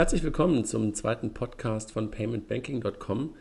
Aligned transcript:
Herzlich 0.00 0.22
willkommen 0.22 0.64
zum 0.64 0.94
zweiten 0.94 1.34
Podcast 1.34 1.92
von 1.92 2.10
paymentbanking.com. 2.10 3.34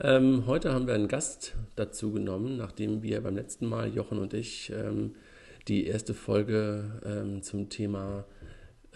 Ähm, 0.00 0.46
heute 0.46 0.72
haben 0.72 0.86
wir 0.86 0.94
einen 0.94 1.08
Gast 1.08 1.56
dazu 1.74 2.12
genommen, 2.12 2.56
nachdem 2.56 3.02
wir 3.02 3.20
beim 3.20 3.34
letzten 3.34 3.66
Mal, 3.66 3.92
Jochen 3.92 4.20
und 4.20 4.32
ich, 4.32 4.70
ähm, 4.72 5.16
die 5.66 5.88
erste 5.88 6.14
Folge 6.14 7.02
ähm, 7.04 7.42
zum 7.42 7.68
Thema 7.68 8.26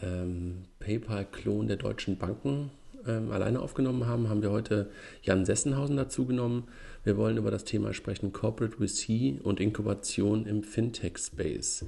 ähm, 0.00 0.66
PayPal-Klon 0.78 1.66
der 1.66 1.76
deutschen 1.76 2.18
Banken 2.18 2.70
ähm, 3.04 3.32
alleine 3.32 3.58
aufgenommen 3.58 4.06
haben, 4.06 4.28
haben 4.28 4.42
wir 4.42 4.52
heute 4.52 4.88
Jan 5.24 5.44
Sessenhausen 5.44 5.96
dazu 5.96 6.24
genommen. 6.24 6.68
Wir 7.02 7.16
wollen 7.16 7.36
über 7.36 7.50
das 7.50 7.64
Thema 7.64 7.94
sprechen 7.94 8.32
Corporate 8.32 8.76
VC 8.76 9.44
und 9.44 9.58
Inkubation 9.58 10.46
im 10.46 10.62
Fintech-Space. 10.62 11.84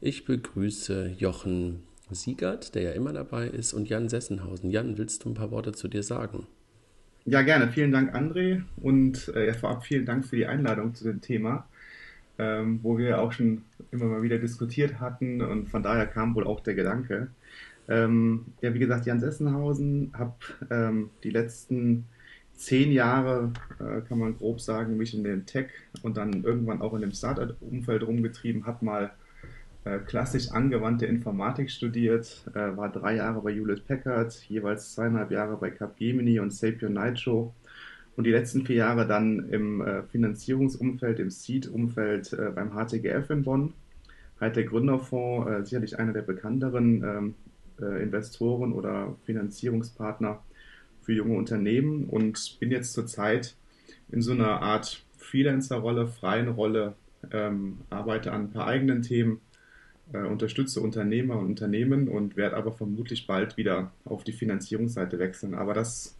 Ich 0.00 0.26
begrüße 0.26 1.16
Jochen 1.18 1.87
Siegert, 2.14 2.74
der 2.74 2.82
ja 2.82 2.90
immer 2.92 3.12
dabei 3.12 3.46
ist, 3.46 3.72
und 3.72 3.88
Jan 3.88 4.08
Sessenhausen. 4.08 4.70
Jan, 4.70 4.98
willst 4.98 5.24
du 5.24 5.30
ein 5.30 5.34
paar 5.34 5.50
Worte 5.50 5.72
zu 5.72 5.88
dir 5.88 6.02
sagen? 6.02 6.46
Ja, 7.24 7.42
gerne. 7.42 7.68
Vielen 7.68 7.92
Dank, 7.92 8.14
André. 8.14 8.62
Und 8.76 9.28
äh, 9.34 9.52
vorab 9.52 9.84
vielen 9.84 10.06
Dank 10.06 10.24
für 10.24 10.36
die 10.36 10.46
Einladung 10.46 10.94
zu 10.94 11.04
dem 11.04 11.20
Thema, 11.20 11.66
ähm, 12.38 12.80
wo 12.82 12.96
wir 12.96 13.20
auch 13.20 13.32
schon 13.32 13.62
immer 13.90 14.06
mal 14.06 14.22
wieder 14.22 14.38
diskutiert 14.38 15.00
hatten. 15.00 15.42
Und 15.42 15.68
von 15.68 15.82
daher 15.82 16.06
kam 16.06 16.34
wohl 16.34 16.46
auch 16.46 16.60
der 16.60 16.74
Gedanke. 16.74 17.28
Ähm, 17.88 18.46
ja, 18.60 18.72
wie 18.72 18.78
gesagt, 18.78 19.06
Jan 19.06 19.20
Sessenhausen, 19.20 20.12
habe 20.14 20.34
ähm, 20.70 21.10
die 21.22 21.30
letzten 21.30 22.04
zehn 22.54 22.92
Jahre, 22.92 23.52
äh, 23.78 24.00
kann 24.02 24.18
man 24.18 24.36
grob 24.36 24.60
sagen, 24.60 24.96
mich 24.96 25.14
in 25.14 25.24
dem 25.24 25.46
Tech 25.46 25.68
und 26.02 26.16
dann 26.16 26.44
irgendwann 26.44 26.82
auch 26.82 26.94
in 26.94 27.00
dem 27.00 27.12
Startup-Umfeld 27.12 28.02
rumgetrieben, 28.06 28.66
habe 28.66 28.84
mal 28.84 29.12
klassisch 30.06 30.50
angewandte 30.50 31.06
Informatik 31.06 31.70
studiert, 31.70 32.44
äh, 32.54 32.76
war 32.76 32.90
drei 32.90 33.16
Jahre 33.16 33.40
bei 33.40 33.52
Hewlett 33.52 33.86
Packard, 33.86 34.34
jeweils 34.48 34.92
zweieinhalb 34.94 35.30
Jahre 35.30 35.56
bei 35.56 35.70
Capgemini 35.70 36.40
und 36.40 36.52
Sapio 36.52 36.88
Nitro 36.88 37.54
und 38.18 38.24
die 38.24 38.32
letzten 38.32 38.66
vier 38.66 38.76
Jahre 38.76 39.06
dann 39.06 39.48
im 39.48 39.80
äh, 39.80 40.02
Finanzierungsumfeld, 40.02 41.20
im 41.20 41.30
Seed-Umfeld 41.30 42.32
äh, 42.32 42.50
beim 42.52 42.72
HTGF 42.72 43.30
in 43.30 43.44
Bonn. 43.44 43.74
Halt 44.40 44.56
der 44.56 44.64
Gründerfonds, 44.64 45.48
äh, 45.48 45.64
sicherlich 45.64 46.00
einer 46.00 46.12
der 46.12 46.22
bekannteren 46.22 47.04
ähm, 47.04 47.34
äh, 47.80 48.02
Investoren 48.02 48.72
oder 48.72 49.16
Finanzierungspartner 49.24 50.42
für 51.00 51.12
junge 51.12 51.36
Unternehmen 51.36 52.06
und 52.06 52.58
bin 52.58 52.72
jetzt 52.72 52.92
zurzeit 52.92 53.54
in 54.10 54.20
so 54.20 54.32
einer 54.32 54.62
Art 54.62 55.04
Freelancer-Rolle, 55.18 56.08
freien 56.08 56.48
Rolle, 56.48 56.94
ähm, 57.32 57.78
arbeite 57.88 58.32
an 58.32 58.46
ein 58.46 58.50
paar 58.50 58.66
eigenen 58.66 59.02
Themen, 59.02 59.40
äh, 60.12 60.18
unterstütze 60.18 60.80
Unternehmer 60.80 61.38
und 61.38 61.46
Unternehmen 61.46 62.08
und 62.08 62.36
werde 62.36 62.56
aber 62.56 62.72
vermutlich 62.72 63.26
bald 63.26 63.56
wieder 63.56 63.92
auf 64.04 64.24
die 64.24 64.32
Finanzierungsseite 64.32 65.18
wechseln. 65.18 65.54
Aber 65.54 65.74
das 65.74 66.16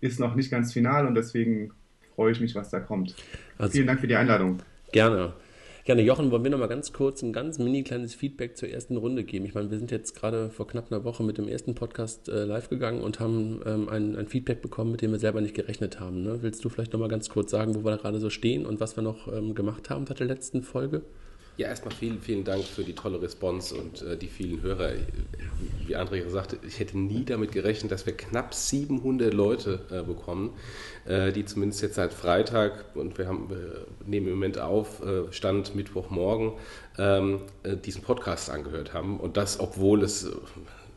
ist 0.00 0.20
noch 0.20 0.34
nicht 0.34 0.50
ganz 0.50 0.72
final 0.72 1.06
und 1.06 1.14
deswegen 1.14 1.72
freue 2.14 2.32
ich 2.32 2.40
mich, 2.40 2.54
was 2.54 2.70
da 2.70 2.80
kommt. 2.80 3.14
Also, 3.58 3.72
Vielen 3.72 3.86
Dank 3.86 4.00
für 4.00 4.08
die 4.08 4.16
Einladung. 4.16 4.58
Gerne. 4.92 5.32
Gerne, 5.84 6.02
Jochen, 6.02 6.30
wollen 6.30 6.44
wir 6.44 6.50
noch 6.52 6.60
mal 6.60 6.68
ganz 6.68 6.92
kurz 6.92 7.22
ein 7.22 7.32
ganz 7.32 7.58
mini 7.58 7.82
kleines 7.82 8.14
Feedback 8.14 8.56
zur 8.56 8.68
ersten 8.68 8.96
Runde 8.96 9.24
geben? 9.24 9.46
Ich 9.46 9.54
meine, 9.54 9.68
wir 9.68 9.78
sind 9.78 9.90
jetzt 9.90 10.14
gerade 10.14 10.48
vor 10.50 10.68
knapp 10.68 10.92
einer 10.92 11.02
Woche 11.02 11.24
mit 11.24 11.38
dem 11.38 11.48
ersten 11.48 11.74
Podcast 11.74 12.28
äh, 12.28 12.44
live 12.44 12.68
gegangen 12.68 13.00
und 13.00 13.18
haben 13.18 13.60
ähm, 13.66 13.88
ein, 13.88 14.14
ein, 14.14 14.28
Feedback 14.28 14.62
bekommen, 14.62 14.92
mit 14.92 15.02
dem 15.02 15.10
wir 15.10 15.18
selber 15.18 15.40
nicht 15.40 15.56
gerechnet 15.56 15.98
haben. 15.98 16.22
Ne? 16.22 16.38
Willst 16.40 16.64
du 16.64 16.68
vielleicht 16.68 16.92
noch 16.92 17.00
mal 17.00 17.08
ganz 17.08 17.28
kurz 17.30 17.50
sagen, 17.50 17.74
wo 17.74 17.82
wir 17.84 17.90
da 17.90 17.96
gerade 17.96 18.20
so 18.20 18.30
stehen 18.30 18.64
und 18.64 18.78
was 18.78 18.94
wir 18.94 19.02
noch 19.02 19.26
ähm, 19.26 19.56
gemacht 19.56 19.90
haben 19.90 20.06
seit 20.06 20.20
der 20.20 20.28
letzten 20.28 20.62
Folge? 20.62 21.02
Ja, 21.58 21.68
erstmal 21.68 21.94
vielen, 21.94 22.18
vielen 22.18 22.44
Dank 22.44 22.64
für 22.64 22.82
die 22.82 22.94
tolle 22.94 23.20
Response 23.20 23.74
und 23.74 24.00
äh, 24.00 24.16
die 24.16 24.28
vielen 24.28 24.62
Hörer. 24.62 24.92
Wie 25.86 25.96
André 25.96 26.24
hat, 26.34 26.56
ich 26.66 26.80
hätte 26.80 26.98
nie 26.98 27.24
damit 27.26 27.52
gerechnet, 27.52 27.92
dass 27.92 28.06
wir 28.06 28.16
knapp 28.16 28.54
700 28.54 29.34
Leute 29.34 29.80
äh, 29.90 30.02
bekommen, 30.02 30.54
äh, 31.04 31.30
die 31.30 31.44
zumindest 31.44 31.82
jetzt 31.82 31.96
seit 31.96 32.14
Freitag, 32.14 32.86
und 32.94 33.18
wir, 33.18 33.26
haben, 33.26 33.50
wir 33.50 33.86
nehmen 34.06 34.28
im 34.28 34.34
Moment 34.34 34.58
auf, 34.58 35.02
äh, 35.02 35.30
Stand 35.30 35.74
Mittwochmorgen, 35.74 36.52
ähm, 36.96 37.42
äh, 37.64 37.76
diesen 37.76 38.02
Podcast 38.02 38.48
angehört 38.48 38.94
haben. 38.94 39.20
Und 39.20 39.36
das, 39.36 39.60
obwohl 39.60 40.04
es 40.04 40.30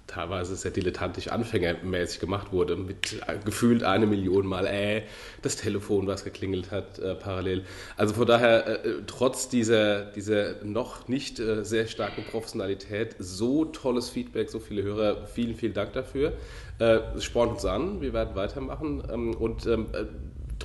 teilweise 0.07 0.55
sehr 0.55 0.71
dilettantisch 0.71 1.29
anfängermäßig 1.29 2.19
gemacht 2.19 2.51
wurde, 2.51 2.75
mit 2.75 3.13
äh, 3.27 3.37
gefühlt 3.43 3.83
eine 3.83 4.05
Million 4.05 4.45
Mal, 4.45 4.67
äh, 4.67 5.03
das 5.41 5.55
Telefon, 5.55 6.07
was 6.07 6.23
geklingelt 6.23 6.71
hat, 6.71 6.99
äh, 6.99 7.15
parallel. 7.15 7.63
Also 7.97 8.13
von 8.13 8.27
daher, 8.27 8.85
äh, 8.85 8.89
äh 8.89 9.01
trotz 9.07 9.49
dieser, 9.49 10.05
dieser 10.05 10.63
noch 10.63 11.07
nicht 11.07 11.39
äh, 11.39 11.63
sehr 11.63 11.87
starken 11.87 12.23
Professionalität, 12.23 13.15
so 13.19 13.65
tolles 13.65 14.09
Feedback, 14.09 14.49
so 14.49 14.59
viele 14.59 14.83
Hörer, 14.83 15.25
vielen, 15.27 15.55
vielen 15.55 15.73
Dank 15.73 15.93
dafür. 15.93 16.33
Es 16.77 17.23
spornt 17.23 17.53
uns 17.53 17.63
an, 17.63 18.01
wir 18.01 18.11
werden 18.11 18.35
weitermachen 18.35 19.01
ähm, 19.09 19.33
und 19.33 19.65
ähm, 19.65 19.87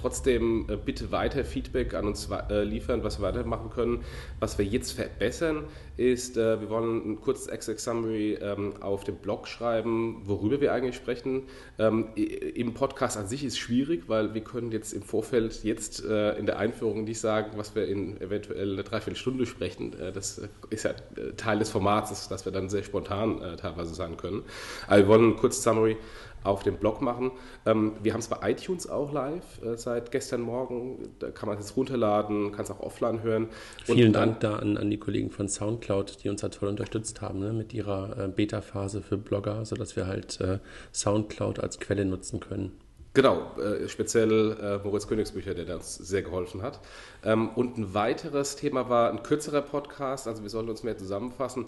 trotzdem 0.01 0.67
äh, 0.69 0.77
bitte 0.77 1.13
weiter 1.13 1.45
Feedback 1.45 1.95
an 1.95 2.07
uns 2.07 2.29
äh, 2.31 2.63
liefern, 2.65 3.05
was 3.05 3.21
wir 3.21 3.27
weitermachen 3.27 3.71
können. 3.71 4.05
Was 4.39 4.59
wir 4.59 4.65
jetzt 4.65 4.93
verbessern, 4.93 5.65
ist, 5.97 6.37
äh, 6.37 6.61
wir 6.61 6.71
wollen 6.71 7.13
ein 7.13 7.21
kurzes 7.21 7.47
Exec 7.49 7.79
Summary 7.81 8.39
ähm, 8.41 8.75
auf 8.81 9.05
dem 9.05 9.17
Blog 9.17 9.47
schreiben, 9.47 10.23
worüber 10.25 10.61
wir 10.61 10.73
eigentlich 10.73 10.97
sprechen. 10.97 11.45
Ähm, 11.79 12.09
Im 12.15 12.75
Podcast 12.75 13.17
an 13.17 13.27
sich 13.27 13.45
ist 13.45 13.59
schwierig, 13.59 14.05
weil 14.09 14.35
wir 14.35 14.43
können 14.43 14.73
jetzt 14.73 14.93
im 14.93 15.03
Vorfeld 15.03 15.63
jetzt 15.65 16.01
in 16.01 16.47
der 16.47 16.59
Einführung 16.59 17.05
nicht 17.05 17.21
sagen, 17.21 17.53
was 17.57 17.75
wir 17.75 17.87
in 17.87 18.21
eventuell 18.21 18.73
eine 18.73 18.83
Dreiviertelstunde 18.83 19.47
sprechen. 19.47 19.95
Das 20.15 20.41
ist 20.71 20.85
ja 20.85 20.93
Teil 21.37 21.59
des 21.59 21.71
Formats, 21.71 22.29
dass 22.29 22.45
wir 22.45 22.53
dann 22.53 22.69
sehr 22.69 22.83
spontan 22.83 23.41
teilweise 23.59 23.95
sein 23.95 24.17
können. 24.17 24.43
Aber 24.87 24.99
wir 24.99 25.09
wollen 25.09 25.31
ein 25.31 25.37
kurzes 25.37 25.63
Summary 25.63 25.97
auf 26.43 26.63
dem 26.63 26.77
Blog 26.77 27.03
machen. 27.03 27.33
Ähm, 27.67 27.93
wir 28.03 28.13
haben 28.13 28.21
es 28.21 28.29
bei 28.29 28.51
iTunes 28.51 28.89
auch 28.89 29.13
live 29.13 29.63
äh, 29.63 29.77
seit 29.77 30.11
gestern 30.11 30.41
Morgen. 30.41 31.11
Da 31.19 31.31
kann 31.31 31.49
man 31.49 31.59
es 31.59 31.77
runterladen, 31.77 32.53
kann 32.53 32.65
es 32.65 32.71
auch 32.71 32.81
offline 32.81 33.23
hören. 33.23 33.49
Vielen 33.85 34.13
Dank 34.13 34.41
da 34.41 34.57
an, 34.57 34.77
an 34.77 34.91
die 34.91 34.99
Kollegen 34.99 35.31
von 35.31 35.49
Soundcloud, 35.49 36.23
die 36.25 36.29
uns 36.29 36.41
da 36.41 36.49
toll 36.49 36.69
unterstützt 36.69 37.21
haben 37.21 37.41
ne, 37.41 37.53
mit 37.53 37.75
ihrer 37.75 38.19
äh, 38.19 38.29
Beta-Phase 38.29 39.03
für 39.03 39.19
Blogger, 39.19 39.65
sodass 39.65 39.97
wir 39.97 40.07
halt 40.07 40.41
äh, 40.41 40.59
Soundcloud 40.93 41.61
als 41.61 41.79
Quelle 41.79 42.05
nutzen 42.05 42.41
können. 42.41 42.73
Genau, 43.13 43.57
äh, 43.59 43.89
speziell 43.89 44.57
äh, 44.61 44.79
Moritz 44.87 45.09
Königsbücher, 45.09 45.55
der 45.55 45.75
uns 45.75 45.97
sehr 45.97 46.23
geholfen 46.23 46.63
hat. 46.63 46.81
Ähm, 47.25 47.49
und 47.51 47.77
ein 47.77 47.93
weiteres 47.93 48.55
Thema 48.55 48.89
war 48.89 49.11
ein 49.11 49.25
kürzerer 49.25 49.63
Podcast, 49.63 50.29
also 50.29 50.43
wir 50.43 50.51
sollen 50.51 50.69
uns 50.69 50.85
mehr 50.85 50.97
zusammenfassen. 50.97 51.67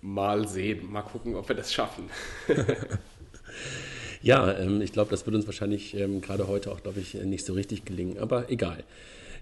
Mal 0.00 0.48
sehen, 0.48 0.90
mal 0.90 1.02
gucken, 1.02 1.36
ob 1.36 1.48
wir 1.48 1.54
das 1.54 1.72
schaffen. 1.72 2.10
Ja, 4.22 4.56
ähm, 4.56 4.80
ich 4.80 4.92
glaube, 4.92 5.10
das 5.10 5.26
wird 5.26 5.34
uns 5.34 5.46
wahrscheinlich 5.46 5.94
ähm, 5.94 6.20
gerade 6.20 6.46
heute 6.46 6.70
auch, 6.70 6.82
glaube 6.82 7.00
ich, 7.00 7.14
nicht 7.14 7.44
so 7.44 7.52
richtig 7.54 7.84
gelingen. 7.84 8.18
Aber 8.18 8.50
egal. 8.50 8.84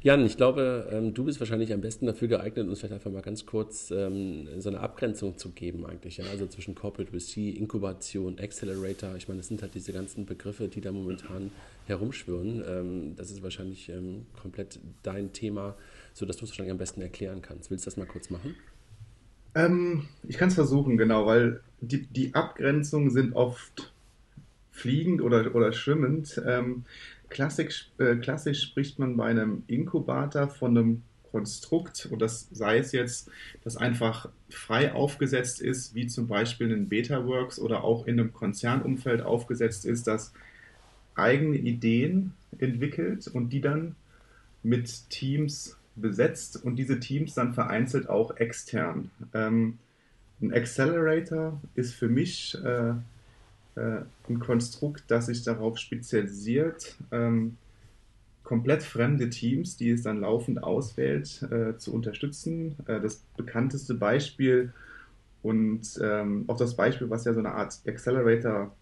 Jan, 0.02 0.24
ich 0.24 0.38
glaube, 0.38 0.88
ähm, 0.90 1.12
du 1.12 1.24
bist 1.24 1.40
wahrscheinlich 1.40 1.74
am 1.74 1.82
besten 1.82 2.06
dafür 2.06 2.26
geeignet, 2.26 2.66
uns 2.66 2.78
vielleicht 2.78 2.94
einfach 2.94 3.10
mal 3.10 3.20
ganz 3.20 3.44
kurz 3.44 3.90
ähm, 3.90 4.48
so 4.58 4.70
eine 4.70 4.80
Abgrenzung 4.80 5.36
zu 5.36 5.50
geben 5.50 5.84
eigentlich. 5.84 6.16
Ja? 6.16 6.24
Also 6.30 6.46
zwischen 6.46 6.74
Corporate 6.74 7.12
VC, 7.12 7.58
Inkubation, 7.58 8.38
Accelerator. 8.38 9.14
Ich 9.16 9.28
meine, 9.28 9.40
das 9.40 9.48
sind 9.48 9.60
halt 9.60 9.74
diese 9.74 9.92
ganzen 9.92 10.24
Begriffe, 10.24 10.68
die 10.68 10.80
da 10.80 10.90
momentan 10.90 11.50
herumschwirren. 11.86 12.64
Ähm, 12.66 13.16
das 13.16 13.30
ist 13.30 13.42
wahrscheinlich 13.42 13.90
ähm, 13.90 14.24
komplett 14.40 14.78
dein 15.02 15.34
Thema, 15.34 15.76
sodass 16.14 16.38
du 16.38 16.44
es 16.44 16.50
wahrscheinlich 16.50 16.72
am 16.72 16.78
besten 16.78 17.02
erklären 17.02 17.42
kannst. 17.42 17.70
Willst 17.70 17.84
du 17.84 17.90
das 17.90 17.98
mal 17.98 18.06
kurz 18.06 18.30
machen? 18.30 18.54
Ähm, 19.54 20.08
ich 20.26 20.38
kann 20.38 20.48
es 20.48 20.54
versuchen, 20.54 20.96
genau, 20.96 21.26
weil 21.26 21.60
die, 21.82 22.06
die 22.06 22.34
Abgrenzungen 22.34 23.10
sind 23.10 23.34
oft 23.34 23.92
fliegend 24.70 25.22
oder, 25.22 25.54
oder 25.54 25.72
schwimmend. 25.72 26.40
Ähm, 26.46 26.84
klassisch, 27.28 27.90
äh, 27.98 28.16
klassisch 28.16 28.62
spricht 28.62 28.98
man 28.98 29.16
bei 29.16 29.26
einem 29.26 29.62
Inkubator 29.66 30.48
von 30.48 30.76
einem 30.76 31.02
Konstrukt 31.30 32.08
und 32.10 32.20
das 32.20 32.48
sei 32.50 32.78
es 32.78 32.92
jetzt, 32.92 33.30
das 33.62 33.76
einfach 33.76 34.28
frei 34.48 34.92
aufgesetzt 34.92 35.60
ist, 35.60 35.94
wie 35.94 36.06
zum 36.06 36.26
Beispiel 36.26 36.70
in 36.72 36.88
Betaworks 36.88 37.58
oder 37.58 37.84
auch 37.84 38.06
in 38.06 38.18
einem 38.18 38.32
Konzernumfeld 38.32 39.22
aufgesetzt 39.22 39.84
ist, 39.84 40.06
das 40.06 40.32
eigene 41.14 41.56
Ideen 41.56 42.32
entwickelt 42.58 43.28
und 43.28 43.50
die 43.50 43.60
dann 43.60 43.94
mit 44.62 45.08
Teams 45.10 45.76
besetzt 45.96 46.62
und 46.64 46.76
diese 46.76 47.00
Teams 47.00 47.34
dann 47.34 47.54
vereinzelt 47.54 48.08
auch 48.08 48.36
extern. 48.36 49.10
Ähm, 49.34 49.78
ein 50.40 50.52
Accelerator 50.52 51.60
ist 51.74 51.94
für 51.94 52.08
mich 52.08 52.56
äh, 52.64 52.94
äh, 53.76 54.02
ein 54.28 54.40
Konstrukt, 54.40 55.04
das 55.08 55.26
sich 55.26 55.42
darauf 55.42 55.78
spezialisiert, 55.78 56.96
ähm, 57.12 57.56
komplett 58.42 58.82
fremde 58.82 59.30
Teams, 59.30 59.76
die 59.76 59.90
es 59.90 60.02
dann 60.02 60.20
laufend 60.20 60.62
auswählt, 60.62 61.42
äh, 61.50 61.76
zu 61.76 61.94
unterstützen. 61.94 62.76
Äh, 62.86 63.00
das 63.00 63.22
bekannteste 63.36 63.94
Beispiel 63.94 64.72
und 65.42 65.98
ähm, 66.02 66.44
auch 66.48 66.56
das 66.56 66.74
Beispiel, 66.74 67.08
was 67.10 67.24
ja 67.24 67.32
so 67.32 67.40
eine 67.40 67.52
Art 67.52 67.78
Accelerator 67.86 68.72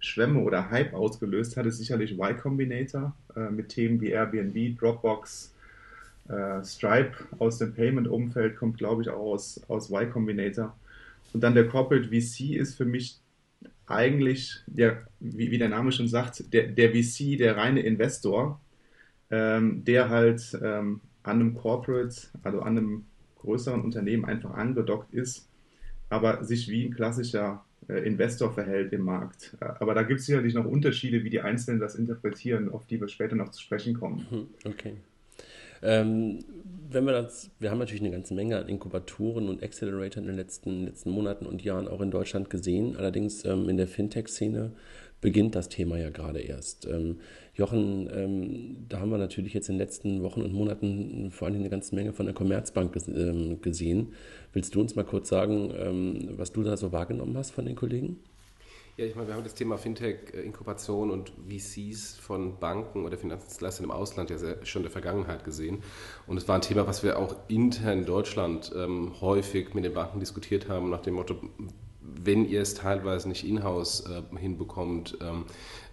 Schwämme 0.00 0.40
oder 0.40 0.70
Hype 0.70 0.94
ausgelöst 0.94 1.56
hat, 1.56 1.66
ist 1.66 1.78
sicherlich 1.78 2.12
Y 2.12 2.36
Combinator 2.36 3.14
äh, 3.34 3.50
mit 3.50 3.70
Themen 3.70 4.00
wie 4.00 4.10
Airbnb, 4.10 4.78
Dropbox, 4.78 5.52
äh, 6.28 6.62
Stripe 6.62 7.12
aus 7.38 7.58
dem 7.58 7.74
Payment-Umfeld 7.74 8.56
kommt, 8.56 8.78
glaube 8.78 9.02
ich, 9.02 9.08
auch 9.08 9.32
aus, 9.32 9.60
aus 9.66 9.90
Y 9.90 10.10
Combinator. 10.10 10.76
Und 11.32 11.42
dann 11.42 11.54
der 11.54 11.66
Corporate 11.66 12.08
VC 12.08 12.56
ist 12.56 12.76
für 12.76 12.84
mich 12.84 13.18
eigentlich, 13.88 14.60
ja, 14.74 14.98
wie, 15.20 15.50
wie 15.50 15.58
der 15.58 15.68
Name 15.68 15.92
schon 15.92 16.08
sagt, 16.08 16.52
der, 16.52 16.68
der 16.68 16.90
VC, 16.90 17.38
der 17.38 17.56
reine 17.56 17.80
Investor, 17.80 18.60
ähm, 19.30 19.84
der 19.84 20.08
halt 20.08 20.58
ähm, 20.62 21.00
an 21.22 21.40
einem 21.40 21.54
Corporate, 21.54 22.14
also 22.42 22.60
an 22.60 22.78
einem 22.78 23.04
größeren 23.38 23.80
Unternehmen 23.80 24.24
einfach 24.24 24.54
angedockt 24.54 25.12
ist, 25.12 25.48
aber 26.08 26.44
sich 26.44 26.68
wie 26.68 26.86
ein 26.86 26.94
klassischer 26.94 27.64
äh, 27.88 28.06
Investor 28.06 28.52
verhält 28.52 28.92
im 28.92 29.02
Markt. 29.02 29.56
Aber 29.60 29.94
da 29.94 30.02
gibt 30.02 30.20
es 30.20 30.26
sicherlich 30.26 30.54
noch 30.54 30.64
Unterschiede, 30.64 31.24
wie 31.24 31.30
die 31.30 31.40
Einzelnen 31.40 31.80
das 31.80 31.94
interpretieren, 31.94 32.70
auf 32.70 32.86
die 32.86 33.00
wir 33.00 33.08
später 33.08 33.36
noch 33.36 33.50
zu 33.50 33.62
sprechen 33.62 33.94
kommen. 33.94 34.26
Mhm, 34.30 34.46
okay. 34.64 34.96
Ähm, 35.82 36.40
wenn 36.90 37.04
wir 37.04 37.12
das, 37.12 37.50
wir 37.58 37.70
haben 37.70 37.78
natürlich 37.78 38.02
eine 38.02 38.10
ganze 38.10 38.34
Menge 38.34 38.56
an 38.56 38.68
Inkubatoren 38.68 39.48
und 39.48 39.62
Acceleratoren 39.62 40.24
in 40.24 40.32
den 40.32 40.36
letzten, 40.36 40.86
letzten 40.86 41.10
Monaten 41.10 41.46
und 41.46 41.62
Jahren 41.62 41.86
auch 41.86 42.00
in 42.00 42.10
Deutschland 42.10 42.48
gesehen. 42.50 42.96
Allerdings 42.96 43.44
ähm, 43.44 43.68
in 43.68 43.76
der 43.76 43.86
Fintech-Szene 43.86 44.72
beginnt 45.20 45.54
das 45.54 45.68
Thema 45.68 45.98
ja 45.98 46.10
gerade 46.10 46.40
erst. 46.40 46.86
Ähm, 46.86 47.18
Jochen, 47.54 48.08
ähm, 48.14 48.86
da 48.88 49.00
haben 49.00 49.10
wir 49.10 49.18
natürlich 49.18 49.52
jetzt 49.52 49.68
in 49.68 49.74
den 49.74 49.80
letzten 49.80 50.22
Wochen 50.22 50.42
und 50.42 50.52
Monaten 50.52 51.30
vor 51.30 51.48
allem 51.48 51.56
eine 51.56 51.70
ganze 51.70 51.94
Menge 51.94 52.12
von 52.12 52.26
der 52.26 52.34
Commerzbank 52.34 52.96
ähm, 53.08 53.60
gesehen. 53.60 54.12
Willst 54.52 54.74
du 54.74 54.80
uns 54.80 54.94
mal 54.94 55.04
kurz 55.04 55.28
sagen, 55.28 55.72
ähm, 55.76 56.28
was 56.36 56.52
du 56.52 56.62
da 56.62 56.76
so 56.76 56.92
wahrgenommen 56.92 57.36
hast 57.36 57.50
von 57.50 57.66
den 57.66 57.76
Kollegen? 57.76 58.18
Ja, 58.98 59.04
ich 59.04 59.14
meine, 59.14 59.28
wir 59.28 59.36
haben 59.36 59.44
das 59.44 59.54
Thema 59.54 59.78
Fintech-Inkubation 59.78 61.12
und 61.12 61.30
VCs 61.48 62.16
von 62.16 62.58
Banken 62.58 63.04
oder 63.04 63.16
Finanzdienstleistern 63.16 63.84
im 63.84 63.92
Ausland 63.92 64.28
ja 64.28 64.38
sehr, 64.38 64.66
schon 64.66 64.80
in 64.80 64.84
der 64.86 64.90
Vergangenheit 64.90 65.44
gesehen. 65.44 65.84
Und 66.26 66.36
es 66.36 66.48
war 66.48 66.56
ein 66.56 66.62
Thema, 66.62 66.84
was 66.88 67.04
wir 67.04 67.16
auch 67.16 67.36
intern 67.46 68.00
in 68.00 68.06
Deutschland 68.06 68.72
ähm, 68.74 69.12
häufig 69.20 69.72
mit 69.72 69.84
den 69.84 69.94
Banken 69.94 70.18
diskutiert 70.18 70.68
haben, 70.68 70.90
nach 70.90 71.02
dem 71.02 71.14
Motto, 71.14 71.36
wenn 72.00 72.44
ihr 72.44 72.60
es 72.60 72.74
teilweise 72.74 73.28
nicht 73.28 73.46
in-house 73.46 74.00
äh, 74.00 74.36
hinbekommt, 74.36 75.16
ähm, 75.20 75.44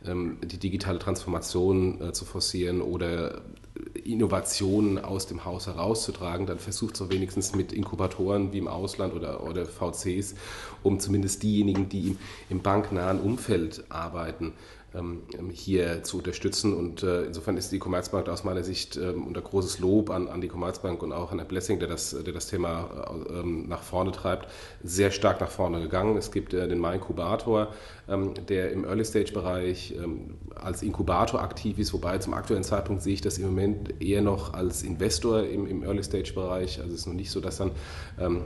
ähm, 0.03 0.39
die 0.43 0.57
digitale 0.57 0.97
Transformation 0.97 2.01
äh, 2.01 2.11
zu 2.11 2.25
forcieren 2.25 2.81
oder 2.81 3.43
Innovationen 4.03 5.03
aus 5.03 5.27
dem 5.27 5.45
Haus 5.45 5.67
herauszutragen, 5.67 6.45
dann 6.45 6.59
versucht 6.59 6.95
es 6.95 7.01
auch 7.01 7.09
wenigstens 7.09 7.55
mit 7.55 7.73
Inkubatoren 7.73 8.53
wie 8.53 8.59
im 8.59 8.67
Ausland 8.67 9.13
oder, 9.13 9.43
oder 9.43 9.65
VCs, 9.65 10.35
um 10.83 10.99
zumindest 10.99 11.43
diejenigen, 11.43 11.89
die 11.89 12.09
im, 12.09 12.17
im 12.49 12.61
banknahen 12.61 13.19
Umfeld 13.19 13.83
arbeiten, 13.89 14.53
hier 15.51 16.03
zu 16.03 16.17
unterstützen. 16.17 16.73
Und 16.73 17.03
äh, 17.03 17.23
insofern 17.23 17.57
ist 17.57 17.71
die 17.71 17.79
Commerzbank 17.79 18.29
aus 18.29 18.43
meiner 18.43 18.63
Sicht 18.63 18.97
ähm, 18.97 19.25
unter 19.27 19.41
großes 19.41 19.79
Lob 19.79 20.09
an, 20.09 20.27
an 20.27 20.41
die 20.41 20.47
Commerzbank 20.47 21.03
und 21.03 21.11
auch 21.11 21.31
an 21.31 21.39
Herr 21.39 21.47
Blessing, 21.47 21.79
der 21.79 21.87
das, 21.87 22.11
der 22.11 22.33
das 22.33 22.47
Thema 22.47 22.89
äh, 23.29 23.43
nach 23.43 23.81
vorne 23.81 24.11
treibt, 24.11 24.47
sehr 24.83 25.11
stark 25.11 25.41
nach 25.41 25.49
vorne 25.49 25.81
gegangen. 25.81 26.17
Es 26.17 26.31
gibt 26.31 26.53
äh, 26.53 26.67
den 26.67 26.79
My-Inkubator, 26.79 27.73
der 28.07 28.71
im 28.71 28.85
Early-Stage-Bereich 28.85 29.95
als 30.53 30.83
Inkubator 30.83 31.41
aktiv 31.41 31.79
ist, 31.79 31.91
wobei 31.91 32.19
zum 32.19 32.35
aktuellen 32.35 32.63
Zeitpunkt 32.63 33.01
sehe 33.01 33.15
ich 33.15 33.21
das 33.21 33.39
im 33.39 33.47
Moment 33.47 33.99
eher 33.99 34.21
noch 34.21 34.53
als 34.53 34.83
Investor 34.83 35.43
im, 35.43 35.65
im 35.65 35.81
Early-Stage-Bereich. 35.81 36.81
Also 36.81 36.93
es 36.93 36.99
ist 36.99 37.07
noch 37.07 37.15
nicht 37.15 37.31
so, 37.31 37.41
dass 37.41 37.57
dann 37.57 37.71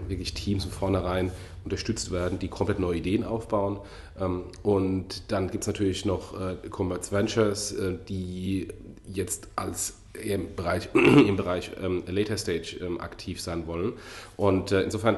wirklich 0.08 0.34
Teams 0.34 0.64
von 0.64 0.72
vornherein 0.72 1.32
unterstützt 1.64 2.12
werden, 2.12 2.40
die 2.40 2.48
komplett 2.48 2.80
neue 2.80 2.98
Ideen 2.98 3.24
aufbauen. 3.24 3.80
Ähm, 4.20 4.44
und 4.64 5.32
dann 5.32 5.50
gibt 5.50 5.64
es 5.64 5.68
natürlich 5.68 6.06
noch 6.06 6.40
äh, 6.40 6.56
Commerce 6.70 7.12
Ventures, 7.12 7.72
äh, 7.72 7.98
die 8.08 8.68
jetzt 9.08 9.48
als 9.56 9.96
im 10.14 10.56
Bereich, 10.56 10.90
im 10.94 11.36
Bereich 11.36 11.72
ähm, 11.82 12.04
Later 12.08 12.38
Stage 12.38 12.78
ähm, 12.82 13.00
aktiv 13.00 13.42
sein 13.42 13.68
wollen. 13.68 13.94
Und 14.38 14.72
äh, 14.72 14.82
insofern 14.82 15.18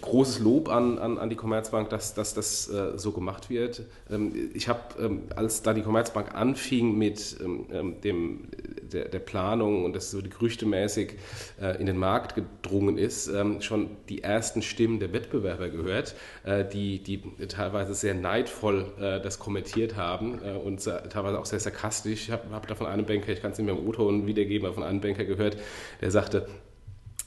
großes 0.00 0.40
Lob 0.40 0.68
an, 0.68 0.98
an, 0.98 1.18
an 1.18 1.30
die 1.30 1.36
Commerzbank, 1.36 1.90
dass, 1.90 2.14
dass 2.14 2.34
das 2.34 2.68
äh, 2.68 2.96
so 2.96 3.12
gemacht 3.12 3.50
wird. 3.50 3.82
Ähm, 4.10 4.50
ich 4.54 4.68
habe, 4.68 4.80
ähm, 5.00 5.22
als 5.34 5.62
da 5.62 5.74
die 5.74 5.82
Commerzbank 5.82 6.34
anfing 6.34 6.96
mit 6.96 7.36
ähm, 7.42 7.66
ähm 7.72 8.00
dem, 8.02 8.48
der, 8.92 9.08
der, 9.08 9.18
Planung 9.18 9.84
und 9.84 9.94
das 9.94 10.10
so 10.10 10.20
gerüchtemäßig 10.22 11.14
äh, 11.60 11.78
in 11.80 11.86
den 11.86 11.98
Markt 11.98 12.34
gedrungen 12.34 12.96
ist, 12.96 13.28
ähm, 13.28 13.60
schon 13.60 13.90
die 14.08 14.22
ersten 14.22 14.62
Stimmen 14.62 15.00
der 15.00 15.12
Wettbewerber 15.12 15.68
gehört, 15.68 16.14
äh, 16.44 16.64
die, 16.64 17.02
die 17.02 17.20
teilweise 17.48 17.94
sehr 17.94 18.14
neidvoll 18.14 18.86
äh, 18.98 19.20
das 19.20 19.38
kommentiert 19.38 19.96
haben 19.96 20.40
äh, 20.44 20.52
und 20.52 20.82
teilweise 20.84 21.38
auch 21.38 21.46
sehr 21.46 21.60
sarkastisch. 21.60 22.28
Ich 22.28 22.30
habe 22.30 22.50
hab 22.52 22.66
da 22.66 22.74
von 22.74 22.86
einem 22.86 23.04
Banker, 23.04 23.32
ich 23.32 23.42
kann 23.42 23.52
es 23.52 23.58
nicht 23.58 23.66
mehr 23.66 23.76
im 23.76 23.86
O-Ton 23.86 24.26
wiedergeben, 24.26 24.66
aber 24.66 24.74
von 24.74 24.84
einem 24.84 25.00
Banker 25.00 25.24
gehört, 25.24 25.56
der 26.00 26.10
sagte, 26.10 26.46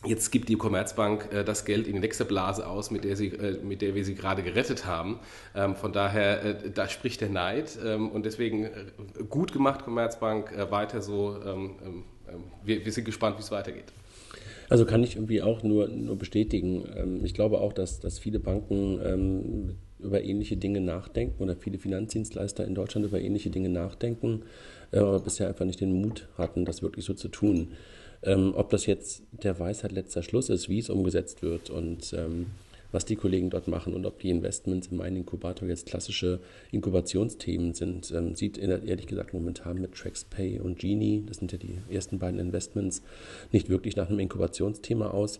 Jetzt 0.06 0.32
gibt 0.32 0.50
die 0.50 0.56
Commerzbank 0.56 1.30
äh, 1.32 1.44
das 1.44 1.64
Geld 1.64 1.86
in 1.88 1.94
die 1.94 2.00
nächste 2.00 2.26
Blase 2.26 2.68
aus, 2.68 2.90
mit 2.90 3.04
der, 3.04 3.16
sie, 3.16 3.28
äh, 3.28 3.58
mit 3.64 3.82
der 3.82 3.94
wir 3.94 4.04
sie 4.04 4.16
gerade 4.16 4.42
gerettet 4.42 4.86
haben. 4.86 5.20
Ähm, 5.56 5.76
von 5.76 5.94
daher, 5.94 6.44
äh, 6.44 6.72
da 6.72 6.88
spricht 6.88 7.22
der 7.22 7.30
Neid. 7.30 7.78
Ähm, 7.86 8.10
und 8.10 8.26
deswegen 8.26 8.66
äh, 8.66 8.70
gut 9.30 9.54
gemacht, 9.54 9.84
Commerzbank, 9.84 10.52
äh, 10.54 10.72
weiter 10.72 11.02
so. 11.02 11.36
Ähm, 11.46 11.76
ähm, 11.86 12.04
ähm, 12.30 12.44
wir, 12.64 12.84
wir, 12.84 12.92
sind 12.92 13.06
gespannt, 13.06 13.38
wie 13.38 13.44
es 13.44 13.52
weitergeht. 13.52 13.94
Also 14.70 14.86
kann 14.86 15.04
ich 15.04 15.16
irgendwie 15.18 15.44
auch 15.44 15.62
nur, 15.62 15.88
nur 15.90 16.18
bestätigen. 16.18 16.84
Ähm, 16.96 17.24
ich 17.24 17.36
glaube 17.36 17.60
auch, 17.60 17.74
dass, 17.74 18.00
dass 18.00 18.18
viele 18.18 18.40
Banken 18.40 19.78
über 20.02 20.24
ähnliche 20.24 20.58
Dinge 20.58 20.82
nachdenken 20.82 21.42
oder 21.42 21.56
viele 21.56 21.78
Finanzdienstleister 21.78 22.66
in 22.66 22.76
Deutschland 22.76 23.06
über 23.06 23.20
ähnliche 23.20 23.50
Dinge 23.50 23.70
nachdenken, 23.70 24.44
äh, 24.92 25.00
aber 25.00 25.20
bisher 25.20 25.48
einfach 25.48 25.66
nicht 25.66 25.80
den 25.80 26.02
Mut 26.02 26.28
hatten, 26.38 26.66
das 26.66 26.82
wirklich 26.82 27.06
so 27.06 27.14
zu 27.14 27.28
tun. 27.28 27.74
Ähm, 28.24 28.54
ob 28.56 28.70
das 28.70 28.86
jetzt 28.86 29.24
der 29.32 29.60
Weisheit 29.60 29.92
letzter 29.92 30.22
Schluss 30.22 30.50
ist, 30.50 30.70
wie 30.70 30.80
es 30.80 30.90
umgesetzt 30.90 31.42
wird 31.42 31.70
und 31.70 32.14
ähm, 32.14 32.48
was 32.92 33.06
die 33.06 33.16
Kollegen 33.16 33.50
dort 33.50 33.68
machen 33.68 33.94
und 33.94 34.06
ob 34.06 34.20
die 34.20 34.30
Investments 34.30 34.88
in 34.88 34.98
meinen 34.98 35.18
Inkubator 35.18 35.68
jetzt 35.68 35.88
klassische 35.88 36.40
Inkubationsthemen 36.72 37.74
sind, 37.74 38.12
ähm, 38.12 38.36
sieht 38.36 38.58
ehrlich 38.58 39.08
gesagt 39.08 39.34
momentan 39.34 39.80
mit 39.80 39.94
TraxPay 39.94 40.60
und 40.60 40.80
Genie, 40.80 41.24
das 41.26 41.38
sind 41.38 41.52
ja 41.52 41.58
die 41.58 41.80
ersten 41.90 42.20
beiden 42.20 42.40
Investments, 42.40 43.02
nicht 43.52 43.70
wirklich 43.70 43.96
nach 43.96 44.10
einem 44.10 44.20
Inkubationsthema 44.20 45.10
aus. 45.10 45.40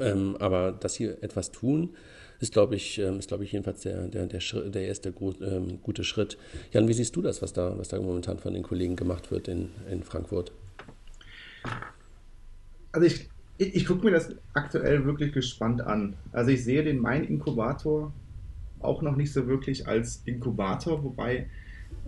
Ähm, 0.00 0.36
aber 0.40 0.72
dass 0.72 0.94
sie 0.94 1.04
etwas 1.04 1.52
tun, 1.52 1.94
ist, 2.40 2.52
glaube 2.52 2.74
ich, 2.74 2.98
ähm, 2.98 3.20
ist, 3.20 3.28
glaube 3.28 3.44
ich, 3.44 3.52
jedenfalls 3.52 3.82
der, 3.82 4.08
der, 4.08 4.26
der, 4.26 4.40
der 4.40 4.86
erste 4.86 5.14
ähm, 5.40 5.78
gute 5.82 6.04
Schritt. 6.04 6.36
Jan, 6.72 6.88
wie 6.88 6.92
siehst 6.92 7.14
du 7.14 7.22
das, 7.22 7.40
was 7.40 7.52
da, 7.52 7.78
was 7.78 7.88
da 7.88 8.00
momentan 8.00 8.38
von 8.38 8.52
den 8.52 8.64
Kollegen 8.64 8.96
gemacht 8.96 9.30
wird 9.30 9.48
in, 9.48 9.70
in 9.90 10.02
Frankfurt? 10.02 10.52
Also 12.92 13.06
ich, 13.06 13.28
ich, 13.58 13.74
ich 13.74 13.86
gucke 13.86 14.04
mir 14.04 14.12
das 14.12 14.34
aktuell 14.54 15.04
wirklich 15.04 15.32
gespannt 15.32 15.80
an. 15.80 16.14
Also 16.32 16.50
ich 16.50 16.64
sehe 16.64 16.82
den 16.82 16.98
Mein-Inkubator 16.98 18.12
auch 18.80 19.02
noch 19.02 19.16
nicht 19.16 19.32
so 19.32 19.46
wirklich 19.46 19.86
als 19.86 20.22
Inkubator, 20.24 21.02
wobei 21.02 21.48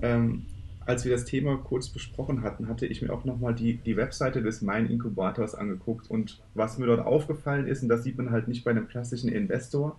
ähm, 0.03 0.45
als 0.89 1.05
wir 1.05 1.13
das 1.13 1.27
Thema 1.27 1.59
kurz 1.59 1.91
besprochen 1.91 2.43
hatten, 2.43 2.69
hatte 2.69 2.87
ich 2.87 3.03
mir 3.03 3.13
auch 3.13 3.25
nochmal 3.27 3.55
die, 3.55 3.75
die 3.75 3.97
Webseite 3.97 4.43
des 4.43 4.63
Mein-Inkubators 4.63 5.55
angeguckt 5.55 6.11
und 6.11 6.41
was 6.55 6.79
mir 6.79 6.87
dort 6.87 7.05
aufgefallen 7.05 7.67
ist, 7.67 7.83
und 7.83 7.91
das 7.91 8.05
sieht 8.05 8.17
man 8.17 8.31
halt 8.31 8.49
nicht 8.49 8.65
bei 8.65 8.71
einem 8.71 8.89
klassischen 8.89 9.29
Investor, 9.29 9.99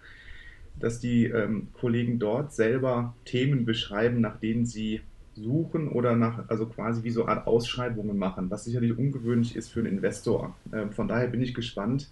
dass 0.79 0.99
die 0.99 1.25
ähm, 1.25 1.67
Kollegen 1.73 2.17
dort 2.17 2.53
selber 2.53 3.13
Themen 3.25 3.65
beschreiben, 3.65 4.19
nach 4.21 4.37
denen 4.37 4.65
sie 4.65 5.01
suchen 5.43 5.87
oder 5.89 6.15
nach, 6.15 6.47
also 6.49 6.65
quasi 6.65 7.03
wie 7.03 7.09
so 7.09 7.25
eine 7.25 7.37
Art 7.37 7.47
Ausschreibungen 7.47 8.17
machen, 8.17 8.49
was 8.49 8.65
sicherlich 8.65 8.97
ungewöhnlich 8.97 9.55
ist 9.55 9.69
für 9.69 9.79
einen 9.79 9.89
Investor. 9.93 10.55
Ähm, 10.73 10.91
von 10.91 11.07
daher 11.07 11.27
bin 11.27 11.41
ich 11.41 11.53
gespannt, 11.53 12.09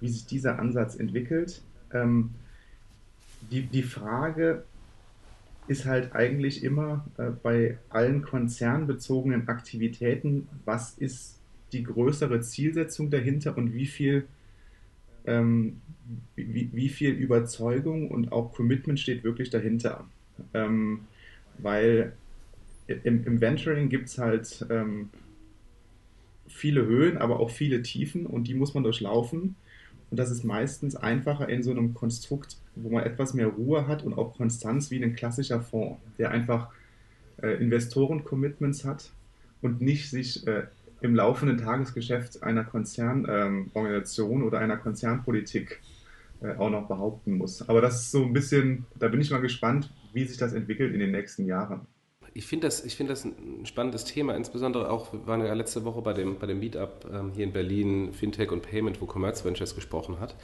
wie 0.00 0.08
sich 0.08 0.26
dieser 0.26 0.58
Ansatz 0.58 0.96
entwickelt. 0.96 1.62
Ähm, 1.92 2.30
die, 3.50 3.62
die 3.62 3.82
Frage 3.82 4.64
ist 5.68 5.86
halt 5.86 6.14
eigentlich 6.14 6.64
immer 6.64 7.06
äh, 7.16 7.30
bei 7.30 7.78
allen 7.88 8.22
konzernbezogenen 8.22 9.48
Aktivitäten, 9.48 10.48
was 10.64 10.94
ist 10.98 11.38
die 11.72 11.84
größere 11.84 12.40
Zielsetzung 12.40 13.10
dahinter 13.10 13.56
und 13.56 13.72
wie 13.72 13.86
viel, 13.86 14.26
ähm, 15.26 15.80
wie, 16.34 16.70
wie, 16.72 16.88
viel 16.88 17.12
Überzeugung 17.12 18.10
und 18.10 18.32
auch 18.32 18.52
Commitment 18.52 18.98
steht 18.98 19.22
wirklich 19.22 19.50
dahinter. 19.50 20.04
Ähm, 20.54 21.02
weil 21.58 22.14
im, 23.04 23.24
im 23.24 23.40
Venturing 23.40 23.88
gibt 23.88 24.08
es 24.08 24.18
halt 24.18 24.66
ähm, 24.70 25.10
viele 26.46 26.84
Höhen, 26.84 27.18
aber 27.18 27.40
auch 27.40 27.50
viele 27.50 27.82
Tiefen 27.82 28.26
und 28.26 28.48
die 28.48 28.54
muss 28.54 28.74
man 28.74 28.82
durchlaufen. 28.82 29.56
Und 30.10 30.16
das 30.18 30.30
ist 30.30 30.44
meistens 30.44 30.96
einfacher 30.96 31.48
in 31.48 31.62
so 31.62 31.70
einem 31.70 31.94
Konstrukt, 31.94 32.56
wo 32.74 32.90
man 32.90 33.04
etwas 33.04 33.32
mehr 33.32 33.46
Ruhe 33.46 33.86
hat 33.86 34.02
und 34.02 34.14
auch 34.14 34.36
Konstanz 34.36 34.90
wie 34.90 35.02
ein 35.02 35.14
klassischer 35.14 35.60
Fonds, 35.60 36.00
der 36.18 36.32
einfach 36.32 36.70
äh, 37.42 37.52
Investoren-Commitments 37.62 38.84
hat 38.84 39.12
und 39.62 39.80
nicht 39.80 40.10
sich 40.10 40.46
äh, 40.46 40.64
im 41.00 41.14
laufenden 41.14 41.58
Tagesgeschäft 41.58 42.42
einer 42.42 42.64
Konzernorganisation 42.64 44.40
ähm, 44.40 44.46
oder 44.46 44.58
einer 44.58 44.76
Konzernpolitik 44.76 45.80
äh, 46.42 46.54
auch 46.56 46.70
noch 46.70 46.88
behaupten 46.88 47.38
muss. 47.38 47.66
Aber 47.68 47.80
das 47.80 48.02
ist 48.02 48.10
so 48.10 48.24
ein 48.24 48.32
bisschen, 48.32 48.86
da 48.98 49.08
bin 49.08 49.20
ich 49.20 49.30
mal 49.30 49.40
gespannt, 49.40 49.90
wie 50.12 50.24
sich 50.24 50.36
das 50.36 50.52
entwickelt 50.52 50.92
in 50.92 51.00
den 51.00 51.12
nächsten 51.12 51.46
Jahren. 51.46 51.86
Ich 52.32 52.46
finde 52.46 52.66
das, 52.66 52.80
find 52.80 53.10
das 53.10 53.24
ein 53.24 53.64
spannendes 53.64 54.04
Thema, 54.04 54.34
insbesondere 54.34 54.90
auch, 54.90 55.12
wir 55.12 55.26
waren 55.26 55.44
ja 55.44 55.52
letzte 55.52 55.84
Woche 55.84 56.00
bei 56.02 56.12
dem, 56.12 56.38
bei 56.38 56.46
dem 56.46 56.60
Meetup 56.60 57.06
ähm, 57.12 57.32
hier 57.34 57.44
in 57.44 57.52
Berlin, 57.52 58.12
Fintech 58.12 58.52
und 58.52 58.62
Payment, 58.62 59.00
wo 59.00 59.06
Commerce 59.06 59.44
Ventures 59.44 59.74
gesprochen 59.74 60.20
hat. 60.20 60.36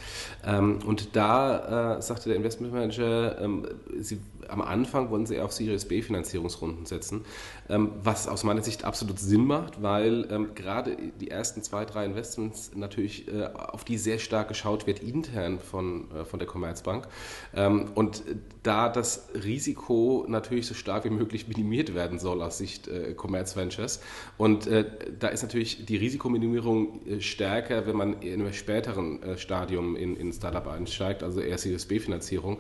Ähm, 0.45 0.81
und 0.85 1.15
da 1.15 1.97
äh, 1.97 2.03
sagte 2.03 2.29
der 2.29 2.37
Investmentmanager, 2.37 3.41
ähm, 3.41 3.67
sie, 3.99 4.19
am 4.49 4.63
Anfang 4.63 5.11
wollen 5.11 5.27
sie 5.27 5.41
auf 5.41 5.53
Series 5.53 5.87
B 5.87 6.03
Finanzierungsrunden 6.03 6.87
setzen, 6.87 7.25
ähm, 7.69 7.93
was 8.03 8.27
aus 8.27 8.43
meiner 8.43 8.63
Sicht 8.63 8.85
absolut 8.85 9.19
Sinn 9.19 9.47
macht, 9.47 9.83
weil 9.83 10.27
ähm, 10.31 10.55
gerade 10.55 10.97
die 11.21 11.31
ersten 11.31 11.63
zwei, 11.63 11.85
drei 11.85 12.05
Investments 12.05 12.73
natürlich 12.75 13.29
äh, 13.29 13.47
auf 13.55 13.85
die 13.85 13.99
sehr 13.99 14.19
stark 14.19 14.49
geschaut 14.49 14.87
wird 14.87 15.01
intern 15.01 15.61
von, 15.61 16.11
äh, 16.11 16.25
von 16.25 16.41
der 16.41 16.49
Commerzbank. 16.49 17.07
Ähm, 17.55 17.91
und 17.95 18.25
da 18.65 18.89
das 18.89 19.29
Risiko 19.35 20.25
natürlich 20.29 20.67
so 20.67 20.75
stark 20.75 21.05
wie 21.05 21.11
möglich 21.11 21.47
minimiert 21.47 21.76
werden 21.95 22.19
soll 22.19 22.43
aus 22.43 22.59
Sicht 22.59 22.89
äh, 22.89 23.15
Commerce 23.17 23.57
Ventures. 23.57 24.01
Und 24.37 24.67
äh, 24.67 24.85
da 25.19 25.29
ist 25.29 25.43
natürlich 25.43 25.85
die 25.85 25.97
Risikominimierung 25.97 27.07
äh, 27.07 27.21
stärker, 27.21 27.87
wenn 27.87 27.97
man 27.97 28.23
in 28.23 28.41
einem 28.41 28.53
späteren 28.53 29.23
äh, 29.23 29.39
Stadium 29.39 29.97
in, 29.97 30.17
in 30.17 30.33
Startup 30.33 30.67
einsteigt, 30.67 31.23
also 31.23 31.41
eher 31.41 31.59
Series 31.59 31.87
B-Finanzierung, 31.87 32.59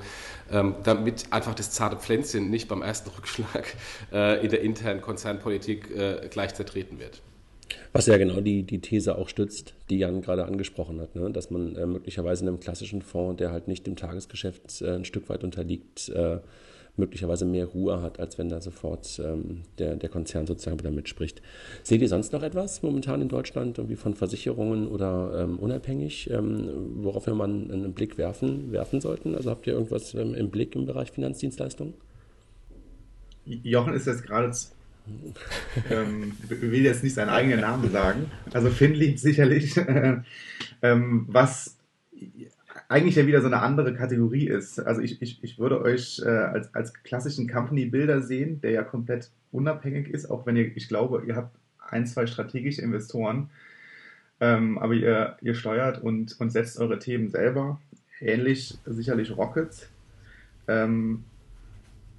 ähm, 0.51 0.77
damit 0.85 1.27
einfach 1.31 1.55
das 1.55 1.71
zarte 1.71 1.97
Pflänzchen 1.97 2.51
nicht 2.51 2.69
beim 2.69 2.83
ersten 2.83 3.11
Rückschlag 3.17 3.75
äh, 4.13 4.45
in 4.45 4.51
der 4.51 4.61
internen 4.61 5.01
Konzernpolitik 5.01 5.91
äh, 5.91 6.29
gleich 6.31 6.55
zertreten 6.55 6.99
wird. 6.99 7.23
Was 7.93 8.07
ja 8.07 8.19
genau 8.19 8.41
die, 8.41 8.63
die 8.63 8.81
These 8.81 9.17
auch 9.17 9.29
stützt, 9.29 9.75
die 9.91 9.99
Jan 9.99 10.21
gerade 10.21 10.45
angesprochen 10.45 11.01
hat, 11.01 11.17
ne? 11.17 11.31
dass 11.31 11.51
man 11.51 11.77
äh, 11.77 11.87
möglicherweise 11.87 12.45
in 12.45 12.49
einem 12.49 12.61
klassischen 12.61 13.03
Fonds, 13.03 13.39
der 13.39 13.51
halt 13.51 13.69
nicht 13.69 13.87
dem 13.87 13.97
Tagesgeschäft 13.97 14.83
äh, 14.83 14.97
ein 14.97 15.05
Stück 15.05 15.29
weit 15.29 15.43
unterliegt, 15.43 16.09
äh, 16.11 16.39
möglicherweise 16.97 17.45
mehr 17.45 17.67
Ruhe 17.67 18.03
hat, 18.03 18.19
als 18.21 18.39
wenn 18.39 18.49
da 18.49 18.61
sofort 18.61 19.21
ähm, 19.25 19.63
der, 19.79 19.97
der 19.97 20.09
Konzern 20.09 20.47
sozusagen 20.47 20.79
wieder 20.79 20.91
mitspricht. 20.91 21.43
Seht 21.83 22.03
ihr 22.03 22.09
sonst 22.09 22.33
noch 22.33 22.43
etwas 22.43 22.83
momentan 22.83 23.23
in 23.23 23.29
Deutschland, 23.29 23.79
irgendwie 23.79 23.97
von 23.97 24.15
Versicherungen 24.15 24.89
oder 24.89 25.43
ähm, 25.43 25.59
unabhängig, 25.59 26.31
ähm, 26.31 26.69
worauf 26.97 27.27
wir 27.27 27.35
mal 27.35 27.45
einen 27.45 27.93
Blick 27.93 28.19
werfen, 28.19 28.73
werfen 28.73 29.01
sollten? 29.01 29.35
Also 29.35 29.51
habt 29.51 29.67
ihr 29.67 29.75
irgendwas 29.75 30.15
ähm, 30.15 30.35
im 30.35 30.51
Blick 30.51 30.75
im 30.75 30.87
Bereich 30.87 31.11
Finanzdienstleistungen? 31.13 31.95
Jochen 33.45 33.95
ist 33.95 34.07
jetzt 34.07 34.25
gerade 34.25 34.53
ähm, 35.91 36.33
will 36.49 36.85
jetzt 36.85 37.05
nicht 37.05 37.15
seinen 37.15 37.29
eigenen 37.29 37.61
Namen 37.61 37.91
sagen. 37.91 38.31
Also 38.53 38.71
Finlieb 38.71 39.19
sicherlich. 39.19 39.77
ähm, 40.83 41.27
was 41.29 41.77
eigentlich 42.89 43.17
ja 43.17 43.27
wieder 43.27 43.41
so 43.41 43.47
eine 43.47 43.61
andere 43.61 43.95
Kategorie 43.95 44.47
ist. 44.47 44.79
Also 44.79 45.01
ich, 45.01 45.21
ich, 45.21 45.43
ich 45.43 45.59
würde 45.59 45.81
euch 45.83 46.23
äh, 46.25 46.29
als, 46.29 46.75
als 46.75 46.95
klassischen 46.95 47.49
Company-Builder 47.49 48.23
sehen, 48.23 48.61
der 48.61 48.71
ja 48.71 48.83
komplett 48.83 49.31
unabhängig 49.53 50.09
ist, 50.09 50.31
auch 50.31 50.47
wenn 50.47 50.57
ihr, 50.57 50.77
ich 50.77 50.89
glaube, 50.89 51.25
ihr 51.27 51.37
habt 51.37 51.57
ein, 51.79 52.07
zwei 52.07 52.27
strategische 52.27 52.83
Investoren, 52.83 53.51
ähm, 54.41 54.79
aber 54.79 54.95
ihr, 54.95 55.37
ihr 55.41 55.55
steuert 55.55 56.03
und, 56.03 56.39
und 56.41 56.51
setzt 56.51 56.79
eure 56.79 56.99
Themen 56.99 57.31
selber. 57.31 57.81
Ähnlich 58.21 58.79
sicherlich 58.87 59.37
Rockets. 59.37 59.89
Ähm, 60.69 61.25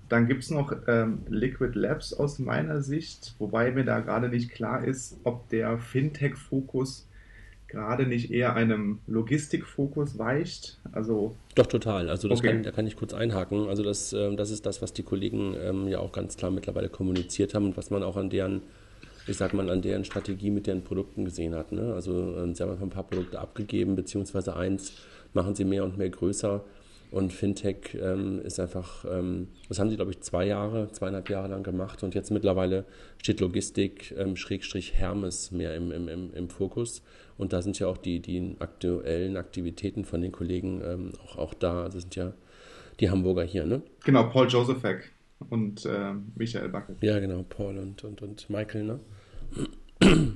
dann 0.10 0.28
gibt 0.28 0.44
es 0.44 0.52
noch 0.52 0.74
ähm, 0.88 1.20
Liquid 1.28 1.78
Labs 1.78 2.14
aus 2.14 2.40
meiner 2.40 2.82
Sicht, 2.82 3.36
wobei 3.40 3.72
mir 3.72 3.84
da 3.84 4.00
gerade 4.00 4.30
nicht 4.30 4.52
klar 4.52 4.84
ist, 4.84 5.18
ob 5.24 5.50
der 5.50 5.78
Fintech-Fokus 5.78 7.08
gerade 7.68 8.08
nicht 8.08 8.32
eher 8.32 8.56
einem 8.56 9.00
Logistikfokus 9.08 10.18
weicht? 10.18 10.80
Also 10.92 11.36
Doch, 11.56 11.68
total. 11.68 12.10
Also 12.10 12.28
das 12.28 12.40
okay. 12.40 12.54
kann, 12.54 12.64
da 12.64 12.72
kann 12.72 12.88
ich 12.88 12.96
kurz 12.96 13.14
einhaken. 13.14 13.68
Also 13.68 13.84
das, 13.84 14.14
äh, 14.14 14.36
das 14.36 14.52
ist 14.52 14.66
das, 14.66 14.82
was 14.82 14.94
die 14.94 15.04
Kollegen 15.04 15.56
ähm, 15.60 15.88
ja 15.88 16.00
auch 16.00 16.12
ganz 16.12 16.38
klar 16.38 16.52
mittlerweile 16.52 16.90
kommuniziert 16.90 17.54
haben 17.54 17.66
und 17.66 17.78
was 17.78 17.90
man 17.90 18.04
auch 18.04 18.18
an 18.18 18.30
deren, 18.30 18.62
ich 19.28 19.38
sag 19.38 19.54
mal, 19.54 19.70
an 19.70 19.82
deren 19.82 20.06
Strategie 20.06 20.50
mit 20.50 20.68
deren 20.68 20.84
Produkten 20.84 21.26
gesehen 21.26 21.56
hat. 21.56 21.72
Ne? 21.72 21.94
Also 21.94 22.36
ähm, 22.38 22.56
sie 22.56 22.64
haben 22.64 22.82
ein 22.82 22.90
paar 22.90 23.04
Produkte 23.04 23.40
abgegeben, 23.40 23.96
beziehungsweise 23.96 24.56
eins 24.56 24.94
machen 25.34 25.56
sie 25.56 25.66
mehr 25.66 25.84
und 25.84 25.98
mehr 25.98 26.10
größer. 26.10 26.64
Und 27.10 27.32
Fintech 27.32 27.98
ähm, 28.00 28.42
ist 28.44 28.60
einfach, 28.60 29.06
ähm, 29.10 29.48
das 29.70 29.80
haben 29.80 29.90
sie, 29.90 29.96
glaube 29.96 30.12
ich, 30.12 30.20
zwei 30.20 30.46
Jahre, 30.46 30.92
zweieinhalb 30.92 31.30
Jahre 31.30 31.48
lang 31.48 31.64
gemacht. 31.64 32.04
Und 32.04 32.16
jetzt 32.16 32.32
mittlerweile 32.32 32.86
steht 33.22 33.40
Logistik, 33.40 34.14
ähm, 34.18 34.36
Schrägstrich 34.36 34.94
Hermes 34.94 35.52
mehr 35.52 35.74
im, 35.76 35.92
im, 35.92 36.34
im, 36.34 36.50
Fokus. 36.50 37.02
Und 37.38 37.54
da 37.54 37.62
sind 37.62 37.80
ja 37.80 37.88
auch 37.88 37.98
die, 37.98 38.20
die 38.20 38.58
aktuellen 38.60 39.38
Aktivitäten 39.38 40.04
von 40.04 40.22
den 40.22 40.34
Kollegen 40.34 40.82
ähm, 40.84 41.14
auch, 41.24 41.38
auch 41.38 41.54
da. 41.54 41.84
Also 41.84 42.00
sind 42.00 42.16
ja 42.16 42.34
die 43.00 43.10
Hamburger 43.10 43.44
hier, 43.44 43.66
ne? 43.66 43.82
Genau, 44.04 44.24
Paul 44.26 44.48
Josephek 44.48 45.12
und 45.50 45.86
äh, 45.86 46.14
Michael 46.36 46.70
Backe. 46.70 46.96
Ja, 47.02 47.20
genau, 47.20 47.44
Paul 47.48 47.78
und, 47.78 48.04
und, 48.04 48.22
und 48.22 48.50
Michael, 48.50 48.84
ne? 48.84 49.00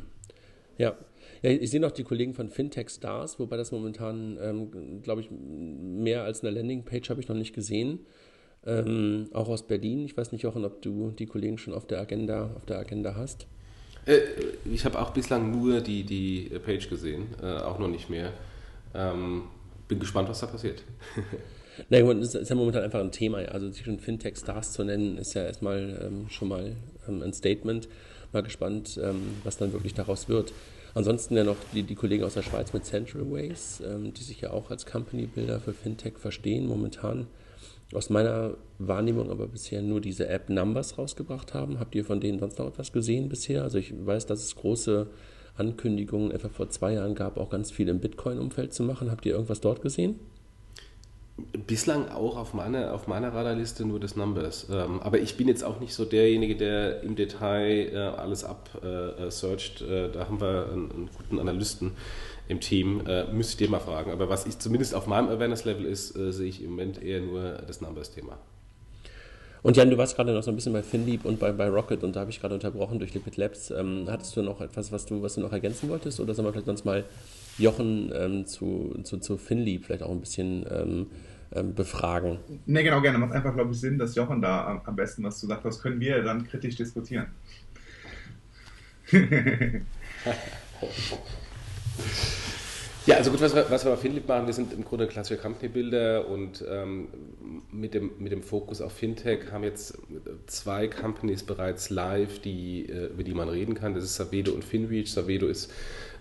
ja. 0.78 0.96
Ja, 1.42 1.50
ich 1.50 1.72
sehe 1.72 1.80
noch 1.80 1.92
die 1.92 2.04
Kollegen 2.04 2.34
von 2.34 2.50
Fintech 2.50 2.90
Stars, 2.90 3.40
wobei 3.40 3.58
das 3.58 3.72
momentan, 3.72 4.38
ähm, 4.42 5.02
glaube 5.02 5.22
ich, 5.22 5.30
mehr 5.32 6.24
als 6.24 6.44
eine 6.44 6.52
Landingpage 6.52 7.10
habe 7.10 7.20
ich 7.20 7.28
noch 7.28 7.36
nicht 7.36 7.54
gesehen. 7.54 8.00
Ähm, 8.64 9.28
auch 9.34 9.50
aus 9.50 9.66
Berlin. 9.66 10.06
Ich 10.06 10.16
weiß 10.16 10.32
nicht, 10.32 10.44
Jochen, 10.44 10.66
ob 10.66 10.84
du 10.84 11.12
die 11.12 11.26
Kollegen 11.26 11.58
schon 11.58 11.74
auf 11.74 11.88
der 11.88 12.00
Agenda, 12.00 12.52
auf 12.56 12.66
der 12.66 12.78
Agenda 12.78 13.16
hast. 13.16 13.48
Äh, 14.06 14.20
ich 14.72 14.86
habe 14.86 15.00
auch 15.00 15.12
bislang 15.12 15.52
nur 15.52 15.82
die, 15.82 16.04
die 16.04 16.52
Page 16.64 16.88
gesehen, 16.88 17.30
äh, 17.42 17.58
auch 17.58 17.80
noch 17.80 17.88
nicht 17.88 18.10
mehr. 18.10 18.34
Ähm, 18.94 19.44
bin 19.88 20.00
gespannt, 20.00 20.30
was 20.30 20.40
da 20.40 20.48
passiert. 20.48 20.84
Naja, 21.90 22.14
das 22.14 22.36
ist 22.36 22.50
ja 22.50 22.56
momentan 22.56 22.84
einfach 22.84 23.00
ein 23.00 23.14
Thema. 23.14 23.38
Also 23.38 23.70
sich 23.70 23.86
schon 23.86 23.98
Fintech-Stars 23.98 24.74
zu 24.74 24.84
nennen, 24.84 25.18
ist 25.18 25.34
ja 25.34 25.44
erstmal 25.44 26.02
ähm, 26.06 26.30
schon 26.30 26.50
mal 26.50 26.76
ähm, 27.08 27.24
ein 27.24 27.34
Statement. 27.34 27.88
Mal 28.34 28.44
gespannt, 28.44 29.00
ähm, 29.02 29.22
was 29.46 29.58
dann 29.58 29.72
wirklich 29.72 29.94
daraus 29.94 30.28
wird. 30.28 30.54
Ansonsten 30.94 31.36
ja 31.36 31.44
noch 31.44 31.58
die, 31.74 31.84
die 31.84 31.96
Kollegen 31.96 32.24
aus 32.24 32.34
der 32.34 32.42
Schweiz 32.42 32.74
mit 32.74 32.86
Central 32.86 33.32
Ways, 33.32 33.82
ähm, 33.86 34.14
die 34.14 34.24
sich 34.24 34.42
ja 34.42 34.52
auch 34.52 34.72
als 34.72 34.86
Company-Builder 34.86 35.60
für 35.60 35.74
Fintech 35.74 36.18
verstehen 36.18 36.68
momentan 36.68 37.28
aus 37.94 38.10
meiner 38.10 38.56
Wahrnehmung 38.80 39.30
aber 39.32 39.48
bisher 39.48 39.82
nur 39.82 40.02
diese 40.02 40.28
App 40.28 40.50
Numbers 40.50 40.98
rausgebracht 40.98 41.54
haben. 41.54 41.80
Habt 41.80 41.94
ihr 41.96 42.06
von 42.06 42.22
denen 42.22 42.40
sonst 42.40 42.58
noch 42.58 42.68
etwas 42.68 42.92
gesehen 42.92 43.30
bisher? 43.30 43.64
Also 43.64 43.78
ich 43.78 43.94
weiß, 43.94 44.26
dass 44.26 44.44
es 44.44 44.56
große 44.56 45.08
Ankündigungen 45.56 46.32
etwa 46.32 46.50
vor 46.50 46.70
zwei 46.70 46.94
Jahren 46.94 47.16
gab, 47.16 47.38
auch 47.38 47.50
ganz 47.50 47.72
viel 47.72 47.90
im 47.90 48.00
Bitcoin-Umfeld 48.00 48.74
zu 48.74 48.84
machen. 48.84 49.12
Habt 49.12 49.26
ihr 49.26 49.34
irgendwas 49.34 49.60
dort 49.60 49.82
gesehen? 49.82 50.20
Bislang 51.68 52.10
auch 52.10 52.38
auf 52.38 52.54
meiner, 52.54 52.94
auf 52.94 53.08
meiner 53.08 53.34
Radarliste 53.34 53.86
nur 53.86 54.00
des 54.00 54.16
Numbers. 54.16 54.68
Ähm, 54.72 55.02
aber 55.02 55.20
ich 55.20 55.38
bin 55.38 55.48
jetzt 55.48 55.64
auch 55.64 55.80
nicht 55.80 55.94
so 55.94 56.06
derjenige, 56.06 56.56
der 56.56 57.02
im 57.04 57.16
Detail 57.16 57.90
äh, 57.94 57.98
alles 57.98 58.44
absearcht. 58.44 59.82
Äh, 59.82 60.06
äh, 60.06 60.12
da 60.12 60.28
haben 60.28 60.40
wir 60.42 60.70
einen, 60.72 60.92
einen 60.92 61.10
guten 61.16 61.40
Analysten 61.40 61.92
im 62.48 62.60
Team. 62.60 63.06
Äh, 63.08 63.26
müsste 63.32 63.54
ich 63.54 63.58
dir 63.58 63.70
mal 63.70 63.80
fragen. 63.80 64.12
Aber 64.12 64.30
was 64.30 64.46
ich 64.46 64.60
zumindest 64.60 64.96
auf 64.96 65.08
meinem 65.08 65.30
Awareness-Level 65.30 65.86
ist, 65.86 66.16
äh, 66.16 66.32
sehe 66.32 66.48
ich 66.48 66.64
im 66.64 66.72
Moment 66.72 67.02
eher 67.02 67.22
nur 67.22 67.54
das 67.68 67.82
Numbers-Thema. 67.82 68.38
Und 69.64 69.78
Jan, 69.78 69.92
du 69.92 69.98
warst 69.98 70.16
gerade 70.16 70.34
noch 70.34 70.42
so 70.42 70.50
ein 70.50 70.56
bisschen 70.56 70.74
bei 70.74 70.82
FinLeap 70.82 71.24
und 71.24 71.40
bei, 71.40 71.52
bei 71.52 71.70
Rocket 71.70 72.04
und 72.04 72.16
da 72.16 72.22
habe 72.22 72.32
ich 72.32 72.42
gerade 72.42 72.56
unterbrochen 72.56 72.98
durch 72.98 73.14
Liquid 73.14 73.40
Labs. 73.40 73.70
Ähm, 73.70 74.06
hattest 74.10 74.36
du 74.36 74.42
noch 74.42 74.60
etwas, 74.60 74.92
was 74.92 75.06
du, 75.06 75.22
was 75.22 75.36
du 75.36 75.42
noch 75.42 75.54
ergänzen 75.54 75.88
wolltest? 75.90 76.20
Oder 76.20 76.34
sollen 76.34 76.48
wir 76.48 76.52
vielleicht 76.52 76.66
sonst 76.66 76.84
mal 76.84 77.06
Jochen 77.58 78.12
ähm, 78.16 78.48
zu, 78.48 78.96
zu, 79.04 79.20
zu 79.20 79.38
FinLeap 79.38 79.86
vielleicht 79.86 80.04
auch 80.04 80.10
ein 80.10 80.20
bisschen 80.20 80.66
ähm, 80.72 81.08
befragen? 81.52 82.40
Ne, 82.66 82.84
genau, 82.84 83.02
gerne. 83.02 83.18
Macht 83.18 83.34
einfach, 83.34 83.54
glaube 83.54 83.72
ich, 83.72 83.80
Sinn, 83.80 83.98
dass 83.98 84.16
Jochen 84.16 84.42
da 84.42 84.82
am, 84.86 84.96
besten 84.96 85.24
was 85.24 85.40
zu 85.40 85.48
sagt. 85.48 85.66
Was 85.66 85.82
können 85.82 86.00
wir 86.00 86.22
dann 86.24 86.48
kritisch 86.48 86.76
diskutieren? 86.76 87.28
Ja, 93.08 93.16
also 93.16 93.32
gut, 93.32 93.42
was 93.42 93.56
wir, 93.56 93.66
was 93.70 93.84
wir 93.84 93.92
bei 93.92 93.98
Finlip 93.98 94.28
machen, 94.28 94.46
wir 94.46 94.54
sind 94.54 94.74
im 94.74 94.86
Grunde 94.86 95.08
klassische 95.08 95.42
Company-Builder 95.42 96.28
und 96.28 96.64
ähm, 96.70 97.08
mit, 97.72 97.96
dem, 97.96 98.12
mit 98.20 98.32
dem 98.32 98.44
Fokus 98.44 98.80
auf 98.80 98.94
Fintech 98.94 99.52
haben 99.52 99.64
jetzt 99.64 99.98
zwei 100.46 100.88
Companies 100.88 101.42
bereits 101.42 101.90
live, 101.90 102.40
die, 102.42 102.86
äh, 102.88 103.08
über 103.08 103.24
die 103.24 103.34
man 103.34 103.50
reden 103.50 103.74
kann. 103.74 103.96
Das 103.96 104.04
ist 104.04 104.18
Savedo 104.18 104.52
und 104.52 104.64
Finreach. 104.64 105.12
Savedo 105.12 105.48
ist 105.48 105.72
ähm, 105.72 105.72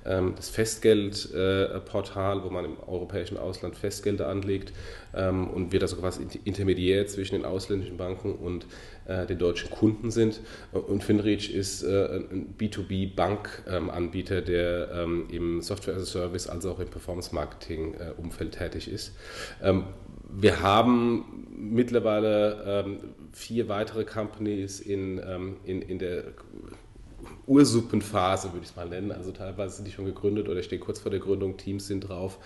das 0.04 0.48
Festgeldportal, 0.48 2.38
äh, 2.38 2.42
wo 2.42 2.50
man 2.50 2.64
im 2.64 2.76
europäischen 2.86 3.36
Ausland 3.36 3.76
Festgelder 3.76 4.28
anlegt 4.28 4.72
ähm, 5.14 5.48
und 5.48 5.72
wir 5.72 5.80
da 5.80 5.86
so 5.86 5.96
quasi 5.96 6.26
intermediär 6.44 7.06
zwischen 7.06 7.34
den 7.34 7.44
ausländischen 7.44 7.96
Banken 7.96 8.34
und 8.34 8.66
äh, 9.06 9.26
den 9.26 9.38
deutschen 9.38 9.70
Kunden 9.70 10.10
sind. 10.10 10.40
Und 10.72 11.04
Finreach 11.04 11.50
ist 11.50 11.82
äh, 11.82 12.20
ein 12.30 12.54
B2B-Bankanbieter, 12.58 14.38
ähm, 14.38 14.44
der 14.44 14.90
ähm, 14.92 15.26
im 15.30 15.60
Software 15.62 15.96
as 15.96 16.02
a 16.02 16.06
Service 16.06 16.46
als 16.46 16.64
auch 16.64 16.80
im 16.80 16.88
Performance-Marketing-Umfeld 16.88 18.52
tätig 18.52 18.90
ist. 18.90 19.14
Ähm, 19.62 19.84
wir 20.32 20.62
haben 20.62 21.46
mittlerweile 21.54 22.84
ähm, 22.86 22.98
vier 23.32 23.68
weitere 23.68 24.04
Companies 24.04 24.80
in, 24.80 25.20
ähm, 25.26 25.56
in, 25.64 25.82
in 25.82 25.98
der 25.98 26.24
Ursuppenphase, 27.50 28.52
würde 28.52 28.62
ich 28.62 28.70
es 28.70 28.76
mal 28.76 28.88
nennen. 28.88 29.10
Also 29.10 29.32
teilweise 29.32 29.74
sind 29.74 29.84
die 29.84 29.90
schon 29.90 30.04
gegründet 30.04 30.48
oder 30.48 30.62
stehen 30.62 30.78
kurz 30.78 31.00
vor 31.00 31.10
der 31.10 31.18
Gründung, 31.18 31.56
Teams 31.56 31.88
sind 31.88 32.08
drauf. 32.08 32.38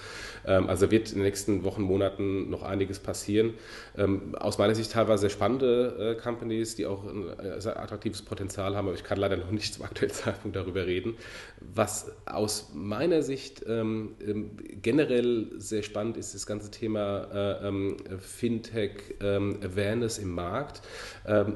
Ähm, 0.46 0.66
also 0.66 0.90
wird 0.90 1.10
in 1.10 1.16
den 1.16 1.24
nächsten 1.24 1.62
Wochen, 1.62 1.82
Monaten 1.82 2.48
noch 2.48 2.62
einiges 2.62 3.00
passieren. 3.00 3.52
Ähm, 3.98 4.34
aus 4.34 4.56
meiner 4.56 4.74
Sicht 4.74 4.92
teilweise 4.92 5.20
sehr 5.20 5.30
spannende 5.30 6.16
äh, 6.16 6.22
Companies, 6.22 6.76
die 6.76 6.86
auch 6.86 7.04
ein 7.04 7.28
äh, 7.38 7.60
sehr 7.60 7.78
attraktives 7.78 8.22
Potenzial 8.22 8.74
haben, 8.76 8.88
aber 8.88 8.96
ich 8.96 9.04
kann 9.04 9.18
leider 9.18 9.36
noch 9.36 9.50
nicht 9.50 9.74
zum 9.74 9.84
aktuellen 9.84 10.12
Zeitpunkt 10.14 10.56
darüber 10.56 10.86
reden. 10.86 11.16
Was 11.60 12.10
aus 12.24 12.70
meiner 12.72 13.20
Sicht 13.20 13.62
ähm, 13.68 14.12
generell 14.80 15.50
sehr 15.58 15.82
spannend 15.82 16.16
ist, 16.16 16.34
das 16.34 16.46
ganze 16.46 16.70
Thema 16.70 17.60
äh, 17.62 18.18
Fintech 18.18 19.14
Awareness 19.20 20.18
im 20.18 20.30
Markt, 20.30 20.80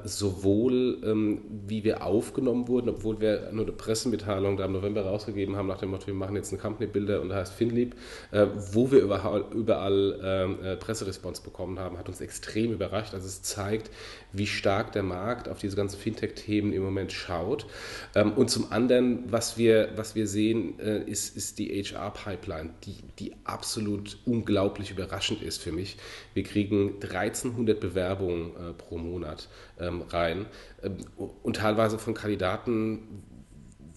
sowohl 0.05 1.39
wie 1.67 1.85
wir 1.85 2.05
aufgenommen 2.05 2.69
wurden, 2.69 2.89
obwohl 2.89 3.21
wir 3.21 3.38
nur 3.53 3.65
eine 3.65 3.73
Pressemitteilung 3.73 4.57
da 4.57 4.65
im 4.65 4.73
November 4.73 5.03
rausgegeben 5.03 5.57
haben, 5.57 5.69
nach 5.69 5.79
dem 5.79 5.91
Motto, 5.91 6.07
wir 6.07 6.15
machen 6.15 6.37
jetzt 6.37 6.53
einen 6.53 6.61
Company 6.61 6.87
Builder 6.87 7.21
und 7.21 7.29
da 7.31 7.37
heißt 7.37 7.53
FinLeap, 7.53 7.95
äh, 8.31 8.47
wo 8.73 8.91
wir 8.91 9.01
überall, 9.01 9.45
überall 9.53 10.21
ähm, 10.23 10.65
äh, 10.65 10.77
Presseresponse 10.77 11.43
bekommen 11.43 11.79
haben, 11.79 11.99
hat 11.99 12.09
uns 12.09 12.21
extrem 12.21 12.73
überrascht. 12.73 13.15
Also 13.15 13.27
es 13.27 13.43
zeigt, 13.43 13.91
wie 14.33 14.47
stark 14.47 14.93
der 14.93 15.03
Markt 15.03 15.49
auf 15.49 15.59
diese 15.59 15.77
ganzen 15.77 15.99
Fintech-Themen 15.99 16.73
im 16.73 16.83
Moment 16.83 17.13
schaut. 17.13 17.67
Ähm, 18.15 18.33
und 18.33 18.51
zum 18.51 18.71
anderen, 18.73 19.25
was 19.31 19.57
wir, 19.59 19.91
was 19.97 20.15
wir 20.15 20.27
sehen, 20.27 20.79
äh, 20.81 21.03
ist, 21.05 21.37
ist 21.37 21.59
die 21.59 21.83
HR-Pipeline, 21.83 22.71
die, 22.85 22.97
die 23.19 23.35
absolut 23.45 24.19
unglaublich 24.27 24.91
überraschend 24.91 25.43
ist 25.43 25.63
für 25.63 25.73
mich. 25.73 25.97
Wir 26.35 26.43
kriegen 26.43 26.95
1300 27.01 27.81
Bewerbungen 27.81 28.51
äh, 28.57 28.73
pro 28.75 28.99
Monat 28.99 29.49
ähm, 29.79 30.03
rein 30.03 30.47
ähm, 30.83 30.99
und 31.43 31.57
teilweise 31.57 31.99
von 31.99 32.15
Kandidaten, 32.15 33.23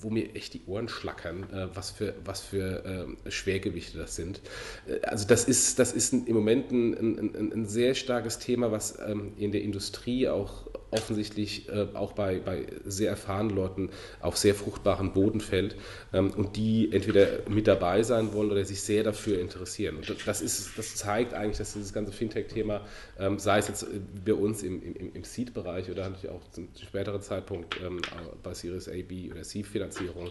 wo 0.02 0.10
mir 0.10 0.36
echt 0.36 0.54
die 0.54 0.62
Ohren 0.66 0.90
schlackern, 0.90 1.44
äh, 1.52 1.68
was 1.74 1.92
für, 1.92 2.16
was 2.26 2.42
für 2.42 3.08
äh, 3.26 3.32
Schwergewichte 3.32 3.98
das 3.98 4.16
sind. 4.16 4.42
Äh, 4.88 5.06
also 5.06 5.28
das 5.28 5.46
ist, 5.46 5.80
das 5.80 5.94
ist 5.94 6.14
im 6.14 6.34
Moment 6.34 6.72
ein, 6.72 6.94
ein, 7.36 7.52
ein 7.54 7.66
sehr 7.66 7.96
starkes 7.96 8.40
Thema, 8.40 8.72
was 8.72 8.98
ähm, 9.06 9.34
in 9.38 9.52
der 9.52 9.62
Industrie 9.62 10.28
auch 10.28 10.71
offensichtlich 10.92 11.70
äh, 11.70 11.88
auch 11.94 12.12
bei, 12.12 12.40
bei 12.40 12.68
sehr 12.86 13.10
erfahrenen 13.10 13.56
Leuten 13.56 13.90
auf 14.20 14.38
sehr 14.38 14.54
fruchtbaren 14.56 15.14
Boden 15.14 15.42
fällt 15.42 15.76
ähm, 16.14 16.32
und 16.32 16.56
die 16.56 16.92
entweder 16.92 17.28
mit 17.50 17.68
dabei 17.68 18.04
sein 18.04 18.34
wollen 18.34 18.52
oder 18.52 18.64
sich 18.66 18.82
sehr 18.82 19.04
dafür 19.04 19.40
interessieren. 19.40 19.98
Und 19.98 20.28
das, 20.28 20.42
ist, 20.42 20.78
das 20.78 20.96
zeigt 20.96 21.34
eigentlich, 21.34 21.58
dass 21.58 21.74
dieses 21.74 21.94
ganze 21.94 22.12
Fintech-Thema, 22.12 22.86
ähm, 23.20 23.40
sei 23.40 23.60
es 23.60 23.68
jetzt 23.68 23.88
bei 24.26 24.34
uns 24.34 24.64
im, 24.64 24.82
im, 24.84 25.16
im 25.16 25.24
Seed-Bereich 25.24 25.90
oder 25.90 26.10
natürlich 26.10 26.30
auch 26.30 26.42
zum 26.52 26.68
späteren 26.82 27.22
Zeitpunkt 27.22 27.76
ähm, 27.84 28.02
bei 28.44 28.54
Series 28.54 28.88
A, 28.88 28.94
B 29.08 29.32
oder 29.32 29.44
C-Finanzierung, 29.44 30.30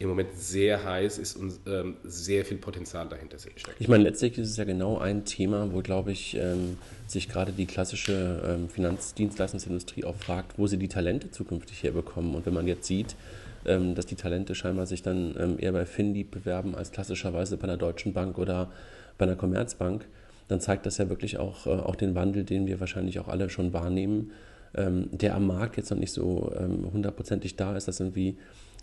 im 0.00 0.08
Moment 0.08 0.28
sehr 0.36 0.84
heiß 0.84 1.18
ist 1.18 1.36
und 1.36 1.58
ähm, 1.66 1.96
sehr 2.04 2.44
viel 2.44 2.58
Potenzial 2.58 3.08
dahinter 3.08 3.38
steckt. 3.38 3.68
Ich 3.80 3.88
meine, 3.88 4.04
letztlich 4.04 4.38
ist 4.38 4.50
es 4.50 4.56
ja 4.56 4.64
genau 4.64 4.98
ein 4.98 5.24
Thema, 5.24 5.72
wo, 5.72 5.80
glaube 5.80 6.12
ich, 6.12 6.36
ähm, 6.36 6.78
sich 7.08 7.28
gerade 7.28 7.50
die 7.50 7.66
klassische 7.66 8.42
ähm, 8.46 8.68
Finanzdienstleistungsindustrie 8.68 10.04
auch 10.04 10.14
fragt, 10.14 10.56
wo 10.56 10.68
sie 10.68 10.76
die 10.76 10.88
Talente 10.88 11.32
zukünftig 11.32 11.82
herbekommen. 11.82 12.36
Und 12.36 12.46
wenn 12.46 12.54
man 12.54 12.68
jetzt 12.68 12.86
sieht, 12.86 13.16
ähm, 13.66 13.96
dass 13.96 14.06
die 14.06 14.14
Talente 14.14 14.54
scheinbar 14.54 14.86
sich 14.86 15.02
dann 15.02 15.34
ähm, 15.36 15.56
eher 15.58 15.72
bei 15.72 15.84
FinLeap 15.84 16.30
bewerben 16.30 16.76
als 16.76 16.92
klassischerweise 16.92 17.56
bei 17.56 17.64
einer 17.64 17.76
Deutschen 17.76 18.12
Bank 18.12 18.38
oder 18.38 18.70
bei 19.16 19.26
einer 19.26 19.34
Commerzbank, 19.34 20.06
dann 20.46 20.60
zeigt 20.60 20.86
das 20.86 20.98
ja 20.98 21.08
wirklich 21.08 21.38
auch, 21.38 21.66
äh, 21.66 21.70
auch 21.70 21.96
den 21.96 22.14
Wandel, 22.14 22.44
den 22.44 22.68
wir 22.68 22.78
wahrscheinlich 22.78 23.18
auch 23.18 23.26
alle 23.26 23.50
schon 23.50 23.72
wahrnehmen, 23.72 24.30
ähm, 24.76 25.08
der 25.10 25.34
am 25.34 25.48
Markt 25.48 25.76
jetzt 25.76 25.90
noch 25.90 25.98
nicht 25.98 26.12
so 26.12 26.52
hundertprozentig 26.92 27.56
da 27.56 27.76
ist, 27.76 27.88
dass 27.88 27.98
irgendwie 27.98 28.36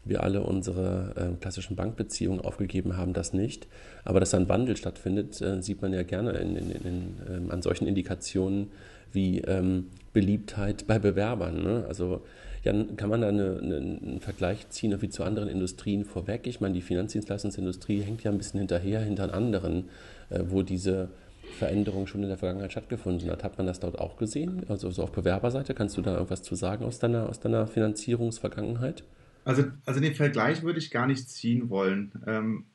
wir 0.06 0.24
alle 0.24 0.44
unsere 0.44 1.14
äh, 1.16 1.42
klassischen 1.42 1.76
Bankbeziehungen 1.76 2.42
aufgegeben 2.42 2.96
haben, 2.96 3.14
das 3.14 3.34
nicht. 3.34 3.68
Aber 4.04 4.20
dass 4.20 4.34
ein 4.34 4.48
Wandel 4.48 4.78
stattfindet, 4.78 5.42
äh, 5.42 5.62
sieht 5.62 5.82
man 5.82 5.94
ja 5.94 6.04
gerne 6.04 6.32
in, 6.34 6.56
in, 6.56 6.72
in, 6.72 7.18
ähm, 7.30 7.52
an 7.52 7.62
solchen 7.62 7.88
Indikationen 7.88 8.68
wie 9.12 9.40
ähm, 9.42 9.88
Beliebtheit 10.14 10.88
bei 10.88 11.00
Bewerbern. 11.00 11.64
Ne? 11.64 11.86
Also 11.88 12.22
Jan, 12.64 12.98
kann 12.98 13.10
man 13.10 13.22
da 13.22 13.30
eine, 13.30 13.60
eine, 13.62 13.78
einen 13.78 14.20
Vergleich 14.22 14.70
ziehen 14.70 15.00
wie 15.02 15.10
zu 15.10 15.24
anderen 15.24 15.50
Industrien 15.50 16.06
vorweg? 16.06 16.48
Ich 16.48 16.62
meine, 16.62 16.74
die 16.74 16.82
Finanzdienstleistungsindustrie 16.82 18.02
hängt 18.02 18.24
ja 18.24 18.32
ein 18.32 18.38
bisschen 18.38 18.60
hinterher, 18.60 19.02
hinter 19.02 19.34
anderen, 19.34 19.90
äh, 20.30 20.40
wo 20.48 20.62
diese 20.62 21.10
Veränderung 21.58 22.08
schon 22.08 22.24
in 22.24 22.30
der 22.30 22.38
Vergangenheit 22.38 22.72
stattgefunden 22.72 23.30
hat. 23.30 23.44
Hat 23.44 23.58
man 23.58 23.68
das 23.68 23.80
dort 23.80 24.00
auch 24.00 24.18
gesehen? 24.18 24.64
Also 24.68 24.90
so 24.92 25.04
auf 25.04 25.12
Bewerberseite, 25.12 25.74
kannst 25.74 25.98
du 25.98 26.02
da 26.02 26.14
irgendwas 26.14 26.44
zu 26.44 26.56
sagen 26.56 26.86
aus 26.86 27.00
deiner, 27.00 27.30
aus 27.30 27.40
deiner 27.40 27.68
Finanzierungsvergangenheit? 27.68 29.04
Also, 29.46 29.64
also 29.86 30.00
den 30.02 30.16
Vergleich 30.16 30.64
würde 30.64 30.80
ich 30.80 30.92
gar 30.92 31.08
nicht 31.08 31.30
ziehen 31.30 31.70
wollen. 31.70 32.12
Ähm, 32.28 32.66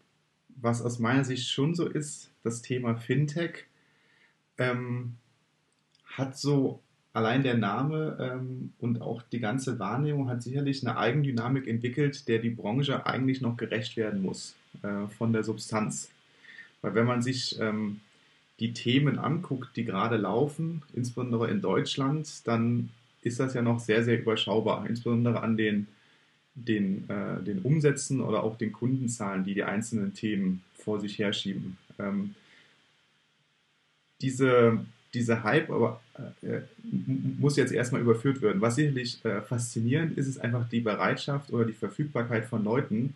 was 0.49 0.83
aus 0.83 0.99
meiner 0.99 1.25
Sicht 1.25 1.49
schon 1.49 1.75
so 1.75 1.87
ist, 1.87 2.31
das 2.45 2.63
Thema 2.63 2.95
Fintech 2.95 3.67
ähm, 4.57 5.17
hat 6.07 6.39
so 6.39 6.81
allein 7.13 7.43
der 7.43 7.57
Name 7.57 8.17
ähm, 8.21 8.73
und 8.79 9.03
auch 9.03 9.23
die 9.23 9.41
ganze 9.41 9.79
Wahrnehmung 9.79 10.29
hat 10.29 10.43
sicherlich 10.43 10.87
eine 10.87 10.97
Eigendynamik 10.97 11.67
entwickelt, 11.67 12.29
der 12.29 12.39
die 12.39 12.51
Branche 12.51 13.05
eigentlich 13.05 13.41
noch 13.41 13.57
gerecht 13.57 13.97
werden 13.97 14.23
muss 14.23 14.55
äh, 14.83 15.09
von 15.19 15.33
der 15.33 15.43
Substanz. 15.43 16.11
Weil 16.83 16.95
wenn 16.95 17.07
man 17.07 17.21
sich 17.21 17.59
ähm, 17.61 18.01
die 18.61 18.73
Themen 18.73 19.19
anguckt, 19.19 19.77
die 19.77 19.85
gerade 19.85 20.19
laufen, 20.19 20.83
insbesondere 20.95 21.51
in 21.51 21.61
Deutschland, 21.61 22.47
dann 22.47 22.91
ist 23.23 23.41
das 23.41 23.55
ja 23.55 23.63
noch 23.63 23.81
sehr, 23.81 24.05
sehr 24.05 24.21
überschaubar, 24.21 24.87
insbesondere 24.89 25.43
an 25.43 25.57
den 25.57 25.89
den, 26.55 27.09
äh, 27.09 27.43
den 27.43 27.61
Umsätzen 27.61 28.21
oder 28.21 28.43
auch 28.43 28.57
den 28.59 28.73
Kundenzahlen, 28.73 29.45
die 29.45 29.55
die 29.55 29.65
einzelnen 29.65 30.15
Themen 30.15 30.63
vor 30.79 31.01
sich 31.01 31.19
herschieben. 31.19 31.77
Ähm, 31.99 32.35
diese, 34.21 34.85
diese 35.15 35.43
Hype 35.43 35.71
aber, 35.71 36.01
äh, 36.43 36.61
muss 37.39 37.57
jetzt 37.57 37.73
erstmal 37.73 38.01
überführt 38.01 38.43
werden. 38.43 38.61
Was 38.61 38.77
sicherlich 38.77 39.25
äh, 39.25 39.41
faszinierend 39.41 40.17
ist, 40.19 40.27
ist 40.27 40.41
einfach 40.41 40.69
die 40.69 40.81
Bereitschaft 40.81 41.53
oder 41.53 41.65
die 41.65 41.73
Verfügbarkeit 41.73 42.45
von 42.45 42.65
Leuten 42.65 43.15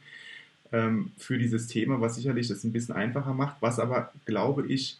ähm, 0.73 1.12
für 1.18 1.38
dieses 1.38 1.66
Thema, 1.66 2.01
was 2.01 2.16
sicherlich 2.16 2.49
das 2.49 2.64
ein 2.64 2.73
bisschen 2.73 2.94
einfacher 2.94 3.35
macht, 3.35 3.57
was 3.61 3.79
aber, 3.79 4.12
glaube 4.25 4.66
ich, 4.66 4.99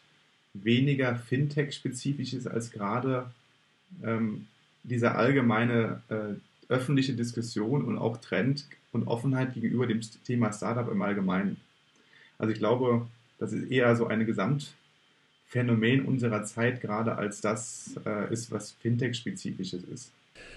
weniger 0.53 1.17
Fintech-spezifisch 1.17 2.33
ist 2.35 2.47
als 2.47 2.71
gerade 2.71 3.31
ähm, 4.05 4.47
dieser 4.85 5.17
allgemeine 5.17 6.03
äh, 6.09 6.35
öffentliche 6.69 7.15
Diskussion 7.15 7.85
und 7.85 7.99
auch 7.99 8.17
Trend 8.19 8.67
und 8.93 9.07
Offenheit 9.07 9.55
gegenüber 9.55 9.87
dem 9.87 10.01
Thema 10.25 10.53
Startup 10.53 10.91
im 10.91 11.03
Allgemeinen. 11.03 11.57
Also 12.39 12.53
ich 12.53 12.59
glaube, 12.59 13.07
das 13.39 13.53
ist 13.53 13.71
eher 13.71 13.95
so 13.97 14.07
ein 14.07 14.25
Gesamtphänomen 14.27 16.05
unserer 16.07 16.45
Zeit, 16.45 16.81
gerade 16.81 17.17
als 17.17 17.41
das 17.41 17.99
äh, 18.07 18.33
ist, 18.33 18.51
was 18.51 18.73
Fintech-spezifisches 18.73 19.85
ist. 19.85 20.13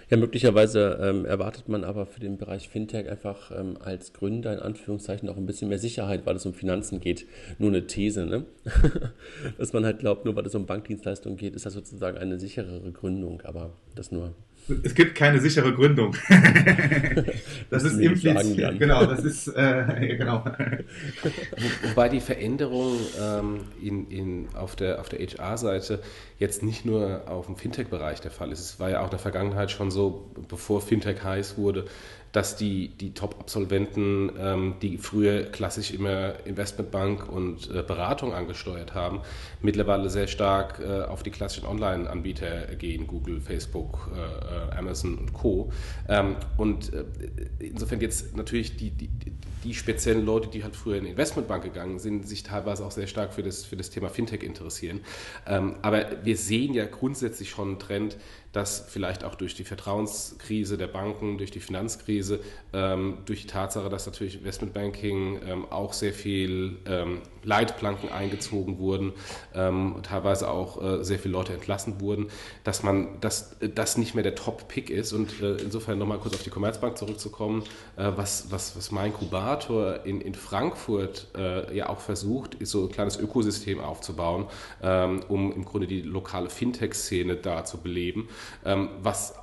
Ja, 0.10 0.17
möglicherweise 0.17 1.00
ähm, 1.02 1.26
erwartet 1.26 1.67
man 1.70 1.84
aber 1.84 2.06
für 2.06 2.20
den 2.20 2.38
Bereich 2.38 2.70
Fintech 2.70 3.10
einfach 3.10 3.52
ähm, 3.52 3.78
als 3.80 4.13
Gründer 4.13 4.54
in 4.54 4.60
Anführungszeichen 4.60 5.30
auch 5.30 5.38
ein 5.38 5.46
bisschen 5.46 5.70
mehr 5.70 5.80
Sicherheit, 5.80 6.26
weil 6.26 6.36
es 6.36 6.46
um 6.46 6.54
Finanzen 6.54 7.00
geht. 7.00 7.26
Nur 7.60 7.70
eine 7.70 7.86
These, 7.86 8.26
ne? 8.26 8.46
Dass 9.58 9.74
man 9.74 9.86
halt 9.86 10.00
glaubt, 10.00 10.26
nur 10.26 10.36
weil 10.36 10.46
es 10.46 10.56
um 10.56 10.65
Bankdienstleistungen 10.65 11.38
geht, 11.38 11.56
ist 11.56 11.65
das 11.65 11.74
sozusagen 11.74 12.17
eine 12.17 12.39
sicherere 12.39 12.91
Gründung, 12.91 13.41
aber 13.41 13.74
das 13.96 14.12
nur 14.12 14.34
es 14.84 14.96
gibt 14.96 15.16
keine 15.16 15.40
sichere 15.40 15.74
Gründung. 15.74 16.16
das 17.70 17.84
ist 17.84 18.00
implizit. 18.00 18.80
Genau, 18.80 19.06
das 19.06 19.24
ist 19.24 19.48
äh, 19.48 20.16
genau. 20.18 20.44
Wobei 21.90 22.10
die 22.10 22.20
Veränderung 22.20 22.98
ähm, 23.22 23.60
in, 23.82 24.10
in, 24.10 24.48
auf 24.56 24.76
der, 24.76 25.00
auf 25.00 25.10
der 25.10 25.20
HR-Seite 25.20 26.02
jetzt 26.40 26.64
nicht 26.64 26.86
nur 26.86 27.28
auf 27.28 27.46
dem 27.46 27.56
Fintech-Bereich 27.56 28.22
der 28.22 28.32
Fall 28.32 28.52
ist. 28.52 28.60
Es 28.60 28.80
war 28.80 28.90
ja 28.90 29.00
auch 29.02 29.06
in 29.06 29.12
der 29.12 29.20
Vergangenheit 29.20 29.72
schon 29.72 29.92
so, 29.92 30.32
bevor 30.48 30.82
Fintech 30.82 31.24
heiß 31.24 31.58
wurde, 31.58 31.86
dass 32.32 32.56
die, 32.56 32.90
die 32.90 33.13
Top-Absolventen, 33.13 34.32
ähm, 34.40 34.76
die 34.82 34.98
früher 34.98 35.44
klassisch 35.44 35.92
immer 35.92 36.34
Investmentbank 36.46 37.28
und 37.32 37.70
äh, 37.74 37.84
Beratung 37.84 38.34
angesteuert 38.34 38.94
haben, 38.94 39.22
mittlerweile 39.62 40.10
sehr 40.10 40.28
stark 40.28 40.80
äh, 40.80 41.04
auf 41.04 41.24
die 41.24 41.32
klassischen 41.32 41.66
Online-Anbieter 41.66 42.76
gehen, 42.76 43.08
Google, 43.08 43.42
Facebook, 43.42 44.12
äh, 44.16 44.74
äh 44.76 44.78
Amazon 44.78 45.18
und 45.18 45.34
Co. 45.34 45.72
Ähm, 46.10 46.36
und 46.58 46.94
äh, 46.94 47.06
insofern 47.60 48.02
jetzt 48.02 48.36
natürlich 48.36 48.78
die, 48.78 48.92
die, 48.92 49.10
die 49.63 49.74
speziellen 49.74 50.26
Leute, 50.26 50.48
die 50.48 50.63
halt 50.63 50.76
früher 50.76 50.98
in 50.98 51.06
die 51.06 51.12
Investmentbank 51.12 51.63
gegangen 51.63 52.00
sind, 52.00 52.28
sich 52.28 52.44
teilweise 52.44 52.86
auch 52.86 52.92
sehr 52.92 53.08
stark 53.08 53.34
für 53.34 53.44
das, 53.44 53.66
für 53.66 53.76
das 53.76 53.90
Thema 53.90 54.10
Fintech 54.10 54.44
interessieren. 54.44 55.02
Ähm, 55.46 55.76
aber 55.82 56.06
wir 56.24 56.38
sehen 56.38 56.74
ja 56.74 56.86
grundsätzlich 56.86 57.50
schon 57.50 57.70
einen 57.70 57.80
Trend, 57.80 58.18
dass 58.54 58.86
vielleicht 58.88 59.24
auch 59.24 59.36
durch 59.36 59.56
die 59.56 59.64
Vertrauenskrise 59.64 60.78
der 60.78 60.88
Banken, 60.88 61.38
durch 61.38 61.52
die 61.52 61.60
Finanzkrise, 61.60 62.40
ähm, 62.74 63.20
durch 63.26 63.42
die 63.42 63.48
Tatsache, 63.48 63.90
dass 63.90 64.06
natürlich 64.06 64.36
Investmentbanking 64.36 65.40
ähm, 65.46 65.66
auch 65.70 65.94
sehr 65.94 66.14
viel 66.14 66.78
ähm, 66.86 67.22
Leitplanken 67.44 68.12
eingezogen 68.12 68.80
wurden, 68.80 69.14
ähm, 69.54 69.98
teilweise 70.04 70.50
auch 70.50 70.82
äh, 70.82 71.04
sehr 71.04 71.20
viele 71.20 71.34
Leute 71.34 71.54
entlassen 71.54 72.02
wurden, 72.02 72.28
dass 72.64 72.84
man, 72.84 73.20
dass 73.22 73.58
das 73.60 73.98
nicht 73.98 74.16
mehr 74.16 74.24
der 74.24 74.36
Top-Pick 74.36 74.90
ist. 74.90 75.14
Und 75.14 75.42
äh, 75.42 75.58
insofern 75.58 75.98
nochmal 75.98 76.20
kurz 76.20 76.36
auf 76.36 76.44
die 76.44 76.50
Commerzbank 76.50 76.98
zurückzukommen, 76.98 77.64
äh, 77.96 78.12
was, 78.16 78.52
was, 78.52 78.76
was 78.76 78.92
mein 78.92 79.08
Inkubator 79.08 80.06
in, 80.06 80.20
in 80.22 80.36
Frankfurt 80.36 81.28
äh, 81.38 81.76
ja 81.76 81.90
auch 81.90 82.00
versucht, 82.00 82.56
ist 82.56 82.72
so 82.72 82.84
ein 82.84 82.92
kleines 82.92 83.18
Ökosystem 83.18 83.80
aufzubauen, 83.80 84.48
ähm, 84.82 85.22
um 85.28 85.52
im 85.54 85.64
Grunde 85.64 85.88
die 85.88 86.02
lokale 86.02 86.50
Fintech-Szene 86.50 87.36
da 87.36 87.64
zu 87.64 87.78
beleben 87.78 88.28
was 88.64 89.34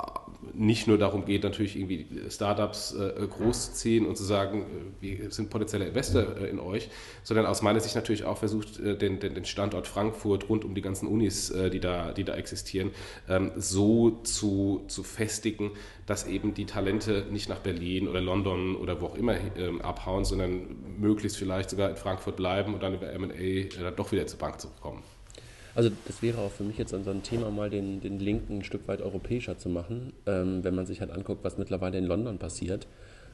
nicht 0.53 0.87
nur 0.87 0.99
darum 0.99 1.25
geht, 1.25 1.43
natürlich 1.43 1.77
irgendwie 1.77 2.07
Startups 2.31 2.95
äh, 2.95 3.27
großzuziehen 3.27 4.07
und 4.07 4.17
zu 4.17 4.25
sagen, 4.25 4.63
äh, 5.03 5.21
wir 5.21 5.31
sind 5.31 5.51
potenzielle 5.51 5.87
Investor 5.87 6.37
äh, 6.41 6.49
in 6.49 6.61
euch, 6.61 6.91
sondern 7.23 7.47
aus 7.47 7.63
meiner 7.63 7.81
Sicht 7.81 7.95
natürlich 7.95 8.25
auch 8.25 8.39
versucht, 8.39 8.79
den, 8.79 9.21
den, 9.21 9.45
Standort 9.45 9.87
Frankfurt 9.87 10.49
rund 10.49 10.65
um 10.65 10.75
die 10.75 10.81
ganzen 10.81 11.07
Unis, 11.07 11.53
die, 11.73 11.81
da, 11.81 12.13
die 12.13 12.25
da 12.25 12.35
existieren, 12.35 12.91
ähm, 13.29 13.53
so 13.57 14.23
zu, 14.23 14.85
zu 14.89 15.03
festigen, 15.03 15.73
dass 16.07 16.27
eben 16.27 16.55
die 16.55 16.67
Talente 16.67 17.27
nicht 17.31 17.49
nach 17.49 17.59
Berlin 17.59 18.09
oder 18.09 18.21
London 18.21 18.77
oder 18.77 19.01
wo 19.01 19.07
auch 19.07 19.17
immer 19.17 19.37
ähm, 19.57 19.81
abhauen, 19.83 20.25
sondern 20.25 20.99
möglichst 20.99 21.37
vielleicht 21.37 21.71
sogar 21.71 21.91
in 21.91 21.97
Frankfurt 21.97 22.37
bleiben 22.37 22.75
und 22.75 22.83
dann 22.83 22.95
über 22.95 23.13
M&A 23.13 23.35
äh, 23.35 23.69
doch 23.95 24.13
wieder 24.13 24.27
zur 24.27 24.39
Bank 24.39 24.61
zu 24.61 24.69
kommen. 24.81 25.03
Also 25.75 25.91
das 26.07 26.23
wäre 26.23 26.39
auch 26.39 26.53
für 26.53 26.63
mich 26.63 26.79
jetzt 26.79 26.91
so 26.91 26.97
ein 27.11 27.23
Thema, 27.23 27.51
mal 27.51 27.69
den, 27.69 28.01
den 28.01 28.19
Link 28.19 28.49
ein 28.49 28.63
Stück 28.63 28.87
weit 28.87 29.03
europäischer 29.03 29.59
zu 29.59 29.69
machen. 29.69 30.13
Ähm, 30.27 30.63
wenn 30.63 30.75
man 30.75 30.87
sich 30.87 31.01
halt 31.01 31.11
anguckt, 31.11 31.45
was 31.45 31.59
mittlerweile 31.59 31.99
in 31.99 32.07
London 32.07 32.39
passiert, 32.39 32.87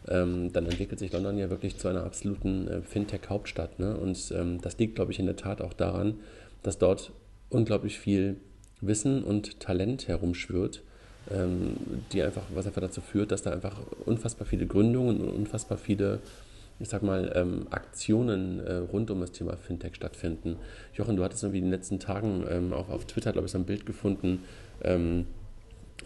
ähm, 0.08 0.52
dann 0.52 0.66
entwickelt 0.66 0.98
sich 0.98 1.12
London 1.12 1.36
ja 1.36 1.50
wirklich 1.50 1.76
zu 1.76 1.88
einer 1.88 2.04
absoluten 2.04 2.68
äh, 2.68 2.82
Fintech-Hauptstadt. 2.82 3.78
Ne? 3.78 3.96
Und 3.96 4.32
ähm, 4.34 4.60
das 4.60 4.78
liegt, 4.78 4.94
glaube 4.94 5.12
ich, 5.12 5.18
in 5.18 5.26
der 5.26 5.36
Tat 5.36 5.60
auch 5.60 5.74
daran, 5.74 6.20
dass 6.62 6.78
dort 6.78 7.12
unglaublich 7.50 7.98
viel 7.98 8.36
Wissen 8.80 9.22
und 9.22 9.60
Talent 9.60 10.08
herumschwirrt, 10.08 10.82
ähm, 11.30 11.76
die 12.12 12.22
einfach, 12.22 12.44
was 12.54 12.66
einfach 12.66 12.80
dazu 12.80 13.02
führt, 13.02 13.32
dass 13.32 13.42
da 13.42 13.50
einfach 13.50 13.80
unfassbar 14.06 14.46
viele 14.46 14.66
Gründungen 14.66 15.20
und 15.20 15.28
unfassbar 15.28 15.76
viele 15.76 16.20
ich 16.80 16.88
sag 16.88 17.02
mal, 17.02 17.30
ähm, 17.34 17.66
Aktionen 17.70 18.58
äh, 18.60 18.76
rund 18.76 19.10
um 19.10 19.20
das 19.20 19.32
Thema 19.32 19.56
Fintech 19.56 19.94
stattfinden. 19.94 20.56
Jochen, 20.94 21.16
du 21.16 21.22
hattest 21.22 21.42
irgendwie 21.42 21.58
in 21.58 21.64
den 21.64 21.70
letzten 21.70 22.00
Tagen 22.00 22.44
ähm, 22.48 22.72
auch 22.72 22.88
auf 22.88 23.04
Twitter, 23.04 23.32
glaube 23.32 23.46
ich, 23.46 23.52
so 23.52 23.58
ein 23.58 23.66
Bild 23.66 23.84
gefunden, 23.84 24.44
ähm, 24.82 25.26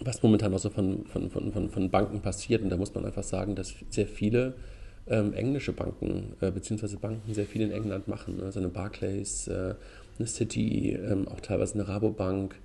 was 0.01 0.23
momentan 0.25 0.53
auch 0.53 0.59
so 0.59 0.71
von, 0.71 1.07
von, 1.07 1.31
von, 1.31 1.71
von, 1.71 1.91
Banken 1.91 2.21
passiert. 2.21 2.63
Und 2.63 2.71
da 2.71 2.77
muss 2.77 2.93
man 2.93 3.05
einfach 3.05 3.23
sagen, 3.23 3.55
dass 3.55 3.73
sehr 3.89 4.09
viele 4.09 4.55
ähm, 5.07 5.33
englische 5.33 5.73
Banken, 5.73 6.33
äh, 6.41 6.51
beziehungsweise 6.51 6.97
Banken 6.97 7.33
sehr 7.33 7.47
viel 7.47 7.63
in 7.63 7.71
England 7.71 8.09
machen. 8.09 8.41
Also 8.43 8.59
eine 8.59 8.69
Barclays, 8.69 9.47
äh, 9.47 9.75
eine 10.19 10.27
City, 10.27 10.91
ähm, 10.91 11.29
auch 11.29 11.41
teilweise 11.41 11.75
eine 11.75 11.87
Rabobank, 11.87 12.57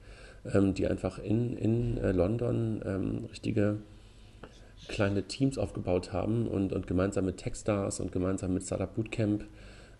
ähm, 0.51 0.73
die 0.73 0.87
einfach 0.87 1.19
in, 1.19 1.55
in 1.57 1.97
äh, 1.99 2.11
London 2.11 2.81
richtige 3.31 3.77
kleine 4.87 5.23
Teams 5.23 5.57
aufgebaut 5.57 6.13
haben 6.13 6.47
und, 6.47 6.73
und 6.73 6.87
gemeinsam 6.87 7.25
mit 7.25 7.37
Techstars 7.37 7.99
und 7.99 8.11
gemeinsam 8.11 8.53
mit 8.53 8.63
Startup 8.63 8.93
Bootcamp 8.93 9.45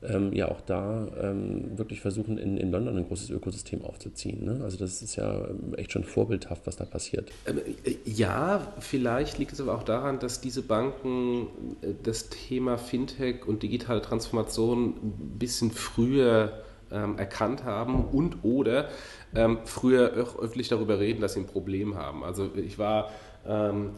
ähm, 0.01 0.31
ja 0.33 0.49
auch 0.49 0.61
da 0.61 1.07
ähm, 1.21 1.77
wirklich 1.77 1.99
versuchen, 1.99 2.37
in, 2.37 2.57
in 2.57 2.71
London 2.71 2.97
ein 2.97 3.07
großes 3.07 3.29
Ökosystem 3.31 3.83
aufzuziehen. 3.83 4.45
Ne? 4.45 4.61
Also 4.63 4.77
das 4.77 5.01
ist 5.01 5.17
ja 5.17 5.47
ähm, 5.47 5.73
echt 5.75 5.91
schon 5.91 6.05
vorbildhaft, 6.05 6.65
was 6.65 6.77
da 6.77 6.85
passiert. 6.85 7.31
Ähm, 7.45 7.59
äh, 7.83 7.95
ja, 8.05 8.73
vielleicht 8.79 9.39
liegt 9.39 9.51
es 9.51 9.59
aber 9.59 9.75
auch 9.75 9.83
daran, 9.83 10.19
dass 10.19 10.39
diese 10.39 10.61
Banken 10.61 11.47
äh, 11.81 11.93
das 12.01 12.29
Thema 12.29 12.77
Fintech 12.77 13.45
und 13.45 13.61
digitale 13.61 14.01
Transformation 14.01 14.95
ein 15.03 15.37
bisschen 15.37 15.71
früher 15.71 16.63
ähm, 16.91 17.17
erkannt 17.17 17.65
haben 17.65 18.05
und 18.05 18.43
oder 18.43 18.87
ähm, 19.35 19.59
früher 19.65 20.11
öffentlich 20.11 20.69
darüber 20.69 20.99
reden, 20.99 21.19
dass 21.19 21.33
sie 21.33 21.41
ein 21.41 21.45
Problem 21.45 21.95
haben. 21.95 22.23
Also 22.23 22.49
ich 22.55 22.79
war 22.79 23.11
ähm, 23.45 23.91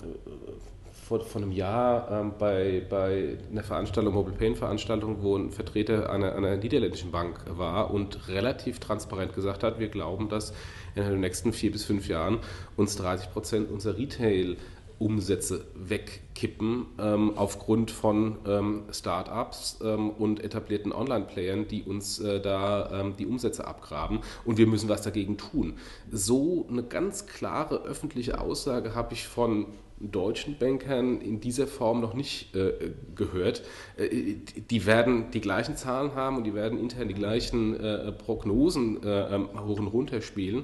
vor, 1.12 1.19
vor 1.26 1.41
einem 1.41 1.52
Jahr 1.52 2.10
ähm, 2.10 2.34
bei, 2.39 2.84
bei 2.89 3.38
einer 3.52 3.63
Veranstaltung, 3.63 4.13
Mobile 4.13 4.38
Pain 4.38 4.56
Veranstaltung, 4.56 5.21
wo 5.21 5.36
ein 5.36 5.52
Vertreter 5.52 6.10
einer, 6.10 6.36
einer 6.36 6.56
niederländischen 6.56 7.12
Bank 7.12 7.41
war 7.50 7.91
und 7.91 8.30
relativ 8.30 8.80
transparent 8.80 9.34
gesagt 9.34 9.63
hat, 9.63 9.78
wir 9.78 9.89
glauben, 9.89 10.30
dass 10.30 10.54
in 10.95 11.04
den 11.04 11.19
nächsten 11.19 11.52
vier 11.52 11.71
bis 11.71 11.84
fünf 11.84 12.08
Jahren 12.08 12.39
uns 12.78 12.95
30 12.95 13.30
Prozent 13.32 13.69
unserer 13.69 13.97
Retail 13.97 14.56
Umsätze 15.00 15.65
wegkippen 15.76 16.86
ähm, 17.00 17.34
aufgrund 17.36 17.91
von 17.91 18.38
ähm, 18.47 18.84
Startups 18.91 19.80
ähm, 19.84 20.12
und 20.12 20.41
etablierten 20.41 20.93
Online-Playern, 20.93 21.67
die 21.67 21.84
uns 21.84 22.19
äh, 22.19 22.39
da 22.39 23.02
ähm, 23.02 23.15
die 23.17 23.26
Umsätze 23.26 23.67
abgraben 23.67 24.19
und 24.45 24.58
wir 24.58 24.67
müssen 24.67 24.88
was 24.88 25.02
dagegen 25.02 25.38
tun. 25.38 25.74
So 26.12 26.67
eine 26.69 26.84
ganz 26.84 27.26
klare 27.26 27.84
öffentliche 27.84 28.39
Aussage 28.39 28.93
habe 28.93 29.13
ich 29.13 29.28
von 29.28 29.65
deutschen 30.10 30.58
Bankern 30.58 31.22
in 31.22 31.40
dieser 31.40 31.68
Form 31.68 32.02
noch 32.02 32.14
nicht 32.14 32.56
äh, 32.56 32.94
gehört. 33.16 33.64
Äh, 33.98 34.36
die 34.70 34.86
werden 34.86 35.32
die 35.32 35.42
gleichen 35.42 35.76
Zahlen 35.76 36.16
haben 36.16 36.38
und 36.38 36.46
die 36.46 36.54
werden 36.54 36.80
intern 36.80 37.08
die 37.08 37.14
gleichen 37.14 37.80
äh, 37.80 38.12
Prognosen 38.12 39.04
äh, 39.04 39.36
ähm, 39.36 39.50
hoch 39.66 39.80
und 39.80 39.88
runter 39.88 40.22
spielen. 40.22 40.64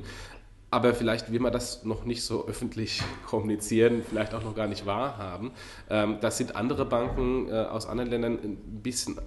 Aber 0.70 0.94
vielleicht 0.94 1.32
will 1.32 1.40
man 1.40 1.54
das 1.54 1.86
noch 1.86 2.04
nicht 2.04 2.24
so 2.24 2.48
öffentlich 2.48 3.02
kommunizieren, 3.26 4.02
vielleicht 4.08 4.34
auch 4.34 4.44
noch 4.44 4.56
gar 4.56 4.68
nicht 4.68 4.86
wahrhaben. 4.86 5.52
Ähm, 5.90 6.18
das 6.22 6.38
sind 6.38 6.56
andere 6.56 6.86
Banken 6.86 7.50
äh, 7.50 7.54
aus 7.54 7.88
anderen 7.88 8.10
Ländern 8.10 8.40
ein 8.44 8.58
bisschen 8.82 9.18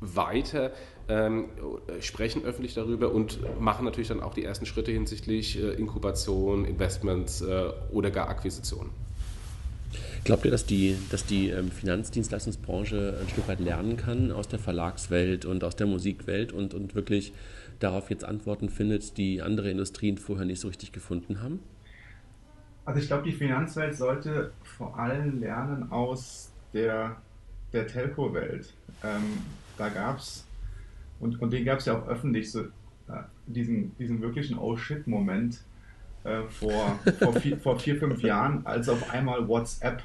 weiter, 0.00 0.72
ähm, 1.08 1.46
sprechen 2.00 2.44
öffentlich 2.44 2.74
darüber 2.74 3.12
und 3.12 3.38
machen 3.60 3.84
natürlich 3.84 4.08
dann 4.08 4.22
auch 4.22 4.34
die 4.34 4.44
ersten 4.44 4.66
Schritte 4.66 4.92
hinsichtlich 4.92 5.58
äh, 5.58 5.72
Inkubation, 5.72 6.64
Investments 6.64 7.42
oder 7.90 8.10
gar 8.10 8.28
Akquisitionen. 8.28 9.05
Glaubt 10.26 10.44
ihr, 10.44 10.50
dass 10.50 10.66
die, 10.66 10.96
dass 11.12 11.24
die 11.24 11.50
ähm, 11.50 11.70
Finanzdienstleistungsbranche 11.70 13.16
ein 13.20 13.28
Stück 13.28 13.46
weit 13.46 13.60
lernen 13.60 13.96
kann 13.96 14.32
aus 14.32 14.48
der 14.48 14.58
Verlagswelt 14.58 15.44
und 15.44 15.62
aus 15.62 15.76
der 15.76 15.86
Musikwelt 15.86 16.52
und, 16.52 16.74
und 16.74 16.96
wirklich 16.96 17.32
darauf 17.78 18.10
jetzt 18.10 18.24
Antworten 18.24 18.68
findet, 18.68 19.18
die 19.18 19.40
andere 19.40 19.70
Industrien 19.70 20.18
vorher 20.18 20.44
nicht 20.44 20.58
so 20.58 20.66
richtig 20.66 20.90
gefunden 20.90 21.42
haben? 21.42 21.60
Also 22.84 23.00
ich 23.00 23.06
glaube, 23.06 23.22
die 23.22 23.32
Finanzwelt 23.32 23.94
sollte 23.94 24.50
vor 24.64 24.98
allem 24.98 25.38
lernen 25.38 25.92
aus 25.92 26.50
der, 26.72 27.22
der 27.72 27.86
Telco-Welt. 27.86 28.74
Ähm, 29.04 29.22
da 29.78 29.90
gab 29.90 30.18
es, 30.18 30.44
und, 31.20 31.40
und 31.40 31.52
den 31.52 31.64
gab 31.64 31.78
es 31.78 31.84
ja 31.84 31.96
auch 31.96 32.08
öffentlich, 32.08 32.50
so, 32.50 32.62
äh, 32.62 33.22
diesen, 33.46 33.96
diesen 33.96 34.20
wirklichen 34.20 34.58
Oh-Shit-Moment 34.58 35.62
äh, 36.24 36.42
vor, 36.48 36.98
vor, 37.20 37.32
vier, 37.34 37.58
vor 37.58 37.78
vier, 37.78 37.96
fünf 37.96 38.22
Jahren, 38.22 38.66
als 38.66 38.88
auf 38.88 39.08
einmal 39.12 39.46
WhatsApp 39.46 40.02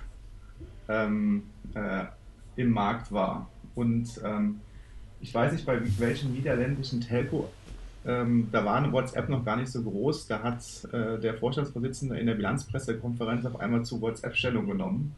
ähm, 0.88 1.44
äh, 1.74 2.06
im 2.56 2.72
Markt 2.72 3.12
war. 3.12 3.50
Und 3.76 4.10
ähm, 4.24 4.62
ich 5.20 5.34
weiß 5.34 5.52
nicht, 5.54 5.66
bei 5.66 5.80
welchen 6.00 6.34
niederländischen 6.34 7.02
Telco, 7.02 7.50
ähm, 8.06 8.50
da 8.52 8.64
war 8.66 8.92
WhatsApp 8.92 9.30
noch 9.30 9.46
gar 9.46 9.58
nicht 9.58 9.72
so 9.72 9.84
groß. 9.84 10.26
Da 10.28 10.42
hat 10.42 10.64
äh, 10.92 11.20
der 11.20 11.36
Vorstandsvorsitzende 11.36 12.18
in 12.18 12.26
der 12.26 12.34
Bilanzpressekonferenz 12.34 13.46
auf 13.46 13.60
einmal 13.60 13.86
zu 13.86 14.02
WhatsApp 14.02 14.36
Stellung 14.36 14.66
genommen. 14.66 15.14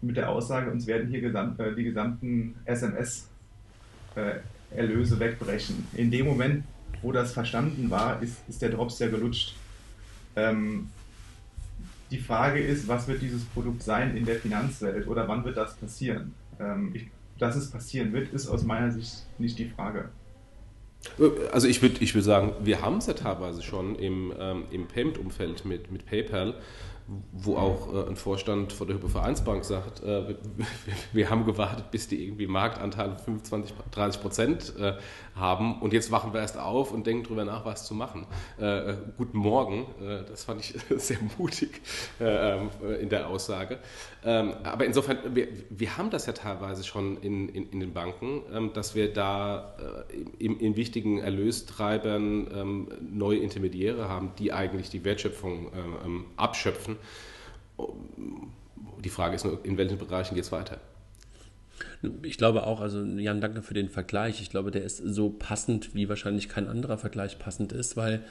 Mit 0.00 0.16
der 0.16 0.30
Aussage, 0.30 0.70
uns 0.70 0.86
werden 0.86 1.08
hier 1.08 1.20
gesamt, 1.20 1.58
äh, 1.58 1.74
die 1.74 1.84
gesamten 1.84 2.54
SMS-Erlöse 2.66 5.16
äh, 5.16 5.20
wegbrechen. 5.20 5.88
In 5.94 6.10
dem 6.10 6.26
Moment, 6.26 6.64
wo 7.02 7.10
das 7.10 7.32
verstanden 7.32 7.90
war, 7.90 8.22
ist, 8.22 8.48
ist 8.48 8.62
der 8.62 8.70
Drops 8.70 9.00
ja 9.00 9.08
gelutscht. 9.08 9.56
Ähm, 10.36 10.90
die 12.10 12.18
Frage 12.18 12.60
ist, 12.60 12.86
was 12.88 13.08
wird 13.08 13.22
dieses 13.22 13.44
Produkt 13.44 13.82
sein 13.82 14.16
in 14.16 14.24
der 14.24 14.36
Finanzwelt 14.36 15.06
oder 15.08 15.26
wann 15.28 15.44
wird 15.44 15.56
das 15.56 15.74
passieren? 15.76 16.34
Ähm, 16.60 16.90
ich, 16.94 17.06
dass 17.38 17.56
es 17.56 17.70
passieren 17.70 18.12
wird, 18.12 18.32
ist 18.32 18.48
aus 18.48 18.62
meiner 18.62 18.90
Sicht 18.90 19.26
nicht 19.38 19.58
die 19.58 19.68
Frage. 19.68 20.10
Also 21.52 21.68
ich 21.68 21.82
würde 21.82 21.96
ich 22.00 22.14
würd 22.14 22.24
sagen, 22.24 22.52
wir 22.62 22.80
haben 22.80 22.98
es 22.98 23.06
ja 23.06 23.12
teilweise 23.12 23.62
schon 23.62 23.96
im, 23.96 24.32
ähm, 24.38 24.64
im 24.70 24.86
Payment-Umfeld 24.86 25.64
mit, 25.64 25.90
mit 25.90 26.06
PayPal, 26.06 26.54
wo 27.32 27.56
auch 27.56 27.92
äh, 27.92 28.08
ein 28.08 28.16
Vorstand 28.16 28.72
von 28.72 28.86
der 28.86 28.96
Hypovereinsbank 28.96 29.64
sagt, 29.64 30.02
äh, 30.02 30.28
wir, 30.28 30.38
wir, 31.12 31.30
haben 31.30 31.44
gewartet, 31.44 31.90
bis 31.90 32.08
die 32.08 32.24
irgendwie 32.24 32.46
Marktanteile 32.46 33.18
25, 33.18 33.74
30 33.90 34.22
Prozent 34.22 34.74
äh, 34.78 34.94
haben 35.34 35.82
und 35.82 35.92
jetzt 35.92 36.10
wachen 36.10 36.32
wir 36.32 36.40
erst 36.40 36.58
auf 36.58 36.92
und 36.92 37.06
denken 37.06 37.24
darüber 37.24 37.44
nach, 37.44 37.64
was 37.66 37.84
zu 37.84 37.94
machen. 37.94 38.26
Äh, 38.58 38.92
äh, 38.92 38.96
guten 39.18 39.36
Morgen, 39.36 39.86
äh, 40.00 40.24
das 40.24 40.44
fand 40.44 40.60
ich 40.60 40.74
sehr 40.96 41.18
mutig 41.36 41.82
ähm, 42.20 42.70
in 43.00 43.10
der 43.10 43.28
Aussage. 43.28 43.78
Ähm, 44.24 44.54
aber 44.62 44.86
insofern, 44.86 45.18
wir, 45.34 45.48
wir 45.68 45.98
haben 45.98 46.08
das 46.08 46.24
ja 46.24 46.32
teilweise 46.32 46.84
schon 46.84 47.18
in, 47.18 47.50
in, 47.50 47.68
in 47.68 47.80
den 47.80 47.92
Banken, 47.92 48.42
ähm, 48.50 48.72
dass 48.72 48.94
wir 48.94 49.12
da 49.12 49.74
in, 50.38 50.58
in 50.58 50.76
wichtigen 50.76 51.18
Erlöstreibern 51.18 52.48
ähm, 52.54 52.88
neue 53.00 53.38
Intermediäre 53.38 54.08
haben, 54.08 54.32
die 54.38 54.52
eigentlich 54.52 54.88
die 54.88 55.04
Wertschöpfung 55.04 55.70
ähm, 56.04 56.24
abschöpfen. 56.94 58.52
Die 59.02 59.10
Frage 59.10 59.36
ist 59.36 59.44
nur, 59.44 59.64
in 59.64 59.76
welchen 59.76 59.98
Bereichen 59.98 60.34
geht 60.34 60.44
es 60.44 60.52
weiter? 60.52 60.78
Ich 62.22 62.38
glaube 62.38 62.66
auch, 62.66 62.80
also 62.80 63.02
Jan, 63.02 63.40
danke 63.40 63.62
für 63.62 63.74
den 63.74 63.88
Vergleich. 63.88 64.40
Ich 64.40 64.50
glaube, 64.50 64.70
der 64.70 64.84
ist 64.84 64.98
so 64.98 65.30
passend, 65.30 65.94
wie 65.94 66.08
wahrscheinlich 66.08 66.48
kein 66.48 66.68
anderer 66.68 66.98
Vergleich 66.98 67.38
passend 67.38 67.72
ist, 67.72 67.96
weil 67.96 68.22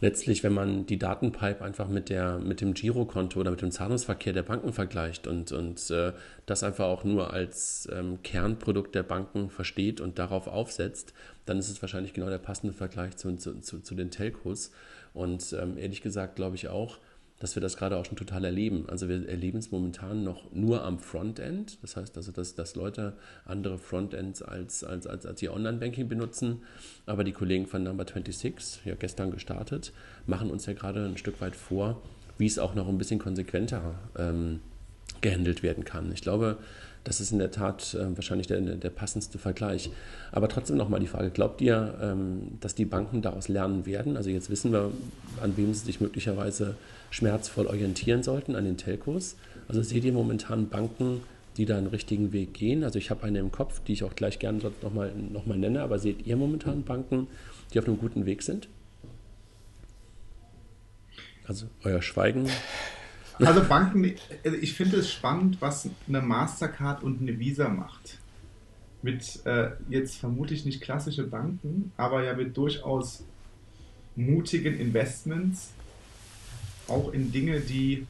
letztlich, 0.00 0.42
wenn 0.42 0.54
man 0.54 0.86
die 0.86 0.98
Datenpipe 0.98 1.62
einfach 1.62 1.88
mit, 1.88 2.08
der, 2.08 2.38
mit 2.38 2.60
dem 2.60 2.74
Girokonto 2.74 3.40
oder 3.40 3.50
mit 3.50 3.60
dem 3.60 3.70
Zahlungsverkehr 3.70 4.32
der 4.32 4.42
Banken 4.42 4.72
vergleicht 4.72 5.26
und, 5.26 5.52
und 5.52 5.90
äh, 5.90 6.12
das 6.46 6.62
einfach 6.62 6.86
auch 6.86 7.04
nur 7.04 7.32
als 7.32 7.88
ähm, 7.92 8.22
Kernprodukt 8.22 8.94
der 8.94 9.02
Banken 9.02 9.50
versteht 9.50 10.00
und 10.00 10.18
darauf 10.18 10.46
aufsetzt, 10.46 11.12
dann 11.44 11.58
ist 11.58 11.68
es 11.68 11.82
wahrscheinlich 11.82 12.14
genau 12.14 12.30
der 12.30 12.38
passende 12.38 12.72
Vergleich 12.72 13.16
zu, 13.16 13.36
zu, 13.36 13.60
zu, 13.60 13.80
zu 13.80 13.94
den 13.94 14.10
Telcos. 14.10 14.70
Und 15.12 15.52
ähm, 15.52 15.76
ehrlich 15.76 16.00
gesagt 16.00 16.36
glaube 16.36 16.56
ich 16.56 16.68
auch, 16.68 16.98
dass 17.38 17.54
wir 17.54 17.60
das 17.60 17.76
gerade 17.76 17.96
auch 17.96 18.04
schon 18.04 18.16
total 18.16 18.44
erleben. 18.44 18.86
Also 18.88 19.08
wir 19.08 19.28
erleben 19.28 19.58
es 19.58 19.70
momentan 19.70 20.24
noch 20.24 20.52
nur 20.52 20.84
am 20.84 20.98
Frontend. 20.98 21.78
Das 21.82 21.96
heißt 21.96 22.16
also, 22.16 22.32
dass, 22.32 22.54
dass 22.54 22.74
Leute 22.74 23.14
andere 23.44 23.78
Frontends 23.78 24.42
als, 24.42 24.82
als, 24.82 25.06
als, 25.06 25.24
als 25.24 25.40
ihr 25.42 25.52
Online-Banking 25.52 26.08
benutzen. 26.08 26.62
Aber 27.06 27.22
die 27.24 27.32
Kollegen 27.32 27.66
von 27.66 27.82
Number 27.82 28.04
26, 28.04 28.84
ja 28.84 28.94
gestern 28.96 29.30
gestartet, 29.30 29.92
machen 30.26 30.50
uns 30.50 30.66
ja 30.66 30.72
gerade 30.72 31.04
ein 31.04 31.16
Stück 31.16 31.40
weit 31.40 31.54
vor, 31.54 32.02
wie 32.38 32.46
es 32.46 32.58
auch 32.58 32.74
noch 32.74 32.88
ein 32.88 32.98
bisschen 32.98 33.20
konsequenter 33.20 33.94
ähm, 34.16 34.60
gehandelt 35.20 35.62
werden 35.62 35.84
kann. 35.84 36.10
Ich 36.12 36.22
glaube, 36.22 36.58
das 37.08 37.20
ist 37.22 37.32
in 37.32 37.38
der 37.38 37.50
Tat 37.50 37.94
äh, 37.94 38.14
wahrscheinlich 38.14 38.48
der, 38.48 38.60
der 38.60 38.90
passendste 38.90 39.38
Vergleich. 39.38 39.90
Aber 40.30 40.46
trotzdem 40.48 40.76
nochmal 40.76 41.00
die 41.00 41.06
Frage, 41.06 41.30
glaubt 41.30 41.62
ihr, 41.62 41.94
ähm, 42.02 42.58
dass 42.60 42.74
die 42.74 42.84
Banken 42.84 43.22
daraus 43.22 43.48
lernen 43.48 43.86
werden? 43.86 44.18
Also 44.18 44.28
jetzt 44.28 44.50
wissen 44.50 44.72
wir, 44.72 44.92
an 45.42 45.56
wem 45.56 45.72
sie 45.72 45.86
sich 45.86 46.02
möglicherweise 46.02 46.76
schmerzvoll 47.10 47.66
orientieren 47.66 48.22
sollten, 48.22 48.54
an 48.54 48.64
den 48.64 48.76
Telcos. 48.76 49.36
Also 49.68 49.82
seht 49.82 50.04
ihr 50.04 50.12
momentan 50.12 50.68
Banken, 50.68 51.22
die 51.56 51.64
da 51.64 51.78
einen 51.78 51.86
richtigen 51.86 52.34
Weg 52.34 52.52
gehen? 52.52 52.84
Also 52.84 52.98
ich 52.98 53.08
habe 53.08 53.24
eine 53.24 53.38
im 53.38 53.50
Kopf, 53.50 53.80
die 53.80 53.94
ich 53.94 54.04
auch 54.04 54.14
gleich 54.14 54.38
gerne 54.38 54.60
nochmal 54.82 55.10
noch 55.32 55.46
mal 55.46 55.56
nenne, 55.56 55.80
aber 55.80 55.98
seht 55.98 56.26
ihr 56.26 56.36
momentan 56.36 56.82
Banken, 56.84 57.26
die 57.72 57.78
auf 57.78 57.86
einem 57.86 57.98
guten 57.98 58.26
Weg 58.26 58.42
sind? 58.42 58.68
Also 61.46 61.64
euer 61.84 62.02
Schweigen 62.02 62.50
also 63.38 63.64
Banken, 63.64 64.14
also 64.44 64.56
ich 64.56 64.74
finde 64.74 64.98
es 64.98 65.10
spannend, 65.10 65.60
was 65.60 65.88
eine 66.08 66.20
Mastercard 66.20 67.02
und 67.02 67.20
eine 67.20 67.38
Visa 67.38 67.68
macht. 67.68 68.18
Mit 69.02 69.44
äh, 69.46 69.70
jetzt 69.88 70.16
vermutlich 70.16 70.64
nicht 70.64 70.80
klassische 70.80 71.24
Banken, 71.24 71.92
aber 71.96 72.24
ja 72.24 72.34
mit 72.34 72.56
durchaus 72.56 73.24
mutigen 74.16 74.78
Investments, 74.78 75.72
auch 76.88 77.12
in 77.12 77.30
Dinge, 77.30 77.60
die 77.60 78.06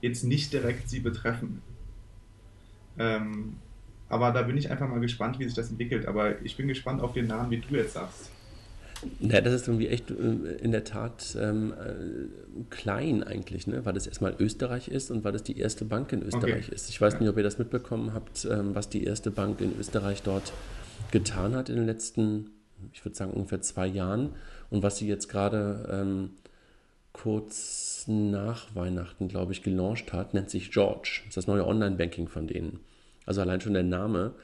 jetzt 0.00 0.24
nicht 0.24 0.52
direkt 0.52 0.88
sie 0.88 1.00
betreffen. 1.00 1.62
Ähm, 2.98 3.56
aber 4.08 4.32
da 4.32 4.42
bin 4.42 4.56
ich 4.56 4.70
einfach 4.70 4.88
mal 4.88 5.00
gespannt, 5.00 5.38
wie 5.38 5.44
sich 5.44 5.54
das 5.54 5.70
entwickelt. 5.70 6.06
Aber 6.06 6.40
ich 6.42 6.56
bin 6.56 6.68
gespannt 6.68 7.00
auf 7.00 7.12
den 7.12 7.26
Namen, 7.26 7.50
wie 7.50 7.58
du 7.58 7.76
jetzt 7.76 7.94
sagst. 7.94 8.30
Ja, 9.20 9.40
das 9.40 9.54
ist 9.54 9.68
irgendwie 9.68 9.88
echt 9.88 10.10
äh, 10.10 10.14
in 10.62 10.72
der 10.72 10.84
Tat 10.84 11.36
ähm, 11.40 11.72
äh, 11.72 12.64
klein 12.70 13.22
eigentlich, 13.22 13.66
ne? 13.66 13.84
weil 13.84 13.94
das 13.94 14.06
erstmal 14.06 14.34
Österreich 14.38 14.88
ist 14.88 15.10
und 15.10 15.24
weil 15.24 15.32
das 15.32 15.42
die 15.42 15.58
erste 15.58 15.84
Bank 15.84 16.12
in 16.12 16.22
Österreich 16.22 16.66
okay. 16.66 16.74
ist. 16.74 16.90
Ich 16.90 17.00
weiß 17.00 17.18
nicht, 17.18 17.28
ob 17.28 17.36
ihr 17.36 17.42
das 17.42 17.58
mitbekommen 17.58 18.12
habt, 18.12 18.46
ähm, 18.50 18.74
was 18.74 18.88
die 18.88 19.04
erste 19.04 19.30
Bank 19.30 19.60
in 19.60 19.78
Österreich 19.78 20.22
dort 20.22 20.52
getan 21.10 21.54
hat 21.54 21.68
in 21.68 21.76
den 21.76 21.86
letzten, 21.86 22.50
ich 22.92 23.04
würde 23.04 23.16
sagen, 23.16 23.32
ungefähr 23.32 23.62
zwei 23.62 23.86
Jahren 23.86 24.30
und 24.68 24.82
was 24.82 24.98
sie 24.98 25.08
jetzt 25.08 25.28
gerade 25.28 25.88
ähm, 25.90 26.30
kurz 27.12 28.04
nach 28.06 28.74
Weihnachten, 28.74 29.28
glaube 29.28 29.52
ich, 29.52 29.62
gelauncht 29.62 30.12
hat, 30.12 30.34
nennt 30.34 30.50
sich 30.50 30.70
George. 30.70 31.20
Das 31.20 31.28
ist 31.28 31.36
das 31.36 31.46
neue 31.46 31.66
Online-Banking 31.66 32.28
von 32.28 32.46
denen. 32.46 32.80
Also 33.26 33.40
allein 33.40 33.60
schon 33.60 33.74
der 33.74 33.82
Name 33.82 34.34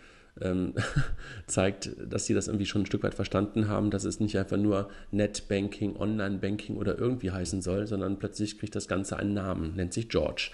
ähm, 0.40 0.74
zeigt, 1.46 1.90
dass 2.08 2.26
sie 2.26 2.34
das 2.34 2.48
irgendwie 2.48 2.66
schon 2.66 2.82
ein 2.82 2.86
Stück 2.86 3.02
weit 3.02 3.14
verstanden 3.14 3.68
haben, 3.68 3.90
dass 3.90 4.04
es 4.04 4.20
nicht 4.20 4.38
einfach 4.38 4.56
nur 4.56 4.90
Netbanking, 5.10 5.96
Online-Banking 5.96 6.76
oder 6.76 6.98
irgendwie 6.98 7.30
heißen 7.30 7.62
soll, 7.62 7.86
sondern 7.86 8.18
plötzlich 8.18 8.58
kriegt 8.58 8.74
das 8.74 8.88
Ganze 8.88 9.16
einen 9.16 9.34
Namen, 9.34 9.74
nennt 9.76 9.92
sich 9.92 10.08
George. 10.08 10.50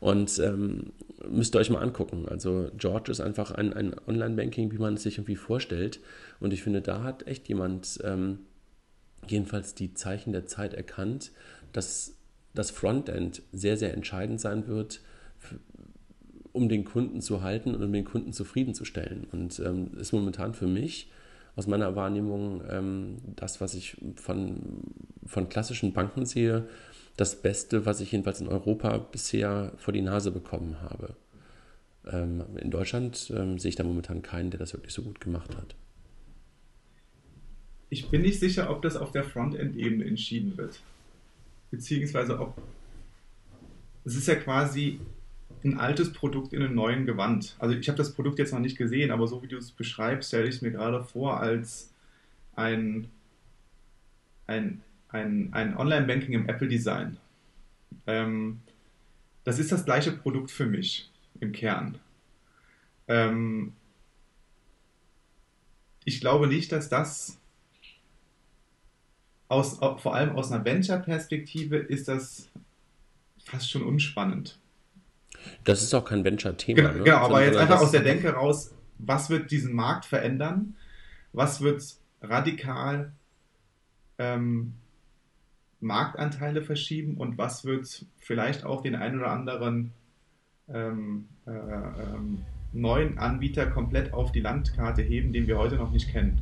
Und 0.00 0.40
ähm, 0.40 0.92
müsst 1.30 1.54
ihr 1.54 1.60
euch 1.60 1.70
mal 1.70 1.80
angucken. 1.80 2.26
Also 2.28 2.70
George 2.76 3.12
ist 3.12 3.20
einfach 3.20 3.52
ein, 3.52 3.72
ein 3.72 3.94
Online-Banking, 4.06 4.72
wie 4.72 4.78
man 4.78 4.94
es 4.94 5.04
sich 5.04 5.18
irgendwie 5.18 5.36
vorstellt. 5.36 6.00
Und 6.40 6.52
ich 6.52 6.62
finde, 6.62 6.80
da 6.80 7.04
hat 7.04 7.26
echt 7.28 7.48
jemand 7.48 8.00
ähm, 8.02 8.40
jedenfalls 9.28 9.76
die 9.76 9.94
Zeichen 9.94 10.32
der 10.32 10.46
Zeit 10.46 10.74
erkannt, 10.74 11.30
dass 11.72 12.16
das 12.52 12.70
Frontend 12.70 13.42
sehr, 13.52 13.76
sehr 13.76 13.94
entscheidend 13.94 14.40
sein 14.40 14.66
wird 14.66 15.00
um 16.52 16.68
den 16.68 16.84
Kunden 16.84 17.20
zu 17.20 17.42
halten 17.42 17.74
und 17.74 17.82
um 17.82 17.92
den 17.92 18.04
Kunden 18.04 18.32
zufriedenzustellen. 18.32 19.26
Und 19.32 19.58
ähm, 19.60 19.96
ist 19.98 20.12
momentan 20.12 20.54
für 20.54 20.66
mich 20.66 21.10
aus 21.56 21.66
meiner 21.66 21.96
Wahrnehmung 21.96 22.62
ähm, 22.68 23.16
das, 23.36 23.60
was 23.60 23.74
ich 23.74 23.96
von, 24.16 24.60
von 25.26 25.48
klassischen 25.48 25.92
Banken 25.92 26.24
sehe, 26.24 26.68
das 27.16 27.40
Beste, 27.40 27.84
was 27.84 28.00
ich 28.00 28.12
jedenfalls 28.12 28.40
in 28.40 28.48
Europa 28.48 28.96
bisher 28.98 29.72
vor 29.76 29.92
die 29.92 30.02
Nase 30.02 30.30
bekommen 30.30 30.80
habe. 30.80 31.14
Ähm, 32.10 32.44
in 32.56 32.70
Deutschland 32.70 33.32
ähm, 33.36 33.58
sehe 33.58 33.68
ich 33.70 33.76
da 33.76 33.84
momentan 33.84 34.22
keinen, 34.22 34.50
der 34.50 34.58
das 34.58 34.72
wirklich 34.72 34.94
so 34.94 35.02
gut 35.02 35.20
gemacht 35.20 35.56
hat. 35.56 35.74
Ich 37.90 38.08
bin 38.08 38.22
nicht 38.22 38.40
sicher, 38.40 38.70
ob 38.70 38.80
das 38.82 38.96
auf 38.96 39.12
der 39.12 39.24
Frontend-Ebene 39.24 40.04
entschieden 40.06 40.56
wird. 40.56 40.80
Beziehungsweise 41.70 42.38
ob. 42.38 42.60
Es 44.04 44.16
ist 44.16 44.26
ja 44.26 44.34
quasi 44.34 44.98
ein 45.64 45.78
altes 45.78 46.12
Produkt 46.12 46.52
in 46.52 46.62
einem 46.62 46.74
neuen 46.74 47.06
Gewand. 47.06 47.56
Also 47.58 47.74
ich 47.76 47.88
habe 47.88 47.98
das 47.98 48.14
Produkt 48.14 48.38
jetzt 48.38 48.52
noch 48.52 48.60
nicht 48.60 48.76
gesehen, 48.76 49.10
aber 49.10 49.26
so 49.28 49.42
wie 49.42 49.48
du 49.48 49.56
es 49.56 49.70
beschreibst, 49.70 50.28
stelle 50.28 50.48
ich 50.48 50.56
es 50.56 50.62
mir 50.62 50.72
gerade 50.72 51.04
vor 51.04 51.40
als 51.40 51.92
ein, 52.54 53.08
ein, 54.46 54.82
ein, 55.08 55.52
ein 55.52 55.76
Online-Banking 55.76 56.32
im 56.32 56.48
Apple-Design. 56.48 57.16
Ähm, 58.06 58.60
das 59.44 59.58
ist 59.58 59.72
das 59.72 59.84
gleiche 59.84 60.12
Produkt 60.12 60.50
für 60.50 60.66
mich 60.66 61.10
im 61.40 61.52
Kern. 61.52 61.98
Ähm, 63.08 63.72
ich 66.04 66.20
glaube 66.20 66.46
nicht, 66.46 66.72
dass 66.72 66.88
das 66.88 67.38
aus, 69.48 69.78
vor 69.78 70.14
allem 70.14 70.34
aus 70.34 70.50
einer 70.50 70.64
Venture-Perspektive 70.64 71.76
ist 71.76 72.08
das 72.08 72.50
fast 73.44 73.70
schon 73.70 73.82
unspannend. 73.82 74.58
Das 75.64 75.82
ist 75.82 75.94
auch 75.94 76.04
kein 76.04 76.24
Venture-Thema. 76.24 76.80
Genau, 76.80 76.94
ne? 76.94 77.04
genau 77.04 77.16
aber 77.18 77.44
jetzt 77.44 77.56
einfach 77.56 77.80
aus 77.80 77.90
der 77.90 78.02
Denke 78.02 78.30
raus, 78.32 78.74
was 78.98 79.30
wird 79.30 79.50
diesen 79.50 79.74
Markt 79.74 80.04
verändern? 80.04 80.74
Was 81.32 81.60
wird 81.60 81.82
radikal 82.20 83.12
ähm, 84.18 84.74
Marktanteile 85.80 86.62
verschieben 86.62 87.16
und 87.16 87.38
was 87.38 87.64
wird 87.64 88.06
vielleicht 88.18 88.64
auch 88.64 88.82
den 88.82 88.94
einen 88.94 89.18
oder 89.18 89.30
anderen 89.30 89.92
ähm, 90.68 91.26
äh, 91.46 91.50
ähm, 91.50 92.44
neuen 92.72 93.18
Anbieter 93.18 93.66
komplett 93.66 94.12
auf 94.12 94.32
die 94.32 94.40
Landkarte 94.40 95.02
heben, 95.02 95.32
den 95.32 95.46
wir 95.46 95.58
heute 95.58 95.76
noch 95.76 95.90
nicht 95.90 96.10
kennen? 96.10 96.40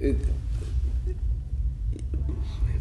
Äh, 0.00 0.14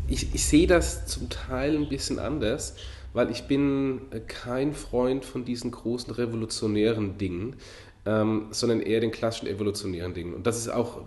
ich, 0.08 0.34
ich 0.34 0.46
sehe 0.46 0.68
das 0.68 1.06
zum 1.08 1.30
Teil 1.30 1.76
ein 1.76 1.90
bisschen 1.90 2.20
anders 2.20 2.76
weil 3.18 3.32
ich 3.32 3.48
bin 3.48 4.02
kein 4.28 4.74
Freund 4.74 5.26
von 5.26 5.44
diesen 5.44 5.72
großen 5.72 6.14
revolutionären 6.14 7.18
Dingen, 7.18 7.56
ähm, 8.06 8.46
sondern 8.52 8.80
eher 8.80 9.00
den 9.00 9.10
klassischen 9.10 9.48
evolutionären 9.48 10.14
Dingen. 10.14 10.36
Und 10.36 10.46
das 10.46 10.60
ist 10.60 10.70
auch 10.70 11.02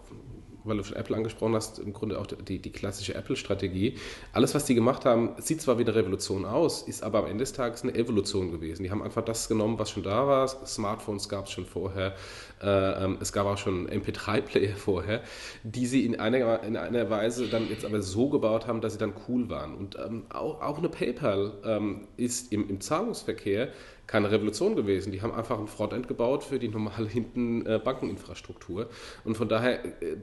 weil 0.65 0.77
du 0.77 0.85
schon 0.85 0.97
Apple 0.97 1.17
angesprochen 1.17 1.55
hast, 1.55 1.79
im 1.79 1.93
Grunde 1.93 2.19
auch 2.19 2.27
die, 2.27 2.59
die 2.59 2.73
klassische 2.73 3.15
Apple-Strategie. 3.15 3.97
Alles, 4.33 4.55
was 4.55 4.65
die 4.65 4.75
gemacht 4.75 5.05
haben, 5.05 5.31
sieht 5.39 5.61
zwar 5.63 5.79
wie 5.79 5.83
eine 5.83 5.95
Revolution 5.95 6.45
aus, 6.45 6.83
ist 6.83 7.03
aber 7.03 7.21
am 7.21 7.27
Ende 7.27 7.43
des 7.43 7.53
Tages 7.53 7.83
eine 7.83 7.95
Evolution 7.95 8.51
gewesen. 8.51 8.83
Die 8.83 8.91
haben 8.91 9.03
einfach 9.03 9.25
das 9.25 9.49
genommen, 9.49 9.79
was 9.79 9.91
schon 9.91 10.03
da 10.03 10.27
war. 10.27 10.49
Smartphones 10.49 11.29
gab 11.29 11.47
es 11.47 11.53
schon 11.53 11.67
vorher, 11.67 12.15
äh, 12.63 13.05
ähm, 13.05 13.19
es 13.21 13.33
gab 13.33 13.47
auch 13.47 13.59
schon 13.59 13.89
MP3-Player 13.89 14.77
vorher, 14.77 15.23
die 15.63 15.87
sie 15.87 16.05
in 16.05 16.19
einer, 16.19 16.63
in 16.63 16.77
einer 16.77 17.11
Weise 17.11 17.49
dann 17.49 17.69
jetzt 17.69 17.85
aber 17.85 18.03
so 18.03 18.29
gebaut 18.29 18.67
haben, 18.67 18.81
dass 18.81 18.93
sie 18.93 18.99
dann 18.99 19.15
cool 19.29 19.49
waren. 19.49 19.75
Und 19.75 19.97
ähm, 19.97 20.25
auch, 20.31 20.61
auch 20.61 20.79
eine 20.79 20.89
PayPal 20.89 21.53
ähm, 21.65 22.09
ist 22.17 22.53
im, 22.53 22.69
im 22.69 22.81
Zahlungsverkehr 22.81 23.69
keine 24.11 24.33
Revolution 24.33 24.75
gewesen. 24.75 25.13
Die 25.13 25.23
haben 25.23 25.33
einfach 25.33 25.61
ein 25.61 25.69
Frontend 25.69 26.09
gebaut 26.09 26.43
für 26.43 26.59
die 26.59 26.67
normale 26.67 27.09
hinten 27.19 27.65
äh, 27.65 27.81
Bankeninfrastruktur. 27.83 28.91
Und 29.25 29.37
von 29.37 29.49
daher 29.49 29.85
äh, 30.03 30.17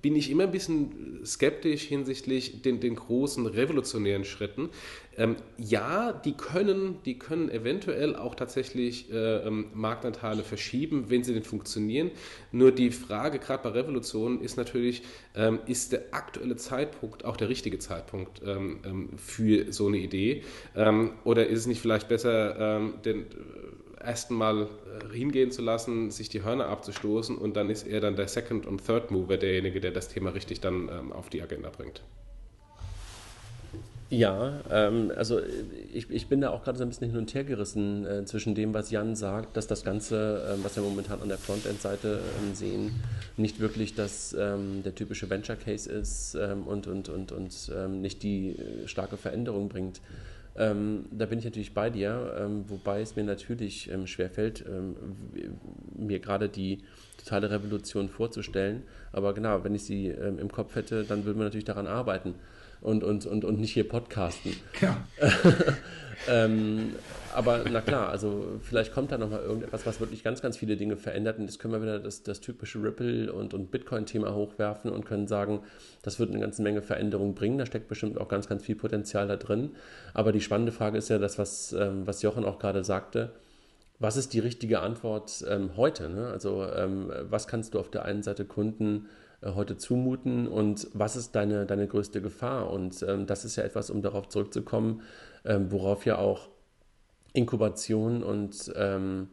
bin 0.00 0.14
ich 0.14 0.30
immer 0.30 0.44
ein 0.44 0.52
bisschen 0.52 1.20
skeptisch 1.24 1.82
hinsichtlich 1.82 2.62
den, 2.62 2.78
den 2.78 2.94
großen 2.94 3.46
revolutionären 3.46 4.24
Schritten. 4.24 4.68
Ähm, 5.16 5.36
ja, 5.56 6.12
die 6.12 6.32
können, 6.32 6.98
die 7.04 7.18
können 7.18 7.48
eventuell 7.50 8.16
auch 8.16 8.34
tatsächlich 8.34 9.12
äh, 9.12 9.46
ähm, 9.46 9.66
Marktanteile 9.74 10.42
verschieben, 10.42 11.06
wenn 11.08 11.22
sie 11.22 11.34
denn 11.34 11.44
funktionieren. 11.44 12.10
Nur 12.52 12.72
die 12.72 12.90
Frage, 12.90 13.38
gerade 13.38 13.62
bei 13.62 13.70
Revolutionen, 13.70 14.40
ist 14.40 14.56
natürlich, 14.56 15.02
ähm, 15.34 15.60
ist 15.66 15.92
der 15.92 16.02
aktuelle 16.12 16.56
Zeitpunkt 16.56 17.24
auch 17.24 17.36
der 17.36 17.48
richtige 17.48 17.78
Zeitpunkt 17.78 18.42
ähm, 18.44 18.80
ähm, 18.84 19.10
für 19.16 19.72
so 19.72 19.86
eine 19.86 19.98
Idee? 19.98 20.42
Ähm, 20.74 21.12
oder 21.24 21.46
ist 21.46 21.60
es 21.60 21.66
nicht 21.66 21.80
vielleicht 21.80 22.08
besser, 22.08 22.90
den 23.04 23.26
ersten 23.98 24.34
Mal 24.34 24.62
äh, 24.62 25.14
hingehen 25.16 25.50
zu 25.50 25.62
lassen, 25.62 26.10
sich 26.10 26.28
die 26.28 26.42
Hörner 26.42 26.68
abzustoßen 26.68 27.36
und 27.36 27.56
dann 27.56 27.70
ist 27.70 27.86
er 27.86 28.00
dann 28.00 28.16
der 28.16 28.28
Second 28.28 28.66
und 28.66 28.84
Third 28.84 29.10
Mover 29.10 29.36
derjenige, 29.36 29.80
der 29.80 29.92
das 29.92 30.08
Thema 30.08 30.30
richtig 30.30 30.60
dann 30.60 31.12
auf 31.12 31.30
die 31.30 31.42
Agenda 31.42 31.70
bringt. 31.70 32.02
Ja, 34.14 34.60
ähm, 34.70 35.10
also 35.16 35.40
ich, 35.92 36.08
ich 36.08 36.28
bin 36.28 36.40
da 36.40 36.50
auch 36.50 36.62
gerade 36.62 36.78
so 36.78 36.84
ein 36.84 36.88
bisschen 36.88 37.10
hin 37.10 37.18
und 37.18 37.34
her 37.34 37.42
gerissen 37.42 38.06
äh, 38.06 38.24
zwischen 38.24 38.54
dem, 38.54 38.72
was 38.72 38.92
Jan 38.92 39.16
sagt, 39.16 39.56
dass 39.56 39.66
das 39.66 39.82
Ganze, 39.82 40.56
äh, 40.56 40.64
was 40.64 40.76
wir 40.76 40.84
momentan 40.84 41.20
an 41.20 41.28
der 41.28 41.38
Frontend-Seite 41.38 42.20
äh, 42.20 42.54
sehen, 42.54 42.92
nicht 43.36 43.58
wirklich 43.58 43.96
das, 43.96 44.32
ähm, 44.38 44.84
der 44.84 44.94
typische 44.94 45.28
Venture-Case 45.28 45.90
ist 45.90 46.36
ähm, 46.36 46.62
und, 46.62 46.86
und, 46.86 47.08
und, 47.08 47.32
und 47.32 47.72
ähm, 47.76 48.02
nicht 48.02 48.22
die 48.22 48.50
äh, 48.50 48.86
starke 48.86 49.16
Veränderung 49.16 49.68
bringt. 49.68 50.00
Ähm, 50.56 51.06
da 51.10 51.26
bin 51.26 51.40
ich 51.40 51.44
natürlich 51.44 51.74
bei 51.74 51.90
dir, 51.90 52.36
ähm, 52.38 52.66
wobei 52.68 53.00
es 53.00 53.16
mir 53.16 53.24
natürlich 53.24 53.90
ähm, 53.90 54.06
schwerfällt, 54.06 54.64
mir 55.96 56.20
gerade 56.20 56.48
die 56.48 56.78
totale 57.18 57.50
Revolution 57.50 58.08
vorzustellen. 58.08 58.84
Aber 59.10 59.34
genau, 59.34 59.64
wenn 59.64 59.74
ich 59.74 59.82
sie 59.82 60.06
im 60.06 60.52
Kopf 60.52 60.76
hätte, 60.76 61.02
dann 61.02 61.24
würden 61.24 61.38
wir 61.38 61.44
natürlich 61.44 61.64
daran 61.64 61.88
arbeiten 61.88 62.36
und, 62.84 63.02
und, 63.02 63.26
und, 63.26 63.44
und 63.44 63.58
nicht 63.58 63.72
hier 63.72 63.88
podcasten. 63.88 64.54
Ja. 64.80 64.96
ähm, 66.28 66.92
aber 67.34 67.64
na 67.68 67.80
klar, 67.80 68.10
also 68.10 68.60
vielleicht 68.60 68.92
kommt 68.92 69.10
da 69.10 69.16
nochmal 69.16 69.40
irgendetwas, 69.40 69.86
was 69.86 70.00
wirklich 70.00 70.22
ganz, 70.22 70.42
ganz 70.42 70.58
viele 70.58 70.76
Dinge 70.76 70.98
verändert. 70.98 71.38
Und 71.38 71.46
jetzt 71.46 71.58
können 71.58 71.72
wir 71.72 71.80
wieder 71.80 71.98
das, 71.98 72.22
das 72.22 72.40
typische 72.40 72.82
Ripple- 72.82 73.32
und, 73.32 73.54
und 73.54 73.70
Bitcoin-Thema 73.70 74.34
hochwerfen 74.34 74.90
und 74.92 75.06
können 75.06 75.26
sagen, 75.26 75.60
das 76.02 76.20
wird 76.20 76.30
eine 76.30 76.40
ganze 76.40 76.62
Menge 76.62 76.82
Veränderungen 76.82 77.34
bringen. 77.34 77.56
Da 77.56 77.64
steckt 77.64 77.88
bestimmt 77.88 78.20
auch 78.20 78.28
ganz, 78.28 78.48
ganz 78.48 78.62
viel 78.62 78.76
Potenzial 78.76 79.26
da 79.28 79.36
drin. 79.36 79.70
Aber 80.12 80.30
die 80.30 80.42
spannende 80.42 80.70
Frage 80.70 80.98
ist 80.98 81.08
ja 81.08 81.18
das, 81.18 81.38
was, 81.38 81.72
ähm, 81.72 82.06
was 82.06 82.20
Jochen 82.20 82.44
auch 82.44 82.58
gerade 82.58 82.84
sagte. 82.84 83.32
Was 83.98 84.18
ist 84.18 84.34
die 84.34 84.40
richtige 84.40 84.80
Antwort 84.80 85.42
ähm, 85.48 85.70
heute? 85.78 86.10
Ne? 86.10 86.26
Also 86.26 86.66
ähm, 86.66 87.10
was 87.30 87.46
kannst 87.48 87.72
du 87.72 87.78
auf 87.78 87.90
der 87.90 88.04
einen 88.04 88.22
Seite 88.22 88.44
Kunden 88.44 89.08
heute 89.54 89.76
zumuten 89.76 90.48
und 90.48 90.88
was 90.94 91.16
ist 91.16 91.34
deine, 91.34 91.66
deine 91.66 91.86
größte 91.86 92.22
Gefahr? 92.22 92.70
Und 92.70 93.04
ähm, 93.06 93.26
das 93.26 93.44
ist 93.44 93.56
ja 93.56 93.64
etwas, 93.64 93.90
um 93.90 94.02
darauf 94.02 94.28
zurückzukommen, 94.28 95.02
ähm, 95.44 95.70
worauf 95.70 96.06
ja 96.06 96.18
auch 96.18 96.48
Inkubation 97.34 98.22
und 98.22 98.72
ähm, 98.76 99.28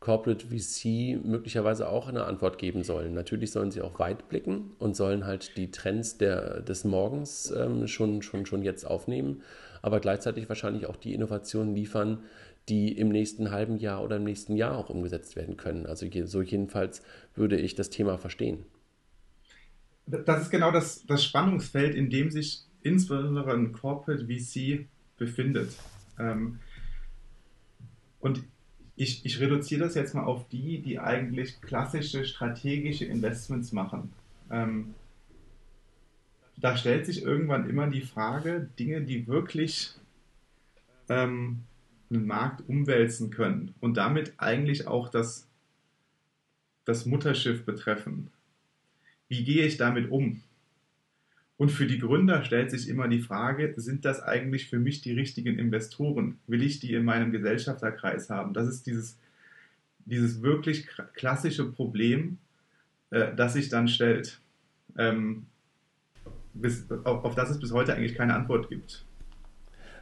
Corporate 0.00 0.44
VC 0.48 1.18
möglicherweise 1.24 1.88
auch 1.88 2.08
eine 2.08 2.24
Antwort 2.24 2.58
geben 2.58 2.82
sollen. 2.82 3.14
Natürlich 3.14 3.52
sollen 3.52 3.70
sie 3.70 3.80
auch 3.80 3.98
weit 3.98 4.28
blicken 4.28 4.72
und 4.78 4.94
sollen 4.96 5.24
halt 5.24 5.56
die 5.56 5.70
Trends 5.70 6.18
der, 6.18 6.60
des 6.60 6.84
Morgens 6.84 7.50
ähm, 7.50 7.86
schon, 7.86 8.20
schon, 8.20 8.44
schon 8.44 8.62
jetzt 8.62 8.84
aufnehmen, 8.84 9.42
aber 9.80 10.00
gleichzeitig 10.00 10.48
wahrscheinlich 10.50 10.86
auch 10.86 10.96
die 10.96 11.14
Innovationen 11.14 11.74
liefern, 11.74 12.18
die 12.68 12.92
im 12.92 13.08
nächsten 13.08 13.50
halben 13.50 13.78
Jahr 13.78 14.02
oder 14.02 14.16
im 14.16 14.24
nächsten 14.24 14.56
Jahr 14.56 14.76
auch 14.76 14.90
umgesetzt 14.90 15.36
werden 15.36 15.56
können. 15.56 15.86
Also 15.86 16.06
so 16.24 16.42
jedenfalls 16.42 17.02
würde 17.34 17.56
ich 17.56 17.74
das 17.74 17.88
Thema 17.88 18.18
verstehen 18.18 18.66
das 20.06 20.42
ist 20.42 20.50
genau 20.50 20.70
das, 20.70 21.04
das 21.06 21.24
Spannungsfeld, 21.24 21.94
in 21.94 22.10
dem 22.10 22.30
sich 22.30 22.62
insbesondere 22.82 23.52
ein 23.52 23.72
Corporate 23.72 24.26
VC 24.26 24.86
befindet. 25.16 25.74
Ähm, 26.18 26.58
und 28.20 28.42
ich, 28.96 29.24
ich 29.24 29.40
reduziere 29.40 29.84
das 29.84 29.94
jetzt 29.94 30.14
mal 30.14 30.24
auf 30.24 30.48
die, 30.48 30.80
die 30.80 31.00
eigentlich 31.00 31.60
klassische 31.60 32.24
strategische 32.24 33.06
Investments 33.06 33.72
machen. 33.72 34.12
Ähm, 34.50 34.94
da 36.56 36.76
stellt 36.76 37.06
sich 37.06 37.22
irgendwann 37.22 37.68
immer 37.68 37.88
die 37.88 38.02
Frage, 38.02 38.68
Dinge, 38.78 39.02
die 39.02 39.26
wirklich 39.26 39.94
ähm, 41.08 41.64
einen 42.10 42.26
Markt 42.26 42.68
umwälzen 42.68 43.30
können 43.30 43.74
und 43.80 43.96
damit 43.96 44.34
eigentlich 44.36 44.86
auch 44.86 45.08
das, 45.08 45.48
das 46.84 47.06
Mutterschiff 47.06 47.64
betreffen 47.64 48.30
wie 49.34 49.42
gehe 49.42 49.66
ich 49.66 49.76
damit 49.76 50.12
um? 50.12 50.42
Und 51.56 51.70
für 51.70 51.86
die 51.86 51.98
Gründer 51.98 52.44
stellt 52.44 52.70
sich 52.70 52.88
immer 52.88 53.08
die 53.08 53.20
Frage, 53.20 53.74
sind 53.76 54.04
das 54.04 54.22
eigentlich 54.22 54.68
für 54.68 54.78
mich 54.78 55.00
die 55.00 55.12
richtigen 55.12 55.58
Investoren? 55.58 56.38
Will 56.46 56.62
ich 56.62 56.78
die 56.78 56.94
in 56.94 57.04
meinem 57.04 57.32
Gesellschafterkreis 57.32 58.30
haben? 58.30 58.54
Das 58.54 58.68
ist 58.68 58.86
dieses, 58.86 59.18
dieses 60.04 60.42
wirklich 60.42 60.86
klassische 61.14 61.64
Problem, 61.64 62.38
äh, 63.10 63.34
das 63.34 63.54
sich 63.54 63.68
dann 63.68 63.88
stellt, 63.88 64.40
ähm, 64.98 65.46
bis, 66.54 66.88
auf, 67.04 67.24
auf 67.24 67.34
das 67.34 67.50
es 67.50 67.58
bis 67.58 67.72
heute 67.72 67.94
eigentlich 67.94 68.14
keine 68.14 68.34
Antwort 68.34 68.68
gibt. 68.68 69.04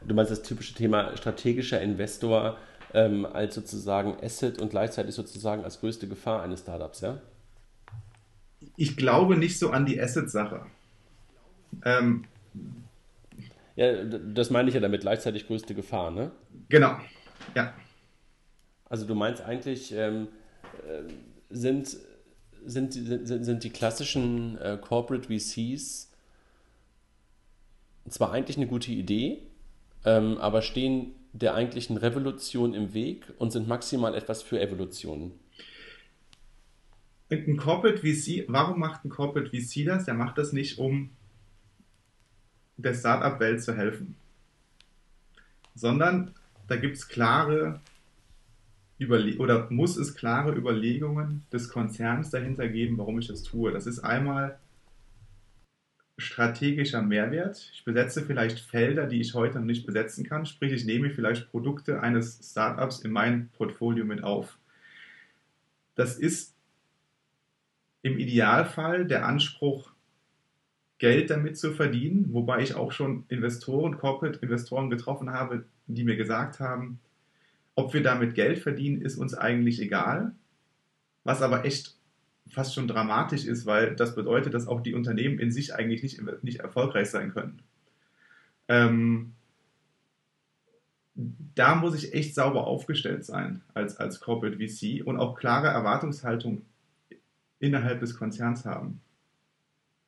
Du 0.07 0.13
meinst 0.13 0.31
das 0.31 0.43
typische 0.43 0.75
Thema 0.75 1.15
strategischer 1.17 1.81
Investor 1.81 2.57
ähm, 2.93 3.25
als 3.25 3.55
sozusagen 3.55 4.15
Asset 4.21 4.59
und 4.59 4.69
gleichzeitig 4.69 5.15
sozusagen 5.15 5.63
als 5.63 5.79
größte 5.79 6.07
Gefahr 6.07 6.43
eines 6.43 6.59
Startups, 6.59 7.01
ja? 7.01 7.21
Ich 8.75 8.97
glaube 8.97 9.37
nicht 9.37 9.59
so 9.59 9.71
an 9.71 9.85
die 9.85 9.99
Asset-Sache. 9.99 10.65
Ähm, 11.83 12.25
ja, 13.75 14.03
das 14.03 14.49
meine 14.49 14.69
ich 14.69 14.75
ja 14.75 14.81
damit, 14.81 15.01
gleichzeitig 15.01 15.47
größte 15.47 15.73
Gefahr, 15.73 16.11
ne? 16.11 16.31
Genau, 16.69 16.97
ja. 17.55 17.73
Also 18.85 19.05
du 19.05 19.15
meinst 19.15 19.41
eigentlich, 19.41 19.91
ähm, 19.93 20.27
äh, 20.87 21.11
sind, 21.49 21.97
sind, 22.65 22.93
sind, 22.93 23.43
sind 23.43 23.63
die 23.63 23.71
klassischen 23.71 24.57
äh, 24.59 24.77
Corporate 24.79 25.27
VCs 25.27 26.11
zwar 28.09 28.31
eigentlich 28.31 28.57
eine 28.57 28.67
gute 28.67 28.91
Idee, 28.91 29.41
ähm, 30.05 30.37
aber 30.37 30.61
stehen 30.61 31.15
der 31.31 31.55
eigentlichen 31.55 31.97
Revolution 31.97 32.73
im 32.73 32.93
Weg 32.93 33.25
und 33.39 33.51
sind 33.51 33.67
maximal 33.67 34.13
etwas 34.13 34.43
für 34.43 34.59
Evolution 34.59 35.31
ein 37.29 37.57
Corporate 37.57 37.99
VC, 37.99 38.45
warum 38.47 38.79
macht 38.79 39.05
ein 39.05 39.09
Corporate 39.09 39.49
VC 39.49 39.85
das? 39.85 40.05
Der 40.05 40.13
macht 40.13 40.37
das 40.37 40.53
nicht, 40.53 40.77
um 40.77 41.09
der 42.77 42.93
Startup-Welt 42.93 43.61
zu 43.61 43.75
helfen, 43.75 44.15
sondern 45.75 46.33
da 46.67 46.75
gibt 46.75 46.97
es 46.97 47.07
klare 47.07 47.79
Überle 48.97 49.37
oder 49.37 49.69
muss 49.69 49.97
es 49.97 50.15
klare 50.15 50.55
Überlegungen 50.55 51.43
des 51.51 51.69
Konzerns 51.69 52.29
dahinter 52.29 52.67
geben, 52.67 52.97
warum 52.97 53.19
ich 53.19 53.27
das 53.27 53.43
tue. 53.43 53.71
Das 53.71 53.87
ist 53.87 53.99
einmal 53.99 54.59
strategischer 56.17 57.01
Mehrwert. 57.01 57.71
Ich 57.73 57.83
besetze 57.83 58.23
vielleicht 58.23 58.59
Felder, 58.59 59.07
die 59.07 59.19
ich 59.19 59.33
heute 59.33 59.59
noch 59.59 59.65
nicht 59.65 59.85
besetzen 59.85 60.23
kann. 60.23 60.45
Sprich, 60.45 60.71
ich 60.71 60.85
nehme 60.85 61.09
vielleicht 61.09 61.49
Produkte 61.49 62.01
eines 62.01 62.39
Startups 62.51 62.99
in 62.99 63.11
mein 63.11 63.49
Portfolio 63.49 64.05
mit 64.05 64.23
auf. 64.23 64.57
Das 65.95 66.17
ist 66.17 66.55
im 68.03 68.19
Idealfall 68.19 69.05
der 69.05 69.25
Anspruch, 69.25 69.91
Geld 70.99 71.31
damit 71.31 71.57
zu 71.57 71.73
verdienen, 71.73 72.31
wobei 72.31 72.61
ich 72.61 72.75
auch 72.75 72.91
schon 72.91 73.25
Investoren, 73.27 73.97
Corporate-Investoren 73.97 74.89
getroffen 74.89 75.31
habe, 75.31 75.65
die 75.87 76.03
mir 76.03 76.15
gesagt 76.15 76.59
haben, 76.59 76.99
ob 77.75 77.93
wir 77.93 78.03
damit 78.03 78.35
Geld 78.35 78.59
verdienen, 78.59 79.01
ist 79.01 79.17
uns 79.17 79.33
eigentlich 79.33 79.81
egal. 79.81 80.33
Was 81.23 81.41
aber 81.41 81.65
echt 81.65 81.95
fast 82.47 82.75
schon 82.75 82.87
dramatisch 82.87 83.45
ist, 83.45 83.65
weil 83.65 83.95
das 83.95 84.15
bedeutet, 84.15 84.53
dass 84.53 84.67
auch 84.67 84.81
die 84.81 84.93
Unternehmen 84.93 85.39
in 85.39 85.51
sich 85.51 85.73
eigentlich 85.73 86.03
nicht, 86.03 86.21
nicht 86.43 86.59
erfolgreich 86.59 87.09
sein 87.09 87.33
können. 87.33 87.61
Ähm, 88.67 89.33
da 91.15 91.75
muss 91.75 91.95
ich 91.95 92.13
echt 92.13 92.35
sauber 92.35 92.65
aufgestellt 92.67 93.25
sein 93.25 93.61
als, 93.73 93.97
als 93.97 94.19
Corporate 94.19 94.57
VC 94.57 95.05
und 95.05 95.17
auch 95.17 95.35
klare 95.37 95.67
Erwartungshaltung 95.67 96.63
innerhalb 97.63 98.01
des 98.01 98.17
Konzerns 98.17 98.65
haben. 98.65 98.99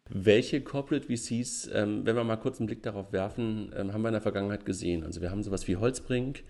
Welche 0.09 0.61
Corporate 0.61 1.07
VCs, 1.07 1.69
ähm, 1.73 2.05
wenn 2.05 2.15
wir 2.15 2.23
mal 2.23 2.35
kurz 2.35 2.59
einen 2.59 2.67
Blick 2.67 2.83
darauf 2.83 3.11
werfen, 3.11 3.71
ähm, 3.75 3.93
haben 3.93 4.01
wir 4.01 4.09
in 4.09 4.13
der 4.13 4.21
Vergangenheit 4.21 4.65
gesehen? 4.65 5.03
Also 5.03 5.21
wir 5.21 5.31
haben 5.31 5.41
sowas 5.41 5.67
wie 5.67 5.77
Holzbrink, 5.77 6.43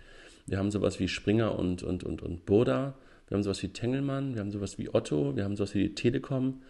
wir 0.47 0.57
haben 0.57 0.71
sowas 0.71 0.99
wie 0.99 1.07
Springer 1.07 1.57
und, 1.57 1.83
und, 1.83 2.03
und, 2.03 2.21
und 2.21 2.45
Burda, 2.45 2.95
wir 3.27 3.35
haben 3.35 3.43
sowas 3.43 3.61
wie 3.63 3.69
Tengelmann, 3.69 4.33
wir 4.33 4.41
haben 4.41 4.51
sowas 4.51 4.77
wie 4.77 4.93
Otto, 4.93 5.35
wir 5.35 5.45
haben 5.45 5.55
sowas 5.55 5.73
wie 5.75 5.83
die 5.83 5.95
Telekom. 5.95 6.63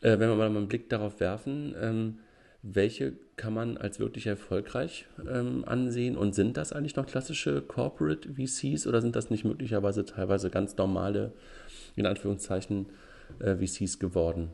Äh, 0.00 0.18
wenn 0.18 0.28
wir 0.28 0.36
mal 0.36 0.46
einen 0.46 0.68
Blick 0.68 0.88
darauf 0.90 1.18
werfen, 1.18 1.74
ähm, 1.80 2.18
welche 2.62 3.14
kann 3.36 3.54
man 3.54 3.76
als 3.76 3.98
wirklich 3.98 4.26
erfolgreich 4.26 5.06
ähm, 5.28 5.64
ansehen? 5.66 6.16
Und 6.16 6.34
sind 6.34 6.56
das 6.56 6.72
eigentlich 6.72 6.94
noch 6.94 7.06
klassische 7.06 7.62
Corporate 7.62 8.28
VCs 8.34 8.86
oder 8.86 9.00
sind 9.00 9.16
das 9.16 9.30
nicht 9.30 9.44
möglicherweise 9.44 10.04
teilweise 10.04 10.50
ganz 10.50 10.76
normale, 10.76 11.32
in 11.96 12.06
Anführungszeichen, 12.06 12.86
äh, 12.86 13.11
VCs 13.40 13.98
geworden? 13.98 14.50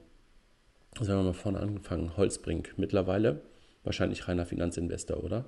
Also 0.98 1.12
wenn 1.12 1.18
wir 1.18 1.24
mal 1.24 1.32
vorne 1.32 1.60
angefangen, 1.60 2.16
Holzbrink, 2.16 2.74
mittlerweile 2.76 3.42
wahrscheinlich 3.84 4.28
reiner 4.28 4.46
Finanzinvestor, 4.46 5.22
oder? 5.22 5.44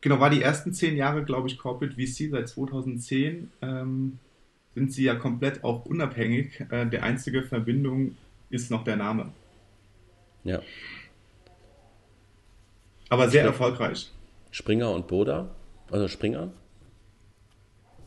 Genau, 0.00 0.18
war 0.18 0.30
die 0.30 0.42
ersten 0.42 0.72
zehn 0.72 0.96
Jahre, 0.96 1.24
glaube 1.24 1.48
ich, 1.48 1.58
Corporate 1.58 1.94
VC 1.94 2.30
seit 2.30 2.48
2010. 2.48 3.50
Ähm, 3.60 4.18
sind 4.74 4.92
sie 4.92 5.04
ja 5.04 5.14
komplett 5.14 5.62
auch 5.62 5.84
unabhängig. 5.84 6.64
Äh, 6.70 6.86
die 6.86 6.98
einzige 6.98 7.42
Verbindung 7.42 8.16
ist 8.48 8.70
noch 8.70 8.84
der 8.84 8.96
Name. 8.96 9.32
Ja. 10.44 10.60
Aber 13.08 13.28
sehr 13.28 13.42
Spring 13.42 13.52
erfolgreich. 13.52 14.10
Springer 14.50 14.90
und 14.92 15.06
Boda, 15.06 15.54
also 15.90 16.08
Springer? 16.08 16.52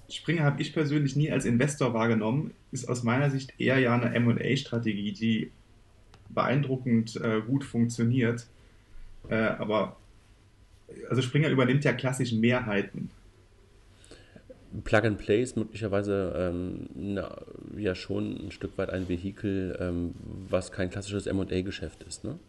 Springer 0.10 0.44
habe 0.44 0.62
ich 0.62 0.74
persönlich 0.74 1.16
nie 1.16 1.32
als 1.32 1.46
Investor 1.46 1.94
wahrgenommen, 1.94 2.52
ist 2.72 2.90
aus 2.90 3.04
meiner 3.04 3.30
Sicht 3.30 3.54
eher 3.58 3.80
ja 3.80 3.96
eine 3.96 4.20
MA-Strategie, 4.20 5.14
die 5.14 5.52
beeindruckend 6.30 7.16
äh, 7.18 7.42
gut 7.42 7.64
funktioniert. 7.64 8.48
Äh, 9.30 9.36
aber 9.36 9.98
also 11.10 11.22
Springer 11.22 11.50
übernimmt 11.50 11.84
ja 11.84 11.94
klassischen 11.94 12.40
Mehrheiten. 12.40 13.10
Plug 14.84 15.04
and 15.04 15.18
Play 15.20 15.42
ist 15.42 15.56
möglicherweise 15.56 16.34
ähm, 16.36 16.88
na, 16.96 17.38
ja 17.78 17.94
schon 17.94 18.48
ein 18.48 18.52
Stück 18.52 18.78
weit 18.78 18.90
ein 18.90 19.08
Vehikel, 19.08 19.78
ähm, 19.80 20.16
was 20.50 20.72
kein 20.72 20.90
klassisches 20.90 21.32
MA-Geschäft 21.32 22.04
ist, 22.04 22.24
ne? 22.24 22.40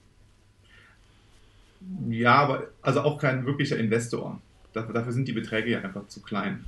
Ja, 2.09 2.37
aber 2.37 2.69
also 2.81 3.03
auch 3.03 3.19
kein 3.19 3.45
wirklicher 3.45 3.77
Investor. 3.77 4.41
Dafür, 4.73 4.95
dafür 4.95 5.13
sind 5.13 5.29
die 5.29 5.33
Beträge 5.33 5.71
ja 5.71 5.81
einfach 5.81 6.07
zu 6.09 6.23
klein. 6.23 6.65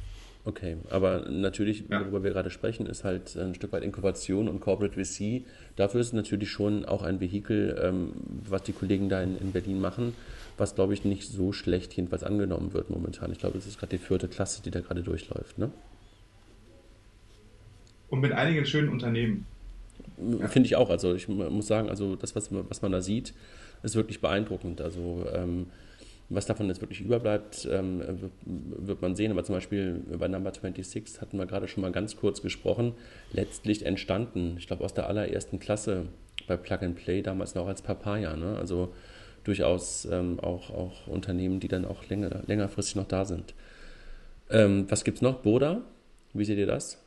Okay, 0.47 0.77
aber 0.91 1.29
natürlich, 1.29 1.87
ja. 1.91 2.01
worüber 2.01 2.23
wir 2.23 2.31
gerade 2.31 2.51
sprechen, 2.51 2.87
ist 2.87 3.03
halt 3.03 3.37
ein 3.37 3.57
Stück 3.57 3.73
weit 3.73 3.83
Inkubation 3.83 4.47
und 4.49 4.61
Corporate 4.61 4.95
VC. 4.95 5.45
Dafür 5.75 6.01
ist 6.01 6.07
es 6.09 6.13
natürlich 6.13 6.53
schon 6.53 6.85
auch 6.85 7.03
ein 7.03 7.19
Vehikel, 7.19 7.77
ähm, 7.83 8.13
was 8.49 8.63
die 8.63 8.73
Kollegen 8.73 9.09
da 9.09 9.21
in, 9.21 9.37
in 9.39 9.51
Berlin 9.51 9.81
machen, 9.81 10.15
was 10.57 10.77
glaube 10.77 10.95
ich 10.95 11.05
nicht 11.05 11.29
so 11.29 11.53
schlecht 11.53 11.95
jedenfalls 11.95 12.23
angenommen 12.23 12.75
wird 12.75 12.91
momentan. 12.91 13.33
Ich 13.33 13.41
glaube, 13.41 13.59
es 13.59 13.67
ist 13.67 13.81
gerade 13.81 13.99
die 13.99 13.99
vierte 13.99 14.29
Klasse, 14.29 14.63
die 14.63 14.71
da 14.71 14.79
gerade 14.79 15.03
durchläuft. 15.03 15.59
Ne? 15.59 15.73
Und 18.09 18.21
mit 18.21 18.31
einigen 18.31 18.65
schönen 18.67 18.91
Unternehmen. 18.91 19.47
Ja. 20.39 20.47
Finde 20.47 20.69
ich 20.69 20.77
auch. 20.77 20.91
Also 20.91 21.13
ich 21.17 21.27
muss 21.27 21.67
sagen, 21.67 21.89
also 21.89 22.15
das, 22.15 22.37
was, 22.37 22.51
was 22.53 22.83
man 22.83 22.93
da 22.93 23.01
sieht, 23.01 23.35
ist 23.83 23.97
wirklich 23.97 24.21
beeindruckend. 24.21 24.81
Also 24.81 25.27
ähm, 25.35 25.67
was 26.29 26.47
davon 26.47 26.67
jetzt 26.69 26.81
wirklich 26.81 27.01
überbleibt, 27.01 27.69
ähm, 27.71 28.03
wird 28.45 29.01
man 29.01 29.15
sehen. 29.15 29.31
Aber 29.31 29.45
zum 29.45 29.55
Beispiel 29.55 30.03
bei 30.19 30.29
Number 30.29 30.53
26 30.53 31.21
hatten 31.21 31.39
wir 31.39 31.47
gerade 31.47 31.69
schon 31.69 31.83
mal 31.83 31.93
ganz 31.93 32.17
kurz 32.17 32.43
gesprochen. 32.43 32.95
Letztlich 33.33 33.87
entstanden, 33.87 34.57
ich 34.59 34.67
glaube, 34.67 34.85
aus 34.85 34.95
der 34.95 35.09
allerersten 35.09 35.61
Klasse 35.61 36.07
bei 36.47 36.57
Plug 36.57 36.79
and 36.83 36.97
Play, 36.97 37.23
damals 37.23 37.55
noch 37.55 37.67
als 37.67 37.83
Papaya. 37.83 38.37
Ne? 38.37 38.57
Also 38.57 38.93
durchaus 39.45 40.07
ähm, 40.11 40.41
auch, 40.41 40.71
auch 40.71 41.07
Unternehmen, 41.07 41.61
die 41.61 41.69
dann 41.69 41.85
auch 41.85 42.09
länger, 42.09 42.43
längerfristig 42.47 42.97
noch 42.97 43.07
da 43.07 43.25
sind. 43.25 43.55
Ähm, 44.51 44.87
was 44.89 45.05
gibt 45.05 45.19
es 45.19 45.23
noch? 45.23 45.43
Boda, 45.43 45.83
wie 46.33 46.45
seht 46.45 46.59
ihr 46.59 46.67
das? 46.67 47.03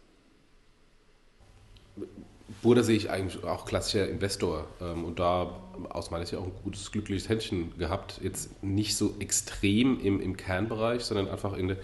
Burda 2.61 2.83
sehe 2.83 2.97
ich 2.97 3.09
eigentlich 3.09 3.43
auch 3.43 3.65
klassischer 3.65 4.07
Investor 4.09 4.67
ähm, 4.81 5.05
und 5.05 5.19
da 5.19 5.55
aus 5.89 6.11
meiner 6.11 6.25
Sicht 6.25 6.39
auch 6.39 6.45
ein 6.45 6.51
gutes, 6.63 6.91
glückliches 6.91 7.29
Händchen 7.29 7.77
gehabt. 7.77 8.19
Jetzt 8.23 8.63
nicht 8.63 8.95
so 8.95 9.15
extrem 9.19 9.99
im, 10.01 10.19
im 10.19 10.35
Kernbereich, 10.35 11.03
sondern 11.03 11.29
einfach 11.29 11.55
in 11.55 11.69
der, 11.69 11.77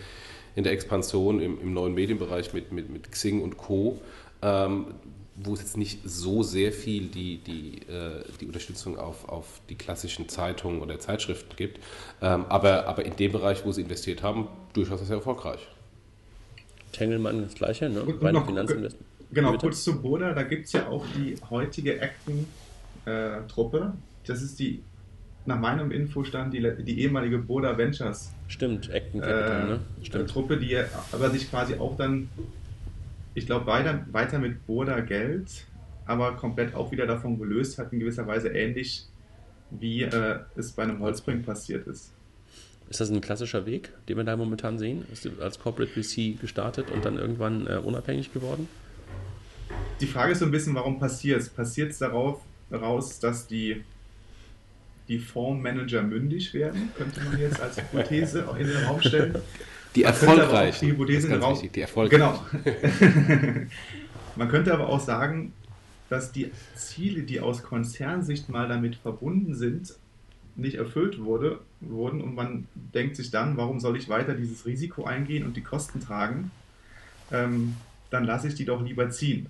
in 0.55 0.63
der 0.63 0.73
Expansion 0.73 1.39
im, 1.41 1.61
im 1.61 1.73
neuen 1.73 1.93
Medienbereich 1.93 2.53
mit, 2.53 2.71
mit, 2.71 2.89
mit 2.89 3.11
Xing 3.11 3.41
und 3.41 3.57
Co., 3.57 3.99
ähm, 4.41 4.95
wo 5.37 5.53
es 5.53 5.59
jetzt 5.59 5.75
nicht 5.75 5.99
so 6.05 6.43
sehr 6.43 6.71
viel 6.71 7.07
die, 7.07 7.39
die, 7.39 7.81
äh, 7.91 8.23
die 8.39 8.45
Unterstützung 8.45 8.97
auf, 8.97 9.27
auf 9.27 9.59
die 9.69 9.75
klassischen 9.75 10.29
Zeitungen 10.29 10.81
oder 10.81 10.97
Zeitschriften 10.97 11.55
gibt. 11.57 11.79
Ähm, 12.21 12.45
aber, 12.47 12.87
aber 12.87 13.05
in 13.05 13.17
dem 13.17 13.33
Bereich, 13.33 13.65
wo 13.65 13.71
sie 13.73 13.81
investiert 13.81 14.23
haben, 14.23 14.47
durchaus 14.73 15.05
sehr 15.05 15.17
erfolgreich. 15.17 15.59
Tengelmann 16.93 17.41
das 17.41 17.55
gleiche, 17.55 17.89
ne? 17.89 18.01
Bei 18.21 18.31
den 18.31 18.45
Finanzinvestments. 18.45 19.14
Genau, 19.31 19.57
kurz 19.57 19.83
zu 19.83 20.01
Boda, 20.01 20.33
da 20.33 20.43
gibt 20.43 20.65
es 20.65 20.73
ja 20.73 20.87
auch 20.87 21.05
die 21.15 21.35
heutige 21.49 22.01
Acton-Truppe. 22.01 23.93
Äh, 23.93 24.27
das 24.27 24.41
ist 24.41 24.59
die, 24.59 24.81
nach 25.45 25.59
meinem 25.59 25.91
Infostand, 25.91 26.53
die, 26.53 26.61
die 26.83 27.01
ehemalige 27.01 27.37
Boda 27.37 27.77
Ventures. 27.77 28.31
Stimmt, 28.47 28.91
Acton 28.91 29.21
Capital, 29.21 29.61
äh, 29.61 29.65
ne? 29.65 29.79
Stimmt. 30.01 30.29
Truppe, 30.29 30.57
die 30.57 30.77
aber 31.11 31.29
sich 31.29 31.49
quasi 31.49 31.75
auch 31.75 31.95
dann, 31.97 32.29
ich 33.33 33.45
glaube, 33.45 33.65
weiter, 33.67 34.05
weiter 34.11 34.39
mit 34.39 34.65
Boda 34.65 34.99
Geld, 35.01 35.65
aber 36.05 36.35
komplett 36.35 36.75
auch 36.75 36.91
wieder 36.91 37.05
davon 37.05 37.37
gelöst 37.37 37.77
hat, 37.77 37.91
in 37.93 37.99
gewisser 37.99 38.27
Weise 38.27 38.49
ähnlich 38.49 39.05
wie 39.71 40.03
äh, 40.03 40.39
es 40.55 40.71
bei 40.71 40.83
einem 40.83 40.99
Holzbrink 40.99 41.45
passiert 41.45 41.87
ist. 41.87 42.11
Ist 42.89 43.01
das 43.01 43.09
ein 43.09 43.21
klassischer 43.21 43.65
Weg, 43.65 43.89
den 44.07 44.17
wir 44.17 44.23
da 44.23 44.37
momentan 44.37 44.77
sehen? 44.77 45.05
Ist 45.11 45.27
als 45.39 45.59
Corporate 45.59 45.91
VC 45.91 46.39
gestartet 46.39 46.91
und 46.91 47.03
dann 47.03 47.17
irgendwann 47.17 47.65
äh, 47.65 47.77
unabhängig 47.77 48.31
geworden? 48.31 48.67
Die 49.99 50.07
Frage 50.07 50.33
ist 50.33 50.39
so 50.39 50.45
ein 50.45 50.51
bisschen, 50.51 50.75
warum 50.75 50.99
passiert 50.99 51.41
es? 51.41 51.49
Passiert 51.49 51.91
es 51.91 51.99
darauf 51.99 52.41
raus, 52.71 53.19
dass 53.19 53.47
die, 53.47 53.83
die 55.07 55.19
Fondsmanager 55.19 56.01
mündig 56.01 56.53
werden? 56.53 56.89
Könnte 56.97 57.21
man 57.21 57.39
jetzt 57.39 57.59
als 57.59 57.77
Hypothese 57.77 58.47
in 58.59 58.67
den 58.67 58.83
Raum 58.83 59.01
stellen. 59.01 59.35
Die 59.95 60.03
erfolgreichen. 60.03 60.85
Die 60.85 60.91
Hypothese 60.91 61.27
in 61.27 61.33
den 61.33 61.41
Raum. 61.41 61.71
die 61.73 61.81
erfolgreichen. 61.81 62.39
Genau. 62.53 63.65
man 64.35 64.49
könnte 64.49 64.73
aber 64.73 64.89
auch 64.89 64.99
sagen, 64.99 65.53
dass 66.09 66.31
die 66.31 66.51
Ziele, 66.75 67.23
die 67.23 67.39
aus 67.39 67.63
Konzernsicht 67.63 68.49
mal 68.49 68.67
damit 68.67 68.95
verbunden 68.95 69.55
sind, 69.55 69.95
nicht 70.55 70.75
erfüllt 70.75 71.23
wurde, 71.23 71.59
wurden 71.81 72.21
und 72.21 72.35
man 72.35 72.67
denkt 72.75 73.15
sich 73.15 73.31
dann, 73.31 73.57
warum 73.57 73.79
soll 73.79 73.97
ich 73.97 74.07
weiter 74.07 74.33
dieses 74.33 74.65
Risiko 74.65 75.03
eingehen 75.03 75.45
und 75.45 75.57
die 75.57 75.63
Kosten 75.63 75.99
tragen? 75.99 76.51
Ähm, 77.31 77.75
dann 78.09 78.23
lasse 78.23 78.47
ich 78.47 78.55
die 78.55 78.65
doch 78.65 78.81
lieber 78.81 79.09
ziehen. 79.09 79.47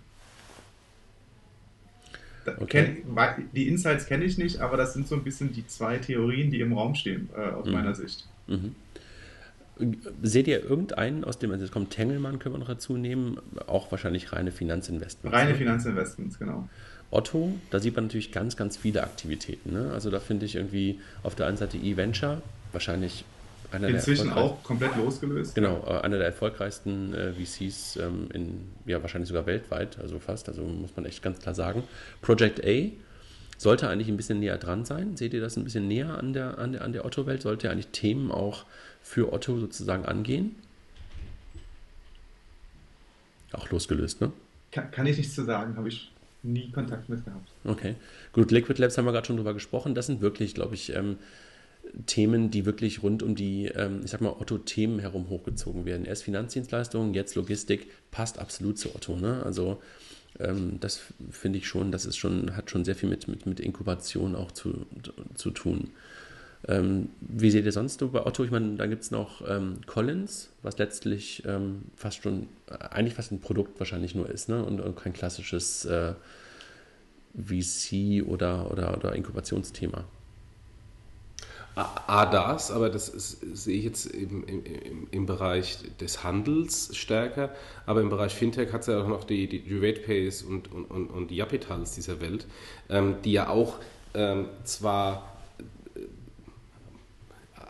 Okay. 2.47 3.03
Kenn, 3.05 3.49
die 3.53 3.67
Insights 3.67 4.05
kenne 4.05 4.25
ich 4.25 4.37
nicht, 4.37 4.59
aber 4.59 4.77
das 4.77 4.93
sind 4.93 5.07
so 5.07 5.15
ein 5.15 5.23
bisschen 5.23 5.53
die 5.53 5.65
zwei 5.67 5.97
Theorien, 5.97 6.51
die 6.51 6.59
im 6.59 6.73
Raum 6.73 6.95
stehen, 6.95 7.29
äh, 7.35 7.51
aus 7.51 7.65
mhm. 7.65 7.73
meiner 7.73 7.95
Sicht. 7.95 8.27
Mhm. 8.47 8.75
Seht 10.21 10.47
ihr 10.47 10.63
irgendeinen 10.63 11.25
aus 11.25 11.37
dem, 11.37 11.51
also 11.51 11.65
es 11.65 11.71
kommt 11.71 11.89
Tengelmann, 11.91 12.39
können 12.39 12.55
wir 12.55 12.59
noch 12.59 12.67
dazu 12.67 12.95
nehmen, 12.95 13.39
auch 13.67 13.91
wahrscheinlich 13.91 14.31
reine 14.31 14.51
Finanzinvestments. 14.51 15.35
Reine 15.35 15.51
ne? 15.51 15.57
Finanzinvestments, 15.57 16.39
genau. 16.39 16.69
Otto, 17.11 17.53
da 17.71 17.79
sieht 17.79 17.95
man 17.95 18.05
natürlich 18.05 18.31
ganz, 18.31 18.55
ganz 18.55 18.77
viele 18.77 19.03
Aktivitäten. 19.03 19.73
Ne? 19.73 19.91
Also 19.91 20.09
da 20.09 20.19
finde 20.19 20.45
ich 20.45 20.55
irgendwie 20.55 20.99
auf 21.23 21.35
der 21.35 21.47
einen 21.47 21.57
Seite 21.57 21.77
E-Venture, 21.77 22.41
wahrscheinlich 22.71 23.25
einer 23.75 23.89
Inzwischen 23.89 24.31
auch 24.31 24.63
komplett 24.63 24.95
losgelöst. 24.95 25.55
Genau, 25.55 25.83
äh, 25.87 26.01
einer 26.01 26.17
der 26.17 26.27
erfolgreichsten 26.27 27.13
äh, 27.13 27.33
VCs 27.33 27.97
ähm, 27.97 28.29
in, 28.33 28.67
ja, 28.85 29.01
wahrscheinlich 29.01 29.27
sogar 29.27 29.45
weltweit, 29.45 29.99
also 29.99 30.19
fast, 30.19 30.49
also 30.49 30.63
muss 30.63 30.95
man 30.95 31.05
echt 31.05 31.21
ganz 31.21 31.39
klar 31.39 31.55
sagen. 31.55 31.83
Project 32.21 32.65
A 32.65 32.89
sollte 33.57 33.89
eigentlich 33.89 34.09
ein 34.09 34.17
bisschen 34.17 34.39
näher 34.39 34.57
dran 34.57 34.85
sein. 34.85 35.15
Seht 35.15 35.33
ihr 35.33 35.41
das 35.41 35.57
ein 35.57 35.63
bisschen 35.63 35.87
näher 35.87 36.17
an 36.17 36.33
der, 36.33 36.57
an 36.57 36.73
der, 36.73 36.81
an 36.83 36.93
der 36.93 37.05
Otto-Welt? 37.05 37.41
Sollte 37.41 37.69
eigentlich 37.69 37.87
Themen 37.87 38.31
auch 38.31 38.65
für 39.01 39.31
Otto 39.31 39.57
sozusagen 39.59 40.05
angehen? 40.05 40.55
Auch 43.53 43.69
losgelöst, 43.69 44.21
ne? 44.21 44.31
Kann, 44.71 44.91
kann 44.91 45.05
ich 45.05 45.17
nichts 45.17 45.35
zu 45.35 45.45
sagen, 45.45 45.77
habe 45.77 45.87
ich 45.87 46.11
nie 46.43 46.71
Kontakt 46.71 47.09
mit 47.09 47.23
gehabt. 47.23 47.49
Okay, 47.63 47.95
gut, 48.33 48.51
Liquid 48.51 48.79
Labs 48.79 48.97
haben 48.97 49.05
wir 49.05 49.11
gerade 49.11 49.25
schon 49.25 49.37
drüber 49.37 49.53
gesprochen. 49.53 49.95
Das 49.95 50.05
sind 50.07 50.21
wirklich, 50.21 50.53
glaube 50.53 50.75
ich, 50.75 50.93
ähm, 50.93 51.17
Themen, 52.05 52.51
die 52.51 52.65
wirklich 52.65 53.03
rund 53.03 53.23
um 53.23 53.35
die, 53.35 53.65
ähm, 53.67 54.01
ich 54.03 54.11
sag 54.11 54.21
mal, 54.21 54.35
Otto-Themen 54.39 54.99
herum 54.99 55.29
hochgezogen 55.29 55.85
werden. 55.85 56.05
Erst 56.05 56.23
Finanzdienstleistungen, 56.23 57.13
jetzt 57.13 57.35
Logistik, 57.35 57.87
passt 58.11 58.39
absolut 58.39 58.77
zu 58.77 58.93
Otto. 58.95 59.15
Ne? 59.15 59.41
Also 59.43 59.81
ähm, 60.39 60.79
das 60.79 61.01
finde 61.31 61.59
ich 61.59 61.67
schon, 61.67 61.91
das 61.91 62.05
ist 62.05 62.17
schon, 62.17 62.55
hat 62.55 62.69
schon 62.69 62.85
sehr 62.85 62.95
viel 62.95 63.09
mit, 63.09 63.27
mit, 63.27 63.45
mit 63.45 63.59
Inkubation 63.59 64.35
auch 64.35 64.51
zu, 64.51 64.85
zu 65.35 65.51
tun. 65.51 65.91
Ähm, 66.67 67.09
wie 67.21 67.51
seht 67.51 67.65
ihr 67.65 67.71
sonst 67.71 67.99
so 67.99 68.09
bei 68.09 68.25
Otto? 68.25 68.43
Ich 68.43 68.51
meine, 68.51 68.75
da 68.75 68.87
gibt 68.87 69.03
es 69.03 69.11
noch 69.11 69.43
Collins, 69.85 70.49
was 70.63 70.77
letztlich 70.77 71.43
fast 71.95 72.23
schon, 72.23 72.47
äh, 72.67 72.73
eigentlich 72.89 73.13
fast 73.13 73.31
ein 73.31 73.39
Produkt 73.39 73.79
wahrscheinlich 73.79 74.15
nur 74.15 74.29
ist, 74.29 74.49
ne? 74.49 74.63
Und, 74.63 74.81
und 74.81 74.95
kein 74.95 75.13
klassisches 75.13 75.85
äh, 75.85 76.13
VC 77.35 78.25
oder, 78.25 78.71
oder, 78.71 78.97
oder 78.97 79.15
Inkubationsthema? 79.15 80.05
A, 81.75 82.25
das, 82.25 82.71
aber 82.71 82.89
das 82.89 83.07
sehe 83.07 83.77
ich 83.77 83.83
jetzt 83.83 84.05
im, 84.05 84.45
im, 84.45 85.07
im, 85.11 85.25
Bereich 85.25 85.77
des 85.99 86.23
Handels 86.23 86.95
stärker, 86.95 87.53
aber 87.85 87.99
im 87.99 88.09
Bereich 88.09 88.33
Fintech 88.33 88.71
hat 88.71 88.81
es 88.81 88.87
ja 88.87 89.01
auch 89.01 89.09
noch 89.09 89.25
die, 89.25 89.47
die, 89.47 89.77
RatePays 89.77 90.43
und, 90.43 90.71
und, 90.71 90.85
und, 90.85 91.07
und 91.07 91.31
die 91.31 91.35
Yapitals 91.35 91.93
dieser 91.93 92.21
Welt, 92.21 92.47
ähm, 92.89 93.15
die 93.25 93.33
ja 93.33 93.49
auch 93.49 93.79
ähm, 94.13 94.47
zwar 94.63 95.35
äh, 95.97 95.99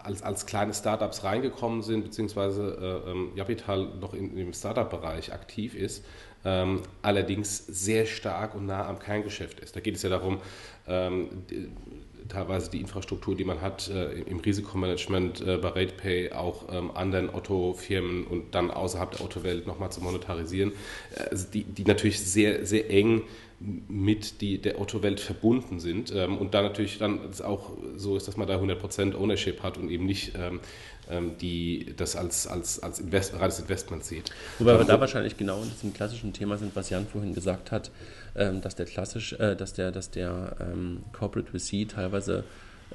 als, 0.03 0.21
als 0.21 0.45
kleine 0.45 0.75
Startups 0.75 1.23
reingekommen 1.23 1.81
sind, 1.81 2.03
beziehungsweise 2.03 3.01
äh, 3.07 3.09
ähm, 3.09 3.31
Japital 3.35 3.87
noch 3.99 4.13
in, 4.13 4.37
im 4.37 4.53
Startup-Bereich 4.53 5.33
aktiv 5.33 5.73
ist, 5.73 6.05
ähm, 6.43 6.83
allerdings 7.01 7.65
sehr 7.65 8.05
stark 8.05 8.53
und 8.53 8.67
nah 8.67 8.87
am 8.87 8.99
Kerngeschäft 8.99 9.59
ist. 9.61 9.75
Da 9.75 9.79
geht 9.79 9.95
es 9.95 10.03
ja 10.03 10.09
darum, 10.09 10.41
ähm, 10.87 11.29
teilweise 12.29 12.69
die 12.71 12.79
Infrastruktur, 12.81 13.35
die 13.35 13.43
man 13.43 13.61
hat 13.61 13.89
äh, 13.89 14.13
im 14.21 14.39
Risikomanagement 14.39 15.41
äh, 15.41 15.57
bei 15.57 15.69
RatePay 15.69 16.31
auch 16.31 16.65
ähm, 16.71 16.91
anderen 16.91 17.33
Otto-Firmen 17.33 18.25
und 18.25 18.55
dann 18.55 18.71
außerhalb 18.71 19.11
der 19.11 19.21
Otto-Welt 19.21 19.67
nochmal 19.67 19.91
zu 19.91 20.01
monetarisieren, 20.01 20.71
äh, 21.15 21.29
also 21.29 21.47
die, 21.53 21.63
die 21.63 21.83
natürlich 21.83 22.19
sehr, 22.19 22.65
sehr 22.65 22.89
eng 22.89 23.23
mit 23.59 24.41
die, 24.41 24.57
der 24.57 24.81
Otto-Welt 24.81 25.19
verbunden 25.19 25.79
sind 25.79 26.11
ähm, 26.13 26.37
und 26.37 26.53
da 26.53 26.61
natürlich 26.61 26.97
dann 26.97 27.19
auch 27.43 27.71
so 27.95 28.17
ist, 28.17 28.27
dass 28.27 28.35
man 28.35 28.47
da 28.47 28.57
100% 28.59 29.15
Ownership 29.15 29.63
hat 29.63 29.77
und 29.77 29.89
eben 29.89 30.05
nicht 30.05 30.33
ähm, 31.09 31.37
die 31.39 31.93
das 31.95 32.15
als, 32.15 32.47
als, 32.47 32.81
als 32.81 32.99
Invest, 32.99 33.39
reines 33.39 33.59
Investment 33.59 34.03
sieht. 34.03 34.31
Wobei 34.59 34.77
wir 34.77 34.85
da 34.85 34.99
wahrscheinlich 34.99 35.37
genau 35.37 35.61
in 35.61 35.69
diesem 35.69 35.93
klassischen 35.93 36.33
Thema 36.33 36.57
sind, 36.57 36.75
was 36.75 36.89
Jan 36.89 37.07
vorhin 37.07 37.33
gesagt 37.33 37.71
hat, 37.71 37.91
ähm, 38.35 38.61
dass 38.61 38.75
der 38.75 38.85
klassisch, 38.85 39.33
äh, 39.33 39.55
dass 39.55 39.73
der, 39.73 39.91
dass 39.91 40.11
der 40.11 40.55
ähm, 40.59 41.03
Corporate 41.13 41.57
VC 41.57 41.87
teilweise 41.87 42.43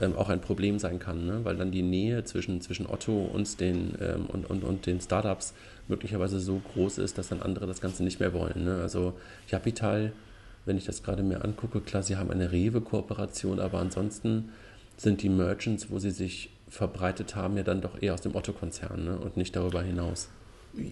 ähm, 0.01 0.16
auch 0.16 0.28
ein 0.28 0.41
Problem 0.41 0.78
sein 0.78 0.99
kann, 0.99 1.26
ne? 1.26 1.41
weil 1.45 1.57
dann 1.57 1.70
die 1.70 1.82
Nähe 1.82 2.24
zwischen, 2.24 2.61
zwischen 2.61 2.86
Otto 2.86 3.24
und 3.24 3.61
den, 3.61 3.95
ähm, 4.01 4.26
und, 4.26 4.49
und, 4.49 4.64
und 4.64 4.86
den 4.86 5.01
Startups 5.01 5.55
möglicherweise 5.88 6.41
so 6.41 6.61
groß 6.72 6.99
ist, 6.99 7.18
dass 7.18 7.28
dann 7.28 7.43
andere 7.43 7.66
das 7.66 7.80
Ganze 7.80 8.05
nicht 8.05 8.20
mehr 8.20 8.32
wollen. 8.32 8.64
Ne? 8.64 8.80
Also 8.80 9.14
Capital, 9.49 10.12
wenn 10.64 10.76
ich 10.76 10.84
das 10.84 11.03
gerade 11.03 11.22
mir 11.22 11.45
angucke, 11.45 11.80
klar, 11.80 12.03
sie 12.03 12.16
haben 12.16 12.30
eine 12.30 12.53
Rewe-Kooperation, 12.53 13.59
aber 13.59 13.78
ansonsten 13.80 14.51
sind 14.97 15.22
die 15.22 15.28
Merchants, 15.28 15.91
wo 15.91 15.99
sie 15.99 16.11
sich 16.11 16.51
verbreitet 16.68 17.34
haben, 17.34 17.57
ja 17.57 17.62
dann 17.62 17.80
doch 17.80 18.01
eher 18.01 18.14
aus 18.14 18.20
dem 18.20 18.36
Otto-Konzern 18.36 19.05
ne? 19.05 19.18
und 19.18 19.36
nicht 19.36 19.57
darüber 19.57 19.82
hinaus. 19.82 20.28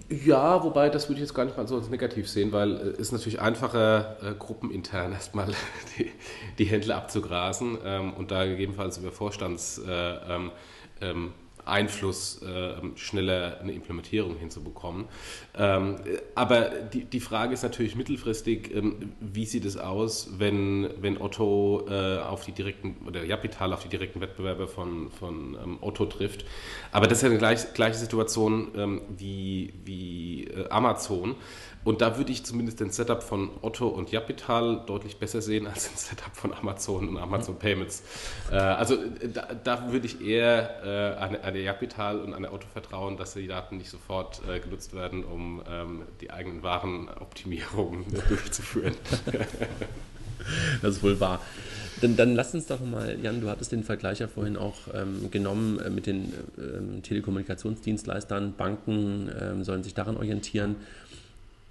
Ja, 0.08 0.64
wobei 0.64 0.88
das 0.90 1.08
würde 1.08 1.20
ich 1.20 1.28
jetzt 1.28 1.34
gar 1.34 1.44
nicht 1.44 1.56
mal 1.56 1.68
so 1.68 1.76
als 1.76 1.88
negativ 1.88 2.28
sehen, 2.28 2.50
weil 2.50 2.72
es 2.72 2.98
äh, 2.98 3.00
ist 3.00 3.12
natürlich 3.12 3.40
einfacher, 3.40 4.16
äh, 4.22 4.34
gruppenintern 4.36 5.12
erstmal 5.14 5.48
die, 5.96 6.10
die 6.58 6.64
Händler 6.64 6.96
abzugrasen 6.96 7.78
ähm, 7.84 8.12
und 8.14 8.30
da 8.30 8.44
gegebenenfalls 8.44 8.98
über 8.98 9.12
Vorstands 9.12 9.78
äh, 9.78 9.90
ähm, 9.92 10.50
ähm 11.00 11.32
Einfluss 11.68 12.42
äh, 12.42 12.74
schneller 12.96 13.60
eine 13.60 13.72
Implementierung 13.72 14.36
hinzubekommen. 14.36 15.06
Ähm, 15.56 15.96
aber 16.34 16.70
die, 16.70 17.04
die 17.04 17.20
Frage 17.20 17.54
ist 17.54 17.62
natürlich 17.62 17.96
mittelfristig, 17.96 18.74
ähm, 18.74 19.12
wie 19.20 19.46
sieht 19.46 19.64
es 19.64 19.76
aus, 19.76 20.30
wenn, 20.38 20.90
wenn 21.00 21.20
Otto 21.20 21.86
äh, 21.88 22.18
auf 22.18 22.44
die 22.44 22.52
direkten, 22.52 22.96
oder 23.06 23.24
Japital 23.24 23.72
auf 23.72 23.82
die 23.82 23.88
direkten 23.88 24.20
Wettbewerber 24.20 24.68
von, 24.68 25.10
von 25.10 25.56
ähm, 25.62 25.78
Otto 25.80 26.06
trifft. 26.06 26.44
Aber 26.92 27.06
das 27.06 27.18
ist 27.18 27.22
ja 27.22 27.28
eine 27.30 27.38
gleich, 27.38 27.72
gleiche 27.74 27.98
Situation 27.98 28.68
ähm, 28.76 29.02
wie, 29.16 29.72
wie 29.84 30.44
äh, 30.44 30.68
Amazon. 30.70 31.36
Und 31.84 32.00
da 32.00 32.18
würde 32.18 32.32
ich 32.32 32.44
zumindest 32.44 32.80
den 32.80 32.90
Setup 32.90 33.22
von 33.22 33.50
Otto 33.62 33.88
und 33.88 34.10
Japital 34.10 34.82
deutlich 34.86 35.18
besser 35.18 35.40
sehen 35.40 35.66
als 35.66 35.88
den 35.88 35.96
Setup 35.96 36.34
von 36.34 36.52
Amazon 36.52 37.08
und 37.08 37.16
Amazon. 37.16 37.58
Payments. 37.58 38.02
Äh, 38.50 38.56
also 38.56 38.96
da, 39.32 39.48
da, 39.64 39.92
würde 39.92 40.06
ich 40.06 40.20
eher 40.20 40.84
äh, 40.84 41.18
an, 41.18 41.36
an 41.36 41.54
der 41.54 41.62
Japital 41.62 42.20
und 42.20 42.34
an 42.34 42.42
der 42.42 42.52
Otto 42.52 42.66
vertrauen, 42.72 43.16
dass 43.16 43.34
die 43.34 43.46
Daten 43.46 43.78
nicht 43.78 43.90
sofort 43.90 44.40
äh, 44.48 44.60
genutzt 44.60 44.94
werden, 44.94 45.24
um 45.24 45.62
ähm, 45.68 46.02
die 46.20 46.30
eigenen 46.30 46.62
Warenoptimierungen 46.62 48.04
durchzuführen. 48.28 48.94
das 50.82 50.96
ist 50.96 51.02
wohl 51.02 51.18
wahr. 51.20 51.40
Dann, 52.00 52.16
dann 52.16 52.34
lass 52.34 52.54
uns 52.54 52.66
doch 52.66 52.80
mal, 52.80 53.18
Jan, 53.20 53.40
du 53.40 53.48
hattest 53.48 53.72
den 53.72 53.82
Vergleich 53.82 54.20
ja 54.20 54.28
vorhin 54.28 54.56
auch 54.56 54.76
ähm, 54.94 55.30
genommen 55.30 55.80
äh, 55.80 55.90
mit 55.90 56.06
den 56.06 56.32
ähm, 56.56 57.02
Telekommunikationsdienstleistern. 57.02 58.54
Banken 58.56 59.30
ähm, 59.40 59.64
sollen 59.64 59.82
sich 59.82 59.94
daran 59.94 60.16
orientieren. 60.16 60.76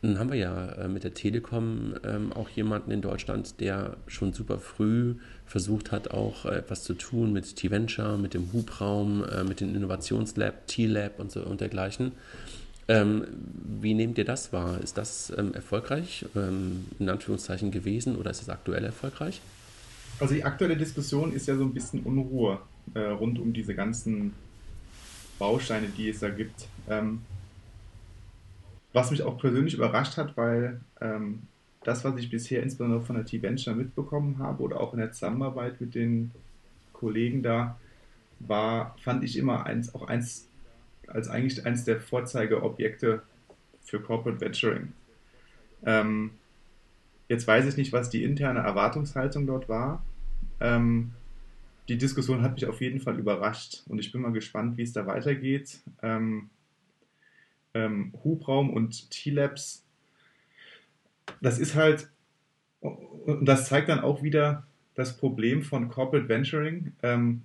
Dann 0.02 0.20
haben 0.20 0.32
wir 0.32 0.38
ja 0.38 0.70
äh, 0.74 0.88
mit 0.88 1.04
der 1.04 1.14
Telekom 1.14 1.96
ähm, 2.04 2.32
auch 2.32 2.50
jemanden 2.50 2.92
in 2.92 3.02
Deutschland, 3.02 3.60
der 3.60 3.98
schon 4.06 4.32
super 4.32 4.60
früh 4.60 5.16
versucht 5.46 5.92
hat, 5.92 6.12
auch 6.12 6.46
äh, 6.46 6.58
etwas 6.58 6.84
zu 6.84 6.94
tun 6.94 7.34
mit 7.34 7.56
T-Venture, 7.56 8.18
mit 8.18 8.36
dem 8.36 8.54
Hubraum, 8.54 9.24
äh, 9.24 9.44
mit 9.44 9.60
dem 9.60 9.76
Innovationslab, 9.76 10.68
T-Lab 10.68 11.20
und 11.20 11.32
so 11.32 11.42
und 11.42 11.62
dergleichen. 11.62 12.12
Ähm, 12.88 13.26
wie 13.82 13.96
nehmt 13.96 14.18
ihr 14.20 14.26
das 14.26 14.54
wahr? 14.54 14.80
Ist 14.82 14.98
das 14.98 15.34
ähm, 15.36 15.54
erfolgreich, 15.54 16.26
in 16.36 17.10
Anführungszeichen 17.10 17.70
gewesen, 17.72 18.16
oder 18.16 18.32
ist 18.32 18.42
es 18.42 18.48
aktuell 18.48 18.86
erfolgreich? 18.86 19.42
Also 20.20 20.36
die 20.36 20.44
aktuelle 20.46 20.78
Diskussion 20.78 21.34
ist 21.34 21.48
ja 21.48 21.58
so 21.58 21.64
ein 21.64 21.74
bisschen 21.74 22.04
Unruhe 22.04 22.60
rund 22.96 23.40
um 23.40 23.52
diese 23.52 23.76
ganzen 23.76 24.32
Bausteine, 25.38 25.90
die 25.90 26.08
es 26.08 26.20
da 26.20 26.30
gibt. 26.30 26.66
Was 28.98 29.12
mich 29.12 29.22
auch 29.22 29.38
persönlich 29.38 29.76
überrascht 29.76 30.18
hat, 30.18 30.36
weil 30.38 30.82
ähm, 31.02 31.44
das, 31.84 32.04
was 32.04 32.18
ich 32.18 32.32
bisher 32.32 32.64
insbesondere 32.64 33.02
von 33.02 33.16
der 33.16 33.26
T-Venture 33.26 33.76
mitbekommen 33.76 34.40
habe 34.40 34.64
oder 34.64 34.82
auch 34.82 34.92
in 34.94 34.98
der 34.98 35.12
Zusammenarbeit 35.12 35.80
mit 35.80 35.94
den 35.94 36.32
Kollegen 36.94 37.44
da, 37.44 37.78
war, 38.40 38.96
fand 39.04 39.24
ich 39.24 39.38
immer 39.38 39.68
eins, 39.68 39.94
auch 39.94 40.08
eins, 40.08 40.48
als 41.06 41.30
eigentlich 41.30 41.64
eins 41.64 41.84
der 41.84 42.00
Vorzeigeobjekte 42.00 43.22
für 43.84 44.00
Corporate 44.00 44.42
Venturing. 44.42 44.94
Ähm, 45.86 46.32
jetzt 47.30 47.46
weiß 47.46 47.68
ich 47.68 47.78
nicht, 47.78 47.94
was 47.94 48.10
die 48.10 48.24
interne 48.24 48.62
Erwartungshaltung 48.62 49.46
dort 49.46 49.70
war. 49.70 50.04
Ähm, 50.60 51.12
die 51.88 52.00
Diskussion 52.00 52.42
hat 52.42 52.56
mich 52.56 52.66
auf 52.66 52.82
jeden 52.82 53.00
Fall 53.00 53.20
überrascht 53.20 53.84
und 53.90 54.00
ich 54.00 54.12
bin 54.12 54.22
mal 54.22 54.32
gespannt, 54.32 54.76
wie 54.76 54.82
es 54.82 54.92
da 54.92 55.06
weitergeht. 55.06 55.82
Ähm, 56.02 56.50
ähm, 57.78 58.14
Hubraum 58.24 58.70
und 58.70 59.12
T-Labs, 59.12 59.86
das 61.42 61.60
ist 61.60 61.76
halt, 61.76 62.10
und 62.80 63.46
das 63.46 63.68
zeigt 63.68 63.90
dann 63.90 64.00
auch 64.00 64.24
wieder 64.24 64.66
das 64.96 65.18
Problem 65.18 65.62
von 65.62 65.90
Corporate 65.90 66.28
Venturing. 66.28 66.94
Ähm, 67.04 67.44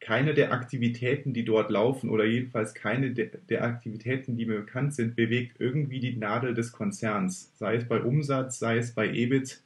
keine 0.00 0.34
der 0.34 0.52
Aktivitäten, 0.52 1.32
die 1.32 1.44
dort 1.44 1.70
laufen, 1.70 2.10
oder 2.10 2.24
jedenfalls 2.24 2.74
keine 2.74 3.12
der, 3.12 3.26
der, 3.48 3.64
Aktivitäten, 3.64 4.36
die 4.36 4.44
mir 4.44 4.60
bekannt 4.60 4.94
sind, 4.94 5.16
bewegt 5.16 5.56
irgendwie 5.58 5.98
die 5.98 6.14
Nadel 6.16 6.54
des 6.54 6.72
Konzerns. 6.72 7.52
Sei 7.58 7.76
es 7.76 7.88
bei 7.88 8.00
Umsatz, 8.00 8.58
sei 8.58 8.76
es 8.76 8.92
bei 8.92 9.08
EBIT. 9.08 9.62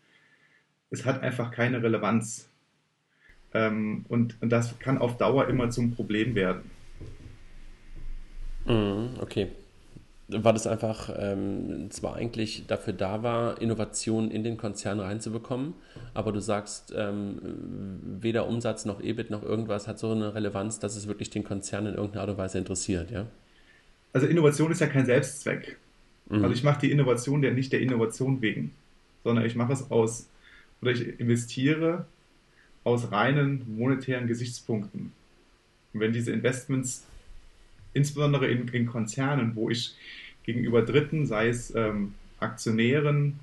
Es 0.90 1.04
hat 1.04 1.22
einfach 1.22 1.50
keine 1.50 1.82
Relevanz. 1.82 2.48
Ähm, 3.52 4.04
und, 4.08 4.40
und 4.40 4.50
das 4.50 4.78
kann 4.78 4.98
auf 4.98 5.16
Dauer 5.16 5.48
immer 5.48 5.70
zum 5.70 5.90
Problem 5.94 6.34
werden. 6.36 6.77
Mhm, 8.68 9.08
okay. 9.20 9.48
Weil 10.30 10.56
es 10.56 10.66
einfach 10.66 11.10
ähm, 11.18 11.90
zwar 11.90 12.16
eigentlich 12.16 12.64
dafür 12.66 12.92
da 12.92 13.22
war, 13.22 13.62
Innovationen 13.62 14.30
in 14.30 14.44
den 14.44 14.58
Konzern 14.58 15.00
reinzubekommen, 15.00 15.72
aber 16.12 16.32
du 16.32 16.40
sagst, 16.40 16.92
ähm, 16.94 17.38
weder 18.20 18.46
Umsatz 18.46 18.84
noch 18.84 19.02
EBIT 19.02 19.30
noch 19.30 19.42
irgendwas 19.42 19.88
hat 19.88 19.98
so 19.98 20.12
eine 20.12 20.34
Relevanz, 20.34 20.80
dass 20.80 20.96
es 20.96 21.08
wirklich 21.08 21.30
den 21.30 21.44
Konzern 21.44 21.86
in 21.86 21.94
irgendeiner 21.94 22.22
Art 22.22 22.30
und 22.30 22.38
Weise 22.38 22.58
interessiert, 22.58 23.10
ja? 23.10 23.26
Also 24.12 24.26
Innovation 24.26 24.70
ist 24.70 24.80
ja 24.80 24.86
kein 24.86 25.06
Selbstzweck. 25.06 25.78
Mhm. 26.28 26.44
Also 26.44 26.54
ich 26.54 26.62
mache 26.62 26.80
die 26.80 26.90
Innovation 26.90 27.42
ja 27.42 27.50
nicht 27.50 27.72
der 27.72 27.80
Innovation 27.80 28.42
wegen, 28.42 28.72
sondern 29.24 29.46
ich 29.46 29.54
mache 29.54 29.72
es 29.72 29.90
aus, 29.90 30.28
oder 30.82 30.90
ich 30.90 31.18
investiere 31.18 32.04
aus 32.84 33.12
reinen 33.12 33.64
monetären 33.78 34.26
Gesichtspunkten. 34.26 35.12
Und 35.94 36.00
wenn 36.00 36.12
diese 36.12 36.32
Investments 36.32 37.06
insbesondere 37.98 38.46
in, 38.48 38.68
in 38.68 38.86
Konzernen, 38.86 39.54
wo 39.54 39.68
ich 39.68 39.94
gegenüber 40.44 40.82
Dritten, 40.82 41.26
sei 41.26 41.48
es 41.48 41.74
ähm, 41.74 42.14
Aktionären, 42.40 43.38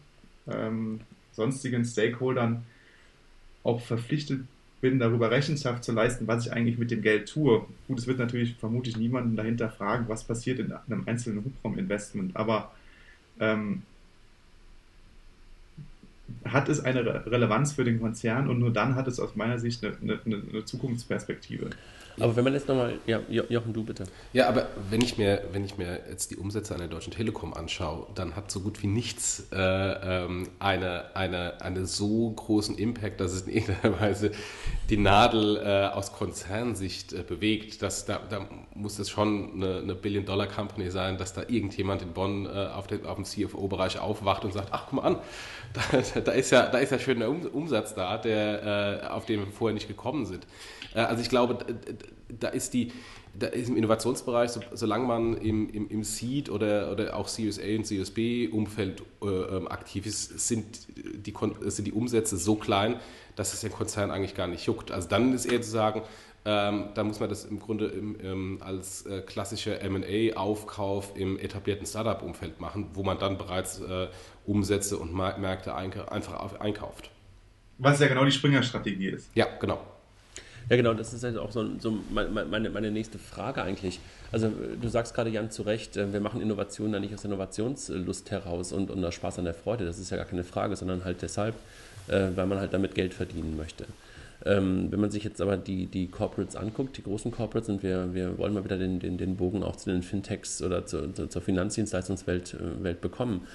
ähm, 0.47 1.01
sonstigen 1.33 1.85
Stakeholdern, 1.85 2.63
auch 3.63 3.81
verpflichtet 3.81 4.41
bin, 4.81 4.99
darüber 4.99 5.31
Rechenschaft 5.31 5.83
zu 5.83 5.91
leisten, 5.91 6.27
was 6.27 6.45
ich 6.45 6.53
eigentlich 6.53 6.77
mit 6.77 6.91
dem 6.91 7.01
Geld 7.01 7.29
tue. 7.29 7.65
Gut, 7.87 7.99
es 7.99 8.07
wird 8.07 8.19
natürlich 8.19 8.55
vermutlich 8.55 8.97
niemanden 8.97 9.35
dahinter 9.35 9.69
fragen, 9.69 10.07
was 10.07 10.23
passiert 10.23 10.59
in 10.59 10.71
einem 10.71 11.03
einzelnen 11.05 11.43
Hubrauminvestment, 11.43 12.35
aber 12.35 12.71
ähm, 13.39 13.83
hat 16.45 16.69
es 16.69 16.79
eine 16.79 17.05
Re 17.05 17.31
Relevanz 17.31 17.73
für 17.73 17.83
den 17.83 17.99
Konzern 17.99 18.49
und 18.49 18.59
nur 18.59 18.71
dann 18.71 18.95
hat 18.95 19.07
es 19.07 19.19
aus 19.19 19.35
meiner 19.35 19.59
Sicht 19.59 19.83
eine, 19.83 19.95
eine, 20.25 20.41
eine 20.49 20.65
Zukunftsperspektive. 20.65 21.69
Aber 22.20 22.36
wenn 22.36 22.43
man 22.43 22.53
jetzt 22.53 22.68
nochmal, 22.68 22.99
ja, 23.05 23.20
Jochen, 23.30 23.74
du 23.74 23.84
bitte. 23.84 24.05
Ja, 24.34 24.47
aber 24.47 24.68
wenn 24.89 25.01
ich 25.01 25.18
mir, 25.18 25.43
wenn 25.51 25.66
ich 25.66 25.78
mir 25.78 25.99
jetzt 26.09 26.32
die 26.32 26.38
Umsätze 26.38 26.74
an 26.74 26.80
der 26.80 26.88
Deutschen 26.88 27.11
Telekom 27.11 27.53
anschaue, 27.53 28.07
dann 28.16 28.36
hat 28.36 28.51
so 28.51 28.61
gut 28.61 28.82
wie 28.82 28.88
nichts 28.88 29.47
äh, 29.51 29.57
ähm, 29.57 30.47
eine, 30.59 31.16
eine, 31.16 31.61
eine 31.61 31.86
so 31.86 32.32
großen 32.32 32.78
Impact, 32.78 33.20
dass 33.20 33.34
es 33.34 33.41
in 33.43 33.53
irgendeiner 33.53 33.99
Weise 34.01 34.32
die 34.89 34.97
Nadel 34.97 35.57
äh, 35.57 35.93
aus 35.93 36.13
Konzernsicht 36.13 37.13
äh, 37.13 37.24
bewegt. 37.24 37.82
Das, 37.82 38.05
da, 38.05 38.22
da 38.30 38.47
muss 38.74 38.99
es 38.99 39.09
schon 39.09 39.53
eine, 39.55 39.80
eine 39.80 39.95
Billion-Dollar-Company 39.95 40.91
sein, 40.91 41.18
dass 41.18 41.34
da 41.34 41.41
irgendjemand 41.41 42.01
in 42.01 42.13
Bonn 42.13 42.45
äh, 42.45 42.49
auf, 42.49 42.88
den, 42.88 43.05
auf 43.05 43.16
dem 43.16 43.26
CFO-Bereich 43.26 43.99
aufwacht 43.99 44.45
und 44.45 44.53
sagt, 44.53 44.70
ach, 44.72 44.86
guck 44.89 44.93
mal 44.93 45.03
an, 45.03 45.20
da, 46.13 46.22
da, 46.22 46.32
ist 46.32 46.51
ja, 46.51 46.68
da 46.68 46.78
ist 46.78 46.91
ja 46.91 46.99
schön 46.99 47.20
der 47.20 47.30
Umsatz 47.30 47.93
da, 47.93 48.18
der, 48.18 49.03
äh, 49.03 49.07
auf 49.07 49.26
den 49.26 49.39
wir 49.39 49.47
vorher 49.47 49.74
nicht 49.74 49.88
gekommen 49.88 50.26
sind. 50.26 50.47
Äh, 50.93 51.01
also 51.01 51.22
ich 51.22 51.30
glaube, 51.30 51.57
da 52.28 52.47
ist 52.49 52.73
die, 52.73 52.91
da 53.38 53.47
ist 53.47 53.69
im 53.69 53.78
Innovationsbereich, 53.78 54.51
so, 54.51 54.61
solange 54.73 55.05
man 55.05 55.38
im, 55.38 55.69
im, 55.69 55.89
im 55.89 56.03
Seed 56.03 56.49
oder, 56.49 56.91
oder 56.91 57.15
auch 57.15 57.28
CUSA 57.28 57.61
und 57.61 57.88
CUSB-Umfeld 57.88 59.03
äh, 59.21 59.26
ähm, 59.26 59.67
aktiv 59.67 60.05
ist, 60.05 60.47
sind 60.47 60.65
die, 60.95 61.34
sind 61.65 61.86
die 61.86 61.91
Umsätze 61.91 62.38
so 62.38 62.55
klein, 62.55 62.99
dass 63.36 63.53
es 63.53 63.61
den 63.61 63.71
Konzern 63.71 64.11
eigentlich 64.11 64.36
gar 64.36 64.47
nicht 64.47 64.65
juckt. 64.65 64.91
Also 64.91 65.07
dann 65.07 65.34
ist 65.34 65.45
eher 65.45 65.61
zu 65.61 65.69
sagen, 65.69 66.01
ähm, 66.47 66.89
da 66.93 67.03
muss 67.03 67.19
man 67.19 67.28
das 67.28 67.43
im 67.43 67.59
Grunde 67.59 67.88
im, 67.88 68.17
ähm, 68.23 68.57
als 68.61 69.05
äh, 69.07 69.21
klassischer 69.21 69.80
MA-Aufkauf 69.89 71.17
im 71.17 71.39
etablierten 71.39 71.88
Startup-Umfeld 71.88 72.61
machen, 72.61 72.91
wo 72.93 73.03
man 73.03 73.17
dann 73.17 73.39
bereits 73.39 73.82
äh, 73.82 74.07
Umsätze 74.45 74.97
und 74.97 75.13
Märkte 75.13 75.73
einfach 75.76 76.59
einkauft. 76.59 77.09
Was 77.80 77.99
ja 77.99 78.07
genau 78.07 78.23
die 78.23 78.32
Springer-Strategie 78.32 79.07
ist. 79.07 79.30
Ja, 79.34 79.47
genau. 79.59 79.82
Ja, 80.70 80.78
genau, 80.78 80.93
das 80.95 81.13
ist 81.13 81.24
halt 81.24 81.38
auch 81.38 81.51
so, 81.51 81.78
so 81.80 81.99
meine, 82.09 82.70
meine 82.70 82.91
nächste 82.91 83.20
Frage 83.20 83.61
eigentlich. 83.61 83.99
Also, 84.32 84.51
du 84.82 84.88
sagst 84.88 85.13
gerade, 85.13 85.30
Jan, 85.30 85.51
zu 85.51 85.61
Recht, 85.61 85.95
äh, 85.95 86.11
wir 86.11 86.20
machen 86.20 86.41
Innovationen 86.41 86.93
dann 86.93 87.01
nicht 87.01 87.13
aus 87.13 87.24
Innovationslust 87.24 88.32
heraus 88.32 88.72
und, 88.72 88.89
und 88.89 89.03
aus 89.05 89.13
Spaß 89.13 89.39
an 89.39 89.45
der 89.45 89.53
Freude. 89.53 89.86
Das 89.86 89.99
ist 89.99 90.09
ja 90.09 90.18
gar 90.18 90.26
keine 90.26 90.43
Frage, 90.43 90.76
sondern 90.76 91.05
halt 91.05 91.22
deshalb, 91.22 91.55
äh, 92.07 92.30
weil 92.36 92.47
man 92.47 92.59
halt 92.59 92.74
damit 92.74 92.95
Geld 92.95 93.13
verdienen 93.13 93.55
möchte. 93.57 93.86
Ähm, 94.43 94.91
wenn 94.91 94.99
man 94.99 95.11
sich 95.11 95.24
jetzt 95.24 95.39
aber 95.39 95.55
die, 95.55 95.86
die 95.86 96.07
Corporates 96.07 96.55
anguckt, 96.55 96.97
die 96.97 97.03
großen 97.03 97.32
Corporates, 97.32 97.70
und 97.70 97.84
wir, 97.84 98.13
wir 98.13 98.38
wollen 98.38 98.53
mal 98.53 98.63
wieder 98.63 98.78
den, 98.78 98.99
den, 98.99 99.18
den 99.18 99.38
Bogen 99.38 99.63
auch 99.63 99.76
zu 99.76 99.91
den 99.91 100.01
Fintechs 100.01 100.61
oder 100.61 100.86
zu, 100.86 101.11
zur 101.13 101.41
Finanzdienstleistungswelt 101.41 102.55
äh, 102.55 102.84
Welt 102.84 103.01
bekommen. 103.01 103.47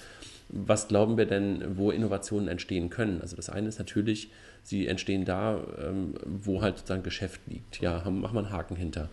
Was 0.53 0.89
glauben 0.89 1.17
wir 1.17 1.27
denn, 1.27 1.77
wo 1.77 1.91
Innovationen 1.91 2.49
entstehen 2.49 2.91
können? 2.91 3.21
Also 3.21 3.37
das 3.37 3.51
eine 3.51 3.69
ist 3.69 3.79
natürlich, 3.79 4.31
sie 4.63 4.89
entstehen 4.89 5.25
da, 5.25 5.61
ähm, 5.81 6.15
wo 6.25 6.63
halt 6.63 6.79
sozusagen 6.79 7.03
Geschäft 7.03 7.41
liegt. 7.47 7.81
Ja, 7.81 7.99
machen 8.11 8.35
wir 8.35 8.41
einen 8.41 8.51
Haken 8.51 8.77
hinter. 8.77 9.09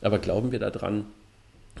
Aber 0.00 0.18
glauben 0.18 0.52
wir 0.52 0.58
daran, 0.58 1.06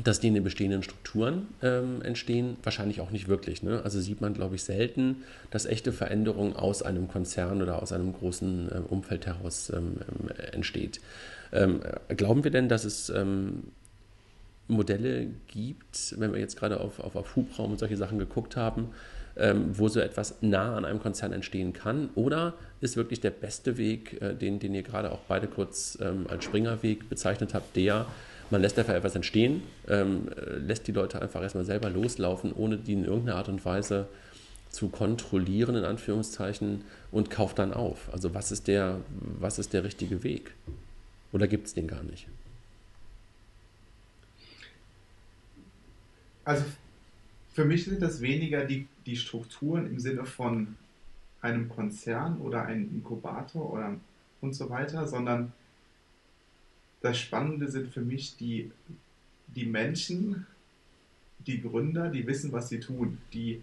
dass 0.02 0.20
die 0.20 0.28
in 0.28 0.34
den 0.34 0.44
bestehenden 0.44 0.82
Strukturen 0.82 1.46
ähm, 1.62 2.02
entstehen? 2.02 2.56
Wahrscheinlich 2.62 3.00
auch 3.00 3.10
nicht 3.10 3.28
wirklich. 3.28 3.62
Ne? 3.62 3.80
Also 3.82 4.00
sieht 4.00 4.20
man, 4.20 4.34
glaube 4.34 4.56
ich, 4.56 4.62
selten, 4.62 5.22
dass 5.50 5.66
echte 5.66 5.92
Veränderung 5.92 6.56
aus 6.56 6.82
einem 6.82 7.08
Konzern 7.08 7.62
oder 7.62 7.82
aus 7.82 7.92
einem 7.92 8.12
großen 8.12 8.70
äh, 8.70 8.78
Umfeld 8.88 9.26
heraus 9.26 9.72
ähm, 9.74 9.98
äh, 10.36 10.54
entsteht. 10.54 11.00
Ähm, 11.52 11.80
glauben 12.08 12.44
wir 12.44 12.50
denn, 12.50 12.68
dass 12.68 12.84
es 12.84 13.08
ähm, 13.08 13.64
Modelle 14.68 15.28
gibt, 15.46 16.14
wenn 16.18 16.32
wir 16.32 16.40
jetzt 16.40 16.56
gerade 16.56 16.80
auf, 16.80 17.00
auf, 17.00 17.16
auf 17.16 17.36
Hubraum 17.36 17.72
und 17.72 17.78
solche 17.78 17.96
Sachen 17.96 18.18
geguckt 18.18 18.56
haben, 18.56 18.88
ähm, 19.36 19.78
wo 19.78 19.88
so 19.88 20.00
etwas 20.00 20.36
nah 20.40 20.76
an 20.76 20.84
einem 20.84 21.00
Konzern 21.00 21.32
entstehen 21.32 21.72
kann? 21.72 22.10
Oder 22.14 22.54
ist 22.80 22.96
wirklich 22.96 23.20
der 23.20 23.30
beste 23.30 23.76
Weg, 23.76 24.20
äh, 24.20 24.34
den, 24.34 24.58
den 24.58 24.74
ihr 24.74 24.82
gerade 24.82 25.12
auch 25.12 25.20
beide 25.28 25.46
kurz 25.46 25.98
ähm, 26.00 26.26
als 26.28 26.44
Springerweg 26.44 27.08
bezeichnet 27.08 27.54
habt, 27.54 27.76
der, 27.76 28.06
man 28.50 28.62
lässt 28.62 28.78
einfach 28.78 28.94
etwas 28.94 29.14
entstehen, 29.14 29.62
ähm, 29.88 30.28
lässt 30.58 30.86
die 30.86 30.92
Leute 30.92 31.20
einfach 31.20 31.42
erstmal 31.42 31.64
selber 31.64 31.90
loslaufen, 31.90 32.52
ohne 32.52 32.78
die 32.78 32.94
in 32.94 33.04
irgendeiner 33.04 33.38
Art 33.38 33.48
und 33.48 33.64
Weise 33.64 34.06
zu 34.70 34.88
kontrollieren, 34.88 35.76
in 35.76 35.84
Anführungszeichen, 35.84 36.82
und 37.10 37.30
kauft 37.30 37.58
dann 37.58 37.72
auf. 37.72 38.10
Also 38.12 38.34
was 38.34 38.52
ist 38.52 38.68
der, 38.68 39.00
was 39.40 39.58
ist 39.58 39.72
der 39.72 39.84
richtige 39.84 40.22
Weg? 40.22 40.52
Oder 41.32 41.46
gibt 41.46 41.66
es 41.66 41.74
den 41.74 41.88
gar 41.88 42.02
nicht? 42.02 42.26
Also 46.46 46.64
für 47.54 47.64
mich 47.64 47.84
sind 47.84 48.00
das 48.00 48.20
weniger 48.20 48.64
die, 48.64 48.86
die 49.04 49.16
Strukturen 49.16 49.86
im 49.88 49.98
Sinne 49.98 50.24
von 50.24 50.76
einem 51.42 51.68
Konzern 51.68 52.38
oder 52.38 52.64
einem 52.64 52.88
Inkubator 52.94 53.72
oder 53.72 53.96
und 54.40 54.54
so 54.54 54.70
weiter, 54.70 55.08
sondern 55.08 55.52
das 57.00 57.18
Spannende 57.18 57.68
sind 57.68 57.92
für 57.92 58.00
mich 58.00 58.36
die, 58.36 58.70
die 59.48 59.66
Menschen, 59.66 60.46
die 61.46 61.60
Gründer, 61.60 62.10
die 62.10 62.26
wissen, 62.28 62.52
was 62.52 62.68
sie 62.68 62.78
tun, 62.78 63.18
die 63.32 63.62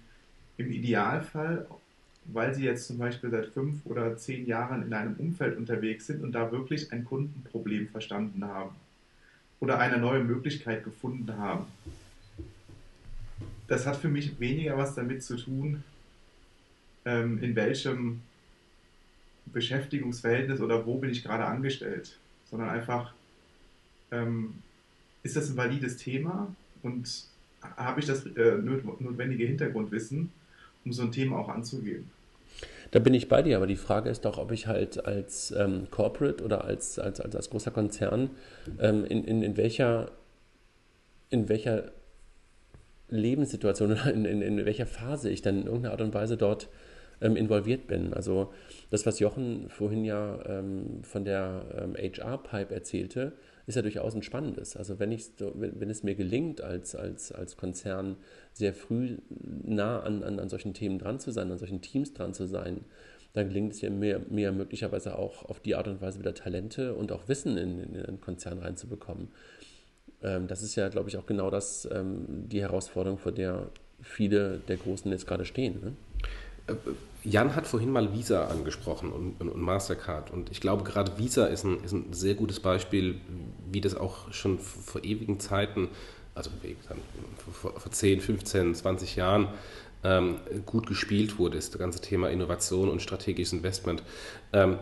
im 0.57 0.69
Idealfall, 0.69 1.65
weil 2.25 2.53
sie 2.53 2.65
jetzt 2.65 2.87
zum 2.87 2.97
Beispiel 2.97 3.29
seit 3.29 3.47
fünf 3.47 3.85
oder 3.85 4.17
zehn 4.17 4.45
Jahren 4.45 4.83
in 4.83 4.93
einem 4.93 5.15
Umfeld 5.15 5.57
unterwegs 5.57 6.07
sind 6.07 6.21
und 6.21 6.33
da 6.33 6.51
wirklich 6.51 6.91
ein 6.91 7.05
Kundenproblem 7.05 7.87
verstanden 7.87 8.43
haben 8.43 8.75
oder 9.61 9.79
eine 9.79 9.99
neue 9.99 10.23
Möglichkeit 10.23 10.83
gefunden 10.83 11.37
haben. 11.37 11.67
Das 13.67 13.85
hat 13.85 13.95
für 13.95 14.09
mich 14.09 14.39
weniger 14.39 14.77
was 14.77 14.95
damit 14.95 15.23
zu 15.23 15.37
tun, 15.37 15.83
ähm, 17.05 17.41
in 17.41 17.55
welchem 17.55 18.21
Beschäftigungsverhältnis 19.45 20.61
oder 20.61 20.85
wo 20.85 20.97
bin 20.97 21.09
ich 21.09 21.23
gerade 21.23 21.45
angestellt, 21.45 22.17
sondern 22.49 22.69
einfach, 22.69 23.13
ähm, 24.11 24.55
ist 25.23 25.35
das 25.35 25.49
ein 25.49 25.57
valides 25.57 25.97
Thema 25.97 26.53
und 26.81 27.25
habe 27.77 27.99
ich 27.99 28.05
das 28.05 28.25
äh, 28.25 28.57
notwendige 28.57 29.45
Hintergrundwissen, 29.45 30.31
um 30.83 30.91
so 30.93 31.03
ein 31.03 31.11
Thema 31.11 31.37
auch 31.37 31.49
anzugehen. 31.49 32.09
Da 32.91 32.99
bin 32.99 33.13
ich 33.13 33.27
bei 33.27 33.41
dir, 33.41 33.57
aber 33.57 33.67
die 33.67 33.75
Frage 33.75 34.09
ist 34.09 34.25
doch, 34.25 34.37
ob 34.37 34.51
ich 34.51 34.67
halt 34.67 35.03
als 35.05 35.51
ähm, 35.51 35.87
Corporate 35.89 36.43
oder 36.43 36.63
als, 36.63 36.99
als, 36.99 37.19
als, 37.19 37.35
als 37.35 37.49
großer 37.49 37.71
Konzern 37.71 38.29
ähm, 38.79 39.05
in, 39.05 39.23
in, 39.23 39.41
in 39.41 39.57
welcher 39.57 40.11
in 41.29 41.49
welcher 41.49 41.91
Lebenssituation 43.09 43.91
oder 43.91 44.13
in, 44.13 44.25
in, 44.25 44.41
in, 44.41 44.65
welcher 44.65 44.85
Phase 44.85 45.29
ich 45.29 45.41
dann 45.41 45.61
in 45.61 45.65
irgendeiner 45.65 45.91
Art 45.91 46.01
und 46.01 46.13
Weise 46.13 46.37
dort 46.37 46.69
ähm, 47.21 47.35
involviert 47.35 47.87
bin. 47.87 48.13
Also 48.13 48.53
das, 48.89 49.05
was 49.05 49.19
Jochen 49.19 49.69
vorhin 49.69 50.03
ja 50.03 50.39
ähm, 50.45 51.03
von 51.03 51.25
der 51.25 51.65
ähm, 51.77 51.95
HR-Pipe 51.95 52.73
erzählte, 52.73 53.33
ist 53.65 53.75
ja 53.75 53.81
durchaus 53.81 54.13
ein 54.15 54.23
spannendes. 54.23 54.75
Also 54.75 54.99
wenn, 54.99 55.11
ich, 55.11 55.29
wenn 55.39 55.89
es 55.89 56.03
mir 56.03 56.15
gelingt, 56.15 56.61
als, 56.61 56.95
als, 56.95 57.31
als 57.31 57.55
Konzern 57.55 58.17
sehr 58.51 58.73
früh 58.73 59.17
nah 59.63 60.01
an, 60.01 60.23
an, 60.23 60.39
an 60.39 60.49
solchen 60.49 60.73
Themen 60.73 60.99
dran 60.99 61.19
zu 61.19 61.31
sein, 61.31 61.49
an 61.51 61.57
solchen 61.57 61.81
Teams 61.81 62.13
dran 62.13 62.33
zu 62.33 62.45
sein, 62.45 62.81
dann 63.33 63.47
gelingt 63.47 63.73
es 63.73 63.81
mir, 63.81 64.21
mir 64.29 64.51
möglicherweise 64.51 65.17
auch 65.17 65.45
auf 65.45 65.59
die 65.59 65.75
Art 65.75 65.87
und 65.87 66.01
Weise 66.01 66.19
wieder 66.19 66.35
Talente 66.35 66.93
und 66.93 67.11
auch 67.11 67.27
Wissen 67.27 67.57
in, 67.57 67.79
in 67.79 67.93
den 67.93 68.21
Konzern 68.21 68.59
reinzubekommen. 68.59 69.29
Ähm, 70.23 70.47
das 70.47 70.61
ist 70.61 70.75
ja, 70.75 70.89
glaube 70.89 71.09
ich, 71.09 71.17
auch 71.17 71.25
genau 71.25 71.49
das, 71.49 71.87
ähm, 71.91 72.25
die 72.49 72.61
Herausforderung, 72.61 73.17
vor 73.17 73.31
der 73.31 73.67
viele 74.01 74.59
der 74.67 74.77
Großen 74.77 75.09
jetzt 75.11 75.27
gerade 75.27 75.45
stehen. 75.45 75.79
Ne? 75.81 75.93
Äh, 76.67 76.75
Jan 77.25 77.55
hat 77.55 77.67
vorhin 77.67 77.89
mal 77.89 78.13
Visa 78.13 78.47
angesprochen 78.47 79.11
und, 79.11 79.39
und, 79.39 79.49
und 79.49 79.61
Mastercard. 79.61 80.31
Und 80.31 80.51
ich 80.51 80.59
glaube, 80.59 80.83
gerade 80.83 81.17
Visa 81.17 81.45
ist 81.45 81.63
ein, 81.63 81.81
ist 81.83 81.93
ein, 81.93 82.11
sehr 82.11 82.35
gutes 82.35 82.59
Beispiel, 82.59 83.15
wie 83.71 83.79
das 83.79 83.95
auch 83.95 84.31
schon 84.33 84.59
vor 84.59 85.03
ewigen 85.03 85.39
Zeiten, 85.39 85.87
also 86.35 86.49
vor, 87.53 87.79
vor 87.79 87.91
10, 87.91 88.19
15, 88.19 88.75
20 88.75 89.15
Jahren, 89.15 89.47
ähm, 90.03 90.37
gut 90.65 90.87
gespielt 90.87 91.39
wurde, 91.39 91.57
ist 91.57 91.73
das 91.73 91.79
ganze 91.79 92.01
Thema 92.01 92.29
Innovation 92.29 92.89
und 92.89 93.01
strategisches 93.01 93.53
Investment. 93.53 94.03
Ähm, 94.51 94.77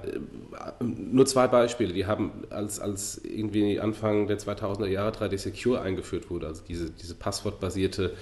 nur 0.80 1.26
zwei 1.26 1.48
Beispiele, 1.48 1.94
die 1.94 2.06
haben, 2.06 2.32
als, 2.50 2.80
als 2.80 3.24
irgendwie 3.24 3.80
Anfang 3.80 4.28
der 4.28 4.40
2000er 4.40 4.88
Jahre 4.88 5.12
3D 5.12 5.38
Secure 5.38 5.82
eingeführt 5.82 6.30
wurde, 6.30 6.48
also 6.48 6.64
diese, 6.68 6.90
diese 6.90 7.16
passwortbasierte 7.16 8.14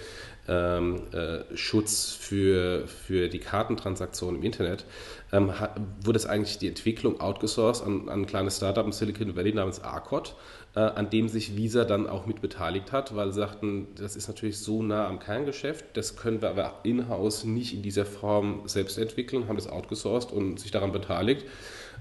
ähm, 0.49 1.03
äh, 1.13 1.55
Schutz 1.55 2.11
für, 2.11 2.87
für 2.87 3.29
die 3.29 3.39
Kartentransaktion 3.39 4.35
im 4.35 4.43
Internet, 4.43 4.85
ähm, 5.31 5.59
hat, 5.59 5.79
wurde 6.03 6.17
es 6.17 6.25
eigentlich 6.25 6.57
die 6.57 6.67
Entwicklung 6.67 7.21
outgesourced 7.21 7.85
an, 7.85 8.09
an 8.09 8.21
ein 8.21 8.25
kleines 8.25 8.57
Startup 8.57 8.85
in 8.85 8.91
Silicon 8.91 9.35
Valley 9.35 9.53
namens 9.53 9.83
Arcot, 9.83 10.35
äh, 10.75 10.79
an 10.79 11.11
dem 11.11 11.29
sich 11.29 11.55
Visa 11.55 11.85
dann 11.85 12.07
auch 12.07 12.25
mit 12.25 12.41
beteiligt 12.41 12.91
hat, 12.91 13.15
weil 13.15 13.31
sie 13.31 13.39
sagten, 13.39 13.89
das 13.95 14.15
ist 14.15 14.27
natürlich 14.27 14.57
so 14.57 14.81
nah 14.81 15.07
am 15.07 15.19
Kerngeschäft, 15.19 15.85
das 15.93 16.17
können 16.17 16.41
wir 16.41 16.49
aber 16.49 16.79
in-house 16.83 17.43
nicht 17.43 17.75
in 17.75 17.83
dieser 17.83 18.05
Form 18.05 18.63
selbst 18.65 18.97
entwickeln, 18.97 19.47
haben 19.47 19.55
das 19.55 19.69
outgesourced 19.69 20.31
und 20.31 20.59
sich 20.59 20.71
daran 20.71 20.91
beteiligt. 20.91 21.45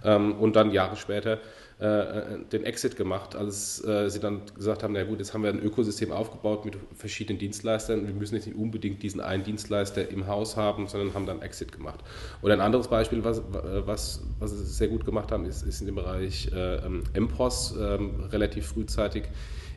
ähm, 0.05 0.37
und 0.39 0.57
dann 0.57 0.71
Jahre 0.71 0.97
später 0.97 1.39
äh, 1.81 2.39
den 2.51 2.65
Exit 2.65 2.97
gemacht, 2.97 3.37
als 3.37 3.85
äh, 3.85 4.09
sie 4.11 4.19
dann 4.19 4.43
gesagt 4.57 4.83
haben, 4.83 4.95
na 4.95 5.05
gut, 5.05 5.21
jetzt 5.21 5.33
haben 5.33 5.45
wir 5.45 5.51
ein 5.51 5.63
Ökosystem 5.63 6.11
aufgebaut 6.11 6.65
mit 6.65 6.77
verschiedenen 6.95 7.39
Dienstleistern. 7.39 8.07
Wir 8.07 8.15
müssen 8.15 8.35
jetzt 8.35 8.47
nicht 8.47 8.59
unbedingt 8.59 9.01
diesen 9.03 9.21
einen 9.21 9.45
Dienstleister 9.45 10.11
im 10.11 10.27
Haus 10.27 10.57
haben, 10.57 10.89
sondern 10.89 11.15
haben 11.15 11.27
dann 11.27 11.41
Exit 11.41 11.71
gemacht. 11.71 12.01
Oder 12.43 12.55
ein 12.55 12.61
anderes 12.61 12.89
Beispiel, 12.89 13.23
was, 13.23 13.43
was, 13.53 14.23
was 14.41 14.51
sie 14.51 14.65
sehr 14.65 14.89
gut 14.89 15.05
gemacht 15.05 15.31
haben, 15.31 15.45
ist, 15.45 15.63
ist 15.63 15.81
in 15.81 15.87
dem 15.87 15.95
Bereich 15.95 16.51
äh, 16.53 16.81
MPOS 17.19 17.77
ähm, 17.79 18.25
relativ 18.33 18.67
frühzeitig 18.67 19.25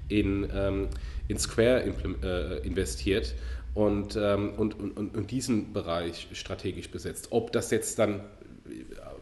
in, 0.08 0.50
ähm, 0.54 0.88
in 1.28 1.38
Square 1.38 1.84
äh, 2.24 2.66
investiert 2.66 3.36
und, 3.76 4.18
ähm, 4.20 4.54
und, 4.58 4.74
und, 4.80 5.16
und 5.16 5.32
diesen 5.32 5.72
Bereich 5.72 6.30
strategisch 6.34 6.90
besetzt. 6.90 7.28
Ob 7.30 7.52
das 7.52 7.70
jetzt 7.72 8.00
dann 8.00 8.22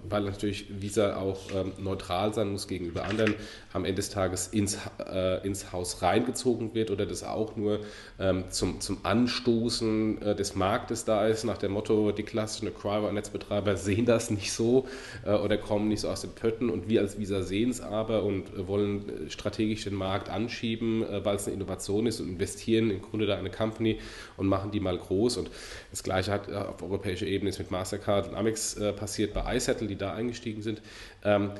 weil 0.07 0.23
natürlich 0.23 0.65
Visa 0.81 1.17
auch 1.17 1.39
ähm, 1.53 1.73
neutral 1.77 2.33
sein 2.33 2.51
muss 2.51 2.67
gegenüber 2.67 3.05
anderen, 3.05 3.35
am 3.73 3.85
Ende 3.85 3.95
des 3.95 4.09
Tages 4.09 4.47
ins, 4.47 4.77
äh, 4.99 5.45
ins 5.45 5.71
Haus 5.71 6.01
reingezogen 6.01 6.73
wird 6.73 6.91
oder 6.91 7.05
das 7.05 7.23
auch 7.23 7.55
nur 7.55 7.81
ähm, 8.19 8.45
zum, 8.49 8.81
zum 8.81 8.99
Anstoßen 9.03 10.21
äh, 10.21 10.35
des 10.35 10.55
Marktes 10.55 11.05
da 11.05 11.27
ist, 11.27 11.43
nach 11.43 11.57
dem 11.57 11.71
Motto, 11.71 12.11
die 12.11 12.23
klassischen 12.23 12.67
Acquire-Netzbetreiber 12.67 13.77
sehen 13.77 14.05
das 14.05 14.31
nicht 14.31 14.51
so 14.51 14.87
äh, 15.25 15.33
oder 15.33 15.57
kommen 15.57 15.87
nicht 15.87 16.01
so 16.01 16.09
aus 16.09 16.21
den 16.21 16.31
Pötten 16.31 16.69
und 16.69 16.89
wir 16.89 17.01
als 17.01 17.19
Visa 17.19 17.41
sehen 17.41 17.69
es 17.69 17.81
aber 17.81 18.23
und 18.23 18.67
wollen 18.67 19.27
äh, 19.27 19.29
strategisch 19.29 19.83
den 19.83 19.95
Markt 19.95 20.29
anschieben, 20.29 21.03
äh, 21.03 21.23
weil 21.23 21.35
es 21.35 21.45
eine 21.45 21.55
Innovation 21.55 22.07
ist 22.07 22.19
und 22.19 22.29
investieren 22.29 22.89
im 22.89 23.01
Grunde 23.01 23.27
da 23.27 23.37
eine 23.37 23.51
Company 23.51 23.99
und 24.37 24.47
machen 24.47 24.71
die 24.71 24.79
mal 24.79 24.97
groß. 24.97 25.37
Und 25.37 25.51
das 25.91 26.03
gleiche 26.03 26.31
hat 26.31 26.49
äh, 26.49 26.53
auf 26.53 26.81
europäischer 26.81 27.27
Ebene 27.27 27.49
ist 27.49 27.59
mit 27.59 27.71
Mastercard 27.71 28.29
und 28.29 28.35
Amex 28.35 28.79
passiert 28.95 29.33
bei 29.33 29.55
iSettle, 29.55 29.87
die 29.89 29.97
da 29.97 30.13
eingestiegen 30.13 30.61
sind. 30.61 30.81
Ähm, 31.23 31.51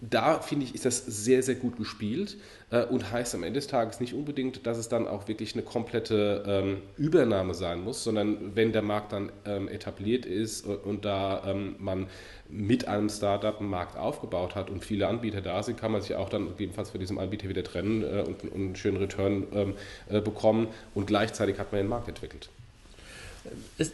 da 0.00 0.40
finde 0.40 0.66
ich, 0.66 0.74
ist 0.74 0.84
das 0.84 1.04
sehr, 1.06 1.42
sehr 1.42 1.54
gut 1.54 1.76
gespielt 1.76 2.36
äh, 2.70 2.84
und 2.84 3.10
heißt 3.10 3.34
am 3.34 3.42
Ende 3.42 3.58
des 3.58 3.68
Tages 3.68 4.00
nicht 4.00 4.14
unbedingt, 4.14 4.66
dass 4.66 4.78
es 4.78 4.88
dann 4.88 5.08
auch 5.08 5.28
wirklich 5.28 5.54
eine 5.54 5.62
komplette 5.62 6.44
ähm, 6.46 6.82
Übernahme 6.96 7.54
sein 7.54 7.82
muss, 7.82 8.04
sondern 8.04 8.54
wenn 8.54 8.72
der 8.72 8.82
Markt 8.82 9.12
dann 9.12 9.32
ähm, 9.44 9.68
etabliert 9.68 10.26
ist 10.26 10.66
und, 10.66 10.84
und 10.84 11.04
da 11.04 11.42
ähm, 11.46 11.76
man 11.78 12.08
mit 12.48 12.86
einem 12.88 13.08
Startup 13.08 13.58
einen 13.60 13.70
Markt 13.70 13.96
aufgebaut 13.96 14.54
hat 14.54 14.70
und 14.70 14.84
viele 14.84 15.08
Anbieter 15.08 15.40
da 15.40 15.62
sind, 15.62 15.78
kann 15.78 15.92
man 15.92 16.00
sich 16.00 16.14
auch 16.14 16.28
dann 16.28 16.48
gegebenenfalls 16.48 16.90
von 16.90 17.00
diesem 17.00 17.18
Anbieter 17.18 17.48
wieder 17.48 17.64
trennen 17.64 18.02
äh, 18.02 18.24
und, 18.26 18.42
und, 18.44 18.54
einen 18.54 18.76
schönen 18.76 18.98
Return 18.98 19.46
ähm, 19.52 19.74
äh, 20.08 20.20
bekommen 20.20 20.68
und 20.94 21.06
gleichzeitig 21.06 21.58
hat 21.58 21.72
man 21.72 21.80
den 21.80 21.88
Markt 21.88 22.08
entwickelt. 22.08 22.50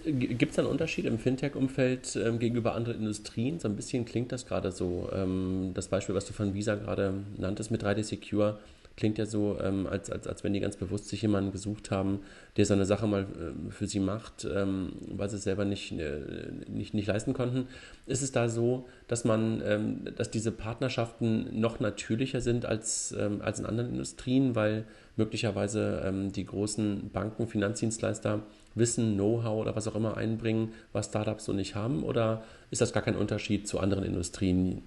Gibt 0.04 0.52
es 0.52 0.58
einen 0.58 0.68
Unterschied 0.68 1.04
im 1.04 1.18
Fintech-Umfeld 1.18 2.16
ähm, 2.16 2.38
gegenüber 2.38 2.74
anderen 2.74 2.98
Industrien? 2.98 3.58
So 3.58 3.68
ein 3.68 3.76
bisschen 3.76 4.04
klingt 4.04 4.32
das 4.32 4.46
gerade 4.46 4.72
so. 4.72 5.10
Ähm, 5.14 5.72
das 5.74 5.88
Beispiel, 5.88 6.14
was 6.14 6.26
du 6.26 6.32
von 6.32 6.54
Visa 6.54 6.74
gerade 6.74 7.14
nanntest 7.36 7.70
mit 7.70 7.82
3D 7.82 8.02
Secure, 8.02 8.58
klingt 8.96 9.18
ja 9.18 9.26
so, 9.26 9.58
ähm, 9.60 9.86
als, 9.86 10.10
als, 10.10 10.26
als 10.26 10.44
wenn 10.44 10.52
die 10.52 10.60
ganz 10.60 10.76
bewusst 10.76 11.08
sich 11.08 11.22
jemanden 11.22 11.52
gesucht 11.52 11.90
haben, 11.90 12.20
der 12.56 12.66
so 12.66 12.74
eine 12.74 12.84
Sache 12.84 13.06
mal 13.06 13.22
äh, 13.22 13.70
für 13.70 13.86
sie 13.86 14.00
macht, 14.00 14.44
ähm, 14.44 14.92
weil 15.08 15.28
sie 15.28 15.36
es 15.36 15.44
selber 15.44 15.64
nicht, 15.64 15.92
äh, 15.92 16.20
nicht, 16.68 16.94
nicht 16.94 17.06
leisten 17.06 17.32
konnten. 17.32 17.68
Ist 18.06 18.22
es 18.22 18.32
da 18.32 18.48
so, 18.48 18.86
dass 19.08 19.24
man, 19.24 19.62
ähm, 19.64 20.00
dass 20.16 20.30
diese 20.30 20.52
Partnerschaften 20.52 21.58
noch 21.58 21.80
natürlicher 21.80 22.40
sind 22.40 22.66
als, 22.66 23.14
ähm, 23.18 23.40
als 23.42 23.60
in 23.60 23.66
anderen 23.66 23.90
Industrien, 23.90 24.54
weil 24.54 24.84
möglicherweise 25.16 26.02
ähm, 26.04 26.32
die 26.32 26.44
großen 26.44 27.10
Banken, 27.12 27.46
Finanzdienstleister 27.46 28.42
Wissen, 28.74 29.14
Know-how 29.14 29.60
oder 29.60 29.76
was 29.76 29.86
auch 29.88 29.94
immer 29.94 30.16
einbringen, 30.16 30.72
was 30.92 31.06
Startups 31.06 31.44
so 31.44 31.52
nicht 31.52 31.74
haben? 31.74 32.02
Oder 32.02 32.44
ist 32.70 32.80
das 32.80 32.92
gar 32.92 33.02
kein 33.02 33.16
Unterschied 33.16 33.68
zu 33.68 33.80
anderen 33.80 34.04
Industrien? 34.04 34.82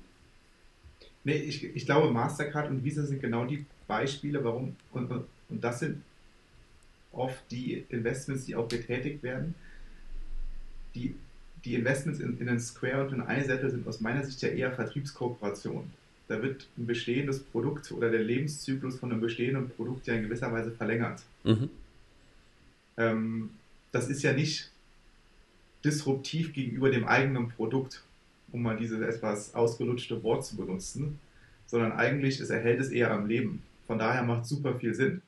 Nee, 1.24 1.38
ich, 1.38 1.64
ich 1.64 1.86
glaube, 1.86 2.12
Mastercard 2.12 2.70
und 2.70 2.84
Visa 2.84 3.04
sind 3.04 3.22
genau 3.22 3.46
die 3.46 3.66
Beispiele, 3.88 4.44
warum, 4.44 4.76
und, 4.92 5.12
und 5.12 5.64
das 5.64 5.80
sind 5.80 6.02
oft 7.12 7.40
die 7.52 7.86
Investments, 7.90 8.46
die 8.46 8.56
auch 8.56 8.68
getätigt 8.68 9.24
werden. 9.24 9.56
Die, 10.94 11.16
die 11.64 11.76
Investments 11.76 12.20
in, 12.20 12.40
in 12.40 12.48
den 12.48 12.60
Square 12.60 13.08
und 13.08 13.14
in 13.14 13.22
iSettle 13.28 13.70
sind 13.70 13.88
aus 13.88 14.02
meiner 14.02 14.24
Sicht 14.24 14.42
ja 14.42 14.50
eher 14.50 14.72
Vertriebskooperation. 14.72 15.92
Da 16.28 16.42
wird 16.42 16.68
ein 16.78 16.88
bestehendes 16.88 17.40
Produkt 17.40 17.92
oder 17.92 18.10
der 18.10 18.24
Lebenszyklus 18.24 18.98
von 18.98 19.12
einem 19.12 19.22
bestehenden 19.22 19.70
Produkt 19.70 20.08
ja 20.08 20.16
in 20.16 20.24
gewisser 20.24 20.52
Weise 20.52 20.72
verlängert. 20.72 21.22
Mhm. 21.44 21.70
Ähm, 22.98 23.50
das 23.96 24.10
ist 24.10 24.24
ja 24.24 24.34
nicht 24.34 24.70
disruptiv 25.86 26.52
gegenüber 26.52 26.89
dem 26.89 27.08
eigenen 27.08 27.48
Produkt, 27.48 28.04
um 28.52 28.62
mal 28.62 28.76
dieses 28.76 29.00
etwas 29.00 29.56
ausgelutschte 29.56 30.22
Wort 30.22 30.46
zu 30.46 30.58
benutzen, 30.58 31.18
sondern 31.66 31.93
eigentlich 31.93 32.41
es 32.41 32.50
erhält 32.50 32.82
es 32.82 32.89
eher 32.89 33.12
am 33.12 33.26
Leben. 33.26 33.64
Von 33.88 33.98
daher 33.98 34.24
macht 34.24 34.48
super 34.48 34.76
viel 34.76 34.93
Sinn. 34.93 35.22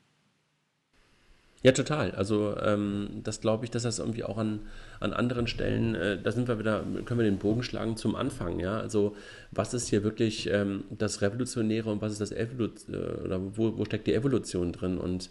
Ja, 1.63 1.71
total. 1.71 2.11
Also 2.11 2.57
ähm, 2.57 3.21
das 3.23 3.39
glaube 3.39 3.63
ich, 3.63 3.71
dass 3.71 3.83
das 3.83 3.99
irgendwie 3.99 4.25
auch 4.25 4.37
an, 4.37 4.59
an 4.99 5.13
anderen 5.13 5.47
Stellen, 5.47 5.95
äh, 5.95 6.21
da 6.21 6.33
sind 6.33 6.49
wir 6.49 6.59
wieder, 6.59 6.83
können 7.05 7.21
wir 7.21 7.25
den 7.25 7.39
Bogen 7.39 7.63
schlagen 7.63 7.95
zum 7.95 8.15
Anfang, 8.15 8.59
ja. 8.59 8.77
Also 8.79 9.15
was 9.51 9.73
ist 9.73 9.87
hier 9.87 10.03
wirklich 10.03 10.49
ähm, 10.51 10.83
das 10.89 11.21
Revolutionäre 11.21 11.89
und 11.89 12.01
was 12.01 12.11
ist 12.11 12.21
das 12.21 12.31
Evolution, 12.33 12.93
äh, 12.93 13.23
oder 13.23 13.39
wo, 13.55 13.77
wo 13.77 13.85
steckt 13.85 14.07
die 14.07 14.13
Evolution 14.13 14.73
drin? 14.73 14.97
Und 14.97 15.29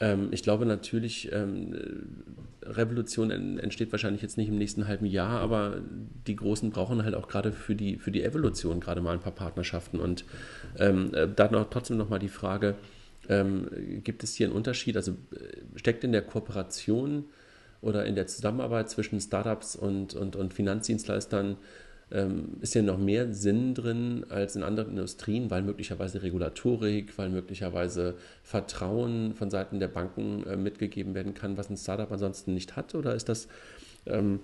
ähm, 0.00 0.28
ich 0.32 0.42
glaube 0.42 0.66
natürlich, 0.66 1.30
ähm, 1.32 1.74
Revolution 2.62 3.30
entsteht 3.58 3.92
wahrscheinlich 3.92 4.22
jetzt 4.22 4.38
nicht 4.38 4.48
im 4.48 4.56
nächsten 4.56 4.88
halben 4.88 5.06
Jahr, 5.06 5.40
aber 5.40 5.82
die 6.26 6.36
Großen 6.36 6.70
brauchen 6.70 7.04
halt 7.04 7.14
auch 7.14 7.28
gerade 7.28 7.52
für 7.52 7.74
die, 7.74 7.96
für 7.96 8.10
die 8.10 8.22
Evolution 8.22 8.80
gerade 8.80 9.00
mal 9.00 9.12
ein 9.12 9.20
paar 9.20 9.34
Partnerschaften. 9.34 10.00
Und 10.00 10.24
ähm, 10.78 11.12
äh, 11.14 11.28
da 11.28 11.50
noch, 11.50 11.68
trotzdem 11.70 11.96
nochmal 11.96 12.18
die 12.18 12.28
Frage, 12.28 12.74
ähm, 13.28 13.68
gibt 14.02 14.24
es 14.24 14.34
hier 14.34 14.46
einen 14.46 14.56
Unterschied? 14.56 14.96
Also 14.96 15.12
äh, 15.12 15.78
steckt 15.78 16.04
in 16.04 16.12
der 16.12 16.22
Kooperation 16.22 17.24
oder 17.80 18.06
in 18.06 18.14
der 18.14 18.26
Zusammenarbeit 18.26 18.90
zwischen 18.90 19.20
Startups 19.20 19.76
und, 19.76 20.14
und, 20.14 20.36
und 20.36 20.54
Finanzdienstleistern 20.54 21.56
ähm, 22.14 22.56
ist 22.60 22.74
ja 22.74 22.82
noch 22.82 22.98
mehr 22.98 23.32
Sinn 23.34 23.74
drin 23.74 24.24
als 24.28 24.54
in 24.56 24.62
anderen 24.62 24.90
Industrien, 24.90 25.50
weil 25.50 25.62
möglicherweise 25.62 26.22
Regulatorik, 26.22 27.18
weil 27.18 27.28
möglicherweise 27.28 28.14
Vertrauen 28.44 29.34
von 29.34 29.50
Seiten 29.50 29.80
der 29.80 29.88
Banken 29.88 30.46
äh, 30.46 30.56
mitgegeben 30.56 31.14
werden 31.14 31.34
kann, 31.34 31.56
was 31.56 31.68
ein 31.68 31.76
Startup 31.76 32.10
ansonsten 32.10 32.54
nicht 32.54 32.76
hat? 32.76 32.94
Oder 32.94 33.14
ist 33.14 33.28
das 33.28 33.48
ähm, 34.06 34.40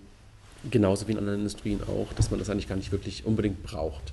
genauso 0.69 1.07
wie 1.07 1.13
in 1.13 1.19
anderen 1.19 1.39
Industrien 1.39 1.81
auch, 1.87 2.13
dass 2.15 2.31
man 2.31 2.41
das 2.41 2.51
eigentlich 2.51 2.69
gar 2.69 2.77
nicht 2.77 2.93
wirklich 2.93 3.25
unbedingt 3.25 3.63
braucht? 3.63 4.13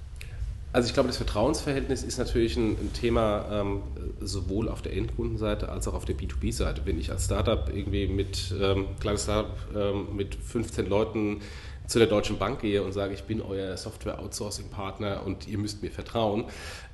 Also 0.73 0.87
ich 0.89 0.93
glaube, 0.93 1.07
das 1.07 1.17
Vertrauensverhältnis 1.17 2.03
ist 2.03 2.19
natürlich 2.19 2.55
ein, 2.57 2.71
ein 2.71 2.93
Thema 2.93 3.47
ähm, 3.51 3.81
sowohl 4.19 4.69
auf 4.69 4.83
der 4.83 4.93
Endkundenseite 4.95 5.69
als 5.69 5.87
auch 5.87 5.95
auf 5.95 6.05
der 6.05 6.15
B2B-Seite. 6.15 6.81
Wenn 6.85 6.99
ich 6.99 7.09
als 7.09 7.25
Startup 7.25 7.67
irgendwie 7.73 8.07
mit 8.07 8.53
ähm, 8.61 8.85
kleines 8.99 9.23
Startup 9.23 9.55
ähm, 9.75 10.15
mit 10.15 10.35
15 10.35 10.87
Leuten 10.87 11.41
zu 11.87 11.99
der 11.99 12.07
Deutschen 12.07 12.37
Bank 12.37 12.61
gehe 12.61 12.83
und 12.83 12.91
sage, 12.91 13.13
ich 13.13 13.23
bin 13.23 13.41
euer 13.41 13.75
Software-Outsourcing-Partner 13.77 15.25
und 15.25 15.47
ihr 15.47 15.57
müsst 15.57 15.81
mir 15.81 15.91
vertrauen, 15.91 16.45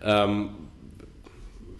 ähm, 0.02 0.52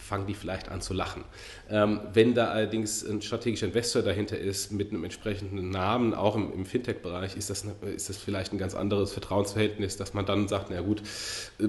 fangen 0.03 0.28
die 0.28 0.34
vielleicht 0.34 0.70
an 0.70 0.82
zu 0.82 0.93
lachen. 0.93 1.24
Ähm, 1.70 2.01
wenn 2.14 2.34
da 2.34 2.49
allerdings 2.49 3.05
ein 3.05 3.22
strategischer 3.22 3.68
Investor 3.68 4.01
dahinter 4.01 4.38
ist 4.38 4.72
mit 4.72 4.91
einem 4.91 5.03
entsprechenden 5.03 5.70
Namen, 5.70 6.14
auch 6.14 6.36
im, 6.36 6.51
im 6.53 6.66
Fintech-Bereich, 6.66 7.38
ist 7.38 7.49
das, 7.49 7.66
ist 7.95 8.09
das 8.09 8.18
vielleicht 8.18 8.51
ein 8.51 8.57
ganz 8.57 8.76
anderes 8.76 9.14
Vertrauensverhältnis, 9.14 9.95
dass 9.95 10.14
man 10.14 10.26
dann 10.26 10.47
sagt, 10.47 10.70
na 10.70 10.82
gut, 10.82 11.01
äh, 11.59 11.68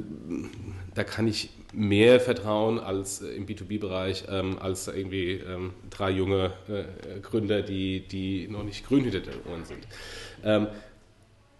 da 0.95 1.05
kann 1.05 1.29
ich 1.29 1.51
mehr 1.73 2.21
vertrauen 2.21 2.81
als 2.81 3.21
im 3.21 3.47
B2B-Bereich, 3.47 4.25
ähm, 4.29 4.59
als 4.59 4.89
irgendwie 4.89 5.35
ähm, 5.35 5.73
drei 5.91 6.11
junge 6.11 6.53
äh, 6.69 7.21
Gründer, 7.21 7.63
die, 7.63 8.01
die 8.01 8.49
noch 8.49 8.65
nicht 8.65 8.87
grün 8.87 9.05
hinter 9.05 9.21
den 9.21 9.35
Ohren 9.49 9.65
sind. 9.65 9.87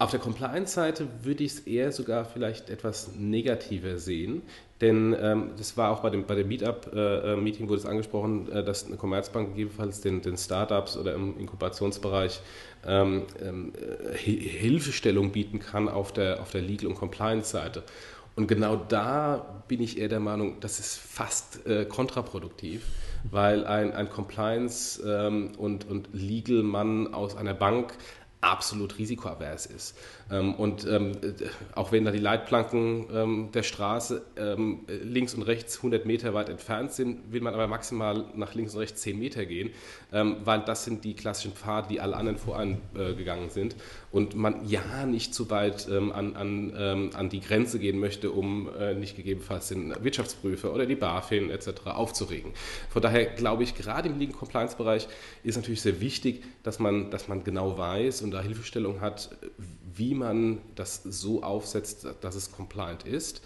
Auf 0.05 0.11
der 0.11 0.21
Compliance-Seite 0.21 1.09
würde 1.23 1.45
ich 1.45 1.53
es 1.53 1.61
eher 1.61 1.91
sogar 1.91 2.27
vielleicht 2.27 2.69
etwas 2.69 3.13
negativer 3.17 3.97
sehen, 3.97 4.43
denn 4.83 5.17
ähm, 5.19 5.53
das 5.57 5.79
war 5.79 5.91
auch 5.91 6.01
bei 6.01 6.11
dem, 6.11 6.27
bei 6.27 6.35
dem 6.35 6.47
Meetup-Meeting, 6.49 7.65
äh, 7.65 7.69
wurde 7.71 7.81
es 7.81 7.87
angesprochen, 7.87 8.53
äh, 8.53 8.63
dass 8.63 8.85
eine 8.85 8.97
Commerzbank 8.97 9.53
gegebenenfalls 9.53 10.03
den, 10.03 10.21
den 10.21 10.37
Startups 10.37 10.99
oder 10.99 11.15
im 11.15 11.39
Inkubationsbereich 11.39 12.41
ähm, 12.87 13.23
ähm, 13.43 13.73
Hilfestellung 14.15 15.33
bieten 15.33 15.59
kann 15.59 15.89
auf 15.89 16.13
der, 16.13 16.43
auf 16.43 16.51
der 16.51 16.61
Legal- 16.61 16.89
und 16.89 16.97
Compliance-Seite. 16.97 17.83
Und 18.37 18.47
genau 18.47 18.77
da 18.77 19.63
bin 19.69 19.81
ich 19.81 19.99
eher 19.99 20.09
der 20.09 20.21
Meinung, 20.21 20.61
das 20.61 20.81
ist 20.81 20.99
fast 20.99 21.67
äh, 21.67 21.87
kontraproduktiv, 21.87 22.85
weil 23.31 23.65
ein, 23.65 23.93
ein 23.93 24.11
Compliance- 24.11 25.03
ähm, 25.07 25.53
und, 25.57 25.89
und 25.89 26.11
Legal-Mann 26.13 27.15
aus 27.15 27.37
einer 27.37 27.55
Bank 27.55 27.95
absolut 28.45 28.99
risikoavers 28.99 29.67
ist. 29.67 29.97
Ähm, 30.31 30.55
und 30.55 30.87
ähm, 30.87 31.13
auch 31.75 31.93
wenn 31.93 32.05
da 32.05 32.11
die 32.11 32.19
Leitplanken 32.19 33.07
ähm, 33.13 33.49
der 33.53 33.63
Straße 33.63 34.23
links 34.87 35.35
und 35.35 35.43
rechts 35.43 35.79
100 35.79 36.07
Meter 36.07 36.35
weit 36.35 36.49
entfernt 36.49 36.93
sind, 36.93 37.33
will 37.33 37.41
man 37.41 37.55
aber 37.55 37.67
maximal 37.67 38.25
nach 38.35 38.55
links 38.55 38.75
und 38.75 38.81
rechts 38.81 39.03
10 39.03 39.19
Meter 39.19 39.45
gehen, 39.47 39.71
weil 40.11 40.61
das 40.61 40.85
sind 40.85 41.05
die 41.05 41.15
klassischen 41.15 41.53
Pfade, 41.53 41.89
die 41.89 42.01
alle 42.01 42.17
anderen 42.17 42.39
vorangegangen 42.39 43.51
sind. 43.51 43.77
Und 44.15 44.37
man 44.37 44.69
ja 44.69 45.07
nicht 45.07 45.35
zu 45.35 45.51
weit 45.51 45.91
an, 45.91 46.37
an, 46.37 47.11
an 47.13 47.29
die 47.31 47.41
Grenze 47.41 47.81
gehen 47.81 47.99
möchte, 47.99 48.31
um 48.31 48.71
äh, 48.79 48.95
nicht 48.95 49.17
gegebenenfalls 49.17 49.69
den 49.69 49.93
Wirtschaftsprüfer 50.05 50.73
oder 50.73 50.87
die 50.87 50.95
BaFin 50.95 51.51
etc. 51.51 51.87
aufzuregen. 51.87 52.53
Von 52.91 53.03
daher 53.03 53.25
glaube 53.25 53.65
ich, 53.65 53.75
gerade 53.75 54.09
im 54.09 54.21
Legal 54.21 54.37
Compliance 54.37 54.77
Bereich 54.77 55.09
ist 55.43 55.57
natürlich 55.57 55.83
sehr 55.83 56.01
wichtig, 56.01 56.45
dass 56.63 56.79
man, 56.79 57.11
dass 57.11 57.27
man 57.27 57.43
genau 57.43 57.77
weiß 57.77 58.23
und 58.23 58.31
da 58.31 58.41
Hilfestellung 58.41 59.01
hat, 59.01 59.31
wie 59.97 60.15
man 60.15 60.59
das 60.77 61.03
so 61.03 61.43
aufsetzt, 61.43 62.07
dass 62.21 62.37
es 62.37 62.53
compliant 62.53 63.03
ist. 63.03 63.43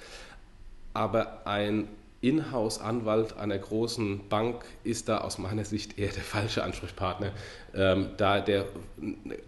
Aber 0.92 1.46
ein 1.46 1.88
Inhouse-Anwalt 2.20 3.36
einer 3.36 3.58
großen 3.58 4.28
Bank 4.28 4.64
ist 4.82 5.08
da 5.08 5.18
aus 5.18 5.38
meiner 5.38 5.64
Sicht 5.64 5.98
eher 5.98 6.10
der 6.10 6.22
falsche 6.22 6.64
Ansprechpartner, 6.64 7.30
ähm, 7.78 8.08
da 8.16 8.40
der 8.40 8.66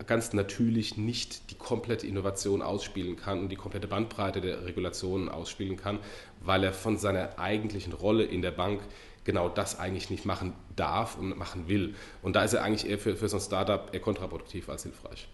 ganz 0.07 0.33
natürlich 0.33 0.97
nicht 0.97 1.51
die 1.51 1.57
komplette 1.57 2.07
Innovation 2.07 2.62
ausspielen 2.62 3.16
kann 3.16 3.41
und 3.41 3.49
die 3.49 3.57
komplette 3.57 3.89
Bandbreite 3.89 4.41
der 4.41 4.64
Regulationen 4.64 5.28
ausspielen 5.28 5.76
kann, 5.76 5.99
weil 6.41 6.62
er 6.62 6.72
von 6.72 6.97
seiner 6.97 7.39
eigentlichen 7.39 7.93
Rolle 7.93 8.24
in 8.24 8.41
der 8.41 8.53
Bank 8.53 8.81
genau 9.24 9.49
das 9.49 9.78
eigentlich 9.78 10.11
nicht 10.11 10.24
machen 10.24 10.53
darf 10.76 11.18
und 11.18 11.37
machen 11.37 11.68
will. 11.68 11.95
Und 12.22 12.37
da 12.37 12.45
ist 12.45 12.55
er 12.55 12.62
eigentlich 12.62 12.89
eher 12.89 12.99
für, 12.99 13.16
für 13.16 13.28
so 13.28 13.37
ein 13.37 13.43
Startup 13.43 13.93
eher 13.93 14.01
kontraproduktiv 14.01 14.68
als 14.68 14.85
hilfreich. 14.85 15.28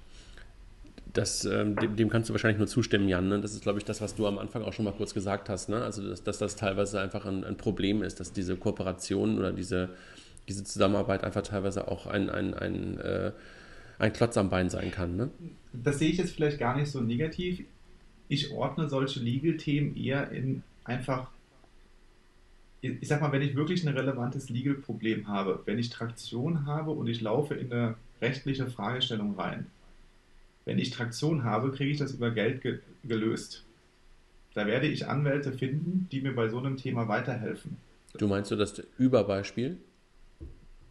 Das, 1.13 1.45
ähm, 1.45 1.77
dem, 1.77 1.97
dem, 1.97 2.11
kannst 2.11 2.29
du 2.29 2.35
wahrscheinlich 2.35 2.59
nur 2.59 2.67
zustimmen, 2.67 3.09
Jan. 3.09 3.29
Ne? 3.29 3.41
Das 3.41 3.53
ist, 3.53 3.63
glaube 3.63 3.79
ich, 3.79 3.85
das, 3.85 4.01
was 4.01 4.15
du 4.15 4.27
am 4.27 4.39
Anfang 4.39 4.63
auch 4.63 4.73
schon 4.73 4.85
mal 4.85 4.93
kurz 4.93 5.15
gesagt 5.15 5.49
hast. 5.49 5.69
Ne? 5.69 5.83
Also, 5.83 6.07
dass, 6.07 6.23
dass, 6.23 6.39
das 6.39 6.57
teilweise 6.57 7.01
einfach 7.01 7.25
ein, 7.25 7.45
ein, 7.45 7.57
Problem 7.57 8.03
ist, 8.03 8.21
dass 8.21 8.33
diese 8.33 8.57
Kooperation 8.57 9.39
oder 9.39 9.53
diese, 9.53 9.91
diese 10.49 10.65
Zusammenarbeit 10.65 11.25
einfach 11.25 11.43
teilweise 11.43 11.89
auch 11.89 12.07
ein, 12.07 12.31
ein, 12.31 12.55
ein, 12.55 12.99
äh, 12.99 13.33
ein 13.99 14.13
Klotz 14.13 14.37
am 14.37 14.51
Bein 14.51 14.71
sein 14.71 14.91
kann. 14.91 15.17
Ne? 15.17 15.31
Das 15.73 15.99
sehe 15.99 16.11
ich 16.11 16.19
jetzt 16.19 16.35
vielleicht 16.35 16.59
gar 16.59 16.77
nicht 16.77 16.91
so 16.91 17.01
negativ. 17.01 17.65
Ich 18.29 18.53
ordne 18.53 18.89
solche 18.89 19.21
Legal-Themen 19.21 19.97
eher 19.97 20.31
in 20.31 20.63
einfach 20.85 21.29
ich 22.83 23.09
sag 23.09 23.21
mal, 23.21 23.33
wenn 23.33 23.43
ich 23.43 23.57
wirklich 23.57 23.85
ein 23.85 23.97
relevantes 23.97 24.49
Legal-Problem 24.49 25.29
habe, 25.29 25.63
wenn 25.65 25.79
ich 25.79 25.91
Traktion 25.91 26.67
habe 26.67 26.91
und 26.91 27.09
ich 27.09 27.21
laufe 27.21 27.55
in 27.55 27.73
eine 27.73 27.97
rechtliche 28.21 28.67
Fragestellung 28.67 29.35
rein, 29.35 29.67
wenn 30.65 30.79
ich 30.79 30.91
Traktion 30.91 31.45
habe, 31.45 31.73
kriege 31.73 31.91
ich 31.91 31.99
das 31.99 32.13
über 32.13 32.31
Geld 32.31 32.63
ge 32.63 32.81
gelöst. 33.05 33.65
Da 34.55 34.67
werde 34.67 34.89
ich 34.89 35.07
Anwälte 35.07 35.53
finden, 35.53 36.09
die 36.11 36.21
mir 36.21 36.35
bei 36.35 36.49
so 36.49 36.59
einem 36.59 36.77
Thema 36.77 37.09
weiterhelfen. 37.09 37.77
Du 38.19 38.27
meinst 38.27 38.51
du 38.51 38.57
das 38.57 38.83
Überbeispiel? 38.99 39.77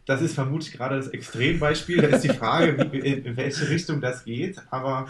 Das 0.06 0.22
ist 0.22 0.34
vermutlich 0.34 0.72
gerade 0.72 0.96
das 0.96 1.08
Extrembeispiel. 1.08 2.00
Da 2.00 2.08
ist 2.08 2.22
die 2.22 2.28
Frage, 2.28 2.90
wie, 2.92 2.98
in 2.98 3.36
welche 3.36 3.68
Richtung 3.68 4.00
das 4.00 4.24
geht. 4.24 4.56
Aber 4.70 5.08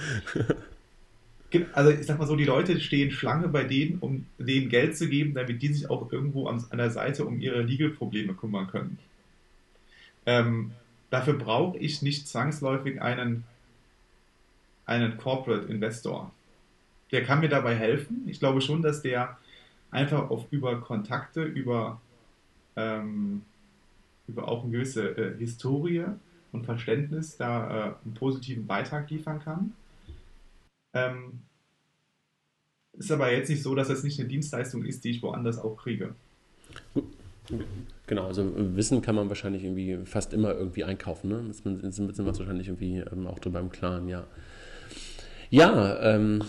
also 1.72 1.90
ich 1.90 2.06
sag 2.06 2.18
mal 2.18 2.26
so, 2.26 2.34
die 2.34 2.44
Leute 2.44 2.80
stehen 2.80 3.10
Schlange 3.10 3.48
bei 3.48 3.64
denen, 3.64 3.98
um 3.98 4.26
denen 4.38 4.68
Geld 4.68 4.96
zu 4.96 5.08
geben, 5.08 5.34
damit 5.34 5.62
die 5.62 5.72
sich 5.72 5.88
auch 5.88 6.10
irgendwo 6.10 6.48
an, 6.48 6.64
der 6.72 6.90
Seite 6.90 7.24
um 7.24 7.40
ihre 7.40 7.62
Legal-Probleme 7.62 8.34
kümmern 8.34 8.66
können. 8.66 8.98
Ähm, 10.24 10.72
dafür 11.10 11.34
brauche 11.34 11.78
ich 11.78 12.02
nicht 12.02 12.26
zwangsläufig 12.26 13.00
einen 13.00 13.44
einen 14.86 15.16
Corporate 15.16 15.66
Investor. 15.66 16.32
Der 17.12 17.24
kann 17.24 17.40
mir 17.40 17.48
dabei 17.48 17.74
helfen. 17.74 18.22
Ich 18.26 18.38
glaube 18.38 18.60
schon, 18.60 18.82
dass 18.82 19.02
der 19.02 19.36
einfach 19.90 20.30
auf 20.30 20.46
über 20.50 20.80
Kontakte, 20.80 21.42
über, 21.42 22.00
ähm, 22.76 23.42
über 24.28 24.48
auch 24.48 24.62
eine 24.62 24.72
gewisse 24.72 25.16
äh, 25.16 25.38
Historie 25.38 26.04
und 26.52 26.64
Verständnis 26.64 27.36
da 27.36 27.68
äh, 27.68 27.94
einen 28.04 28.14
positiven 28.14 28.66
Beitrag 28.66 29.10
liefern 29.10 29.40
kann. 29.40 29.72
Ähm, 30.94 31.42
ist 32.94 33.12
aber 33.12 33.32
jetzt 33.32 33.50
nicht 33.50 33.62
so, 33.62 33.74
dass 33.74 33.88
das 33.88 34.02
nicht 34.02 34.18
eine 34.18 34.28
Dienstleistung 34.28 34.84
ist, 34.84 35.04
die 35.04 35.10
ich 35.10 35.22
woanders 35.22 35.58
auch 35.58 35.76
kriege. 35.76 36.14
Genau, 38.06 38.26
also 38.26 38.52
Wissen 38.76 39.02
kann 39.02 39.14
man 39.14 39.28
wahrscheinlich 39.28 39.64
irgendwie 39.64 39.98
fast 40.04 40.32
immer 40.32 40.54
irgendwie 40.54 40.84
einkaufen. 40.84 41.28
Ne? 41.28 41.52
Man, 41.64 41.80
ist 41.80 41.98
man 41.98 42.26
wahrscheinlich 42.26 42.68
irgendwie 42.68 42.98
ähm, 42.98 43.26
auch 43.26 43.38
drüber 43.38 43.60
im 43.60 43.70
Klaren, 43.70 44.08
ja. 44.08 44.26
Ja, 45.50 46.00
ähm, 46.00 46.42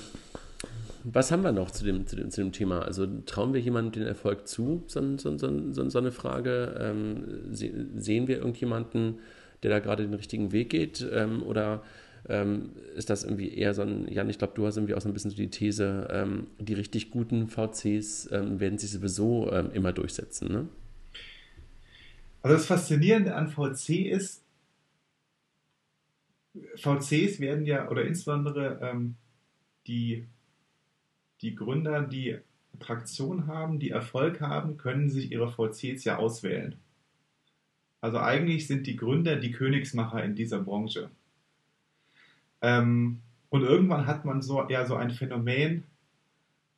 was 1.03 1.31
haben 1.31 1.43
wir 1.43 1.51
noch 1.51 1.71
zu 1.71 1.83
dem, 1.85 2.05
zu 2.07 2.15
dem, 2.15 2.31
zu 2.31 2.41
dem 2.41 2.51
Thema? 2.51 2.81
Also 2.81 3.07
trauen 3.25 3.53
wir 3.53 3.61
jemandem 3.61 4.03
den 4.03 4.07
Erfolg 4.07 4.47
zu? 4.47 4.83
So, 4.87 5.17
so, 5.17 5.37
so, 5.37 5.89
so 5.89 5.97
eine 5.97 6.11
Frage. 6.11 6.75
Ähm, 6.79 7.53
sehen 7.53 8.27
wir 8.27 8.37
irgendjemanden, 8.37 9.19
der 9.63 9.71
da 9.71 9.79
gerade 9.79 10.03
den 10.03 10.13
richtigen 10.13 10.51
Weg 10.51 10.69
geht? 10.69 11.07
Ähm, 11.11 11.43
oder 11.43 11.83
ähm, 12.29 12.71
ist 12.95 13.09
das 13.09 13.23
irgendwie 13.23 13.53
eher 13.53 13.73
so 13.73 13.83
ein, 13.83 14.07
Jan, 14.11 14.29
ich 14.29 14.37
glaube, 14.37 14.53
du 14.55 14.65
hast 14.65 14.77
irgendwie 14.77 14.95
auch 14.95 15.01
so 15.01 15.07
ein 15.07 15.13
bisschen 15.13 15.31
so 15.31 15.37
die 15.37 15.49
These, 15.49 16.07
ähm, 16.11 16.47
die 16.59 16.73
richtig 16.73 17.09
guten 17.09 17.47
VCs 17.47 18.29
ähm, 18.31 18.59
werden 18.59 18.77
sich 18.77 18.91
sowieso 18.91 19.51
ähm, 19.51 19.71
immer 19.73 19.93
durchsetzen, 19.93 20.51
ne? 20.51 20.67
Also 22.41 22.55
das 22.55 22.65
Faszinierende 22.65 23.35
an 23.35 23.49
VC 23.49 24.05
ist, 24.05 24.43
VCs 26.75 27.39
werden 27.39 27.65
ja, 27.65 27.89
oder 27.89 28.05
insbesondere 28.05 29.13
die, 29.87 30.27
die 31.41 31.55
Gründer, 31.55 32.01
die 32.01 32.37
Traktion 32.79 33.47
haben, 33.47 33.79
die 33.79 33.89
Erfolg 33.89 34.41
haben, 34.41 34.77
können 34.77 35.09
sich 35.09 35.31
ihre 35.31 35.51
VCs 35.51 36.03
ja 36.03 36.17
auswählen. 36.17 36.75
Also 38.01 38.19
eigentlich 38.19 38.67
sind 38.67 38.85
die 38.85 38.95
Gründer 38.95 39.37
die 39.37 39.51
Königsmacher 39.51 40.23
in 40.23 40.35
dieser 40.35 40.59
Branche. 40.59 41.09
Ähm, 42.61 43.19
und 43.49 43.63
irgendwann 43.63 44.05
hat 44.05 44.25
man 44.25 44.41
so 44.41 44.67
ja 44.69 44.85
so 44.85 44.95
ein 44.95 45.11
Phänomen, 45.11 45.83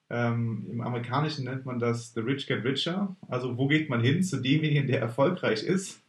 ähm, 0.09 0.65
im 0.71 0.81
Amerikanischen 0.81 1.45
nennt 1.45 1.65
man 1.65 1.79
das 1.79 2.13
The 2.13 2.21
Rich 2.21 2.47
Get 2.47 2.63
Richer. 2.63 3.15
Also 3.27 3.57
wo 3.57 3.67
geht 3.67 3.89
man 3.89 4.01
hin 4.01 4.23
zu 4.23 4.37
demjenigen, 4.37 4.87
der 4.87 5.01
erfolgreich 5.01 5.63
ist? 5.63 6.01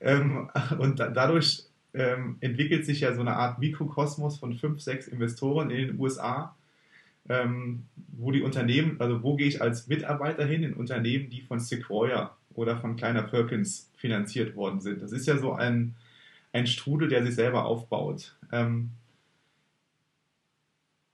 Ähm, 0.00 0.50
und 0.78 1.00
da, 1.00 1.08
dadurch 1.08 1.64
ähm, 1.94 2.36
entwickelt 2.40 2.84
sich 2.84 3.00
ja 3.00 3.14
so 3.14 3.20
eine 3.20 3.36
Art 3.36 3.58
Mikrokosmos 3.58 4.38
von 4.38 4.54
fünf, 4.54 4.80
sechs 4.80 5.08
Investoren 5.08 5.70
in 5.70 5.88
den 5.88 6.00
USA, 6.00 6.54
ähm, 7.28 7.84
wo 8.16 8.30
die 8.30 8.42
Unternehmen, 8.42 8.96
also 9.00 9.22
wo 9.22 9.36
gehe 9.36 9.48
ich 9.48 9.62
als 9.62 9.86
Mitarbeiter 9.86 10.44
hin 10.44 10.62
in 10.62 10.74
Unternehmen, 10.74 11.30
die 11.30 11.42
von 11.42 11.60
Sequoia 11.60 12.36
oder 12.54 12.76
von 12.76 12.96
Kleiner 12.96 13.22
Perkins 13.22 13.90
finanziert 13.96 14.56
worden 14.56 14.80
sind. 14.80 15.02
Das 15.02 15.12
ist 15.12 15.26
ja 15.26 15.36
so 15.38 15.52
ein, 15.52 15.94
ein 16.52 16.66
Strudel, 16.66 17.08
der 17.08 17.24
sich 17.24 17.34
selber 17.34 17.64
aufbaut. 17.66 18.36
Ähm, 18.50 18.90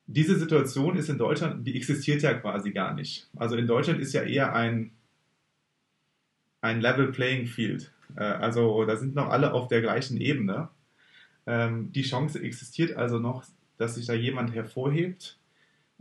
diese 0.06 0.38
Situation 0.38 0.96
ist 0.96 1.08
in 1.08 1.18
Deutschland, 1.18 1.66
die 1.66 1.76
existiert 1.76 2.22
ja 2.22 2.34
quasi 2.34 2.72
gar 2.72 2.94
nicht. 2.94 3.28
Also 3.36 3.56
in 3.56 3.66
Deutschland 3.66 4.00
ist 4.00 4.12
ja 4.12 4.22
eher 4.22 4.54
ein, 4.54 4.92
ein 6.60 6.80
Level 6.80 7.10
Playing 7.10 7.46
Field. 7.46 7.92
Äh, 8.16 8.22
also 8.22 8.84
da 8.84 8.96
sind 8.96 9.14
noch 9.14 9.28
alle 9.28 9.52
auf 9.52 9.68
der 9.68 9.80
gleichen 9.80 10.18
Ebene. 10.18 10.68
Ähm, 11.46 11.92
die 11.92 12.02
Chance 12.02 12.40
existiert 12.42 12.96
also 12.96 13.18
noch, 13.18 13.44
dass 13.76 13.96
sich 13.96 14.06
da 14.06 14.14
jemand 14.14 14.54
hervorhebt, 14.54 15.38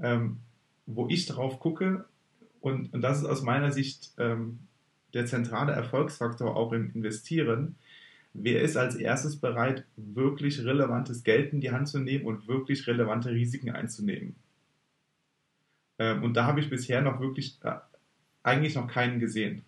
ähm, 0.03 0.37
wo 0.85 1.07
ich 1.09 1.25
drauf 1.25 1.59
gucke. 1.59 2.05
Und, 2.61 2.93
und 2.93 3.01
das 3.01 3.19
ist 3.19 3.25
aus 3.25 3.41
meiner 3.41 3.71
Sicht 3.71 4.11
ähm, 4.19 4.59
der 5.15 5.25
zentrale 5.25 5.73
Erfolgsfaktor 5.73 6.55
auch 6.55 6.71
im 6.71 6.91
Investieren. 6.93 7.75
Wer 8.33 8.61
ist 8.61 8.77
als 8.77 8.95
erstes 8.95 9.37
bereit, 9.37 9.85
wirklich 9.95 10.63
relevantes 10.63 11.23
Geld 11.23 11.53
in 11.53 11.61
die 11.61 11.71
Hand 11.71 11.87
zu 11.87 11.99
nehmen 11.99 12.25
und 12.25 12.47
wirklich 12.47 12.87
relevante 12.87 13.31
Risiken 13.31 13.71
einzunehmen? 13.71 14.35
und 15.99 16.33
da 16.33 16.45
habe 16.45 16.59
ich 16.59 16.71
bisher 16.71 17.01
noch 17.01 17.21
wirklich 17.21 17.59
äh, 17.63 17.75
eigentlich 18.41 18.75
noch 18.75 18.87
keinen 18.87 19.19
gesehen. 19.19 19.63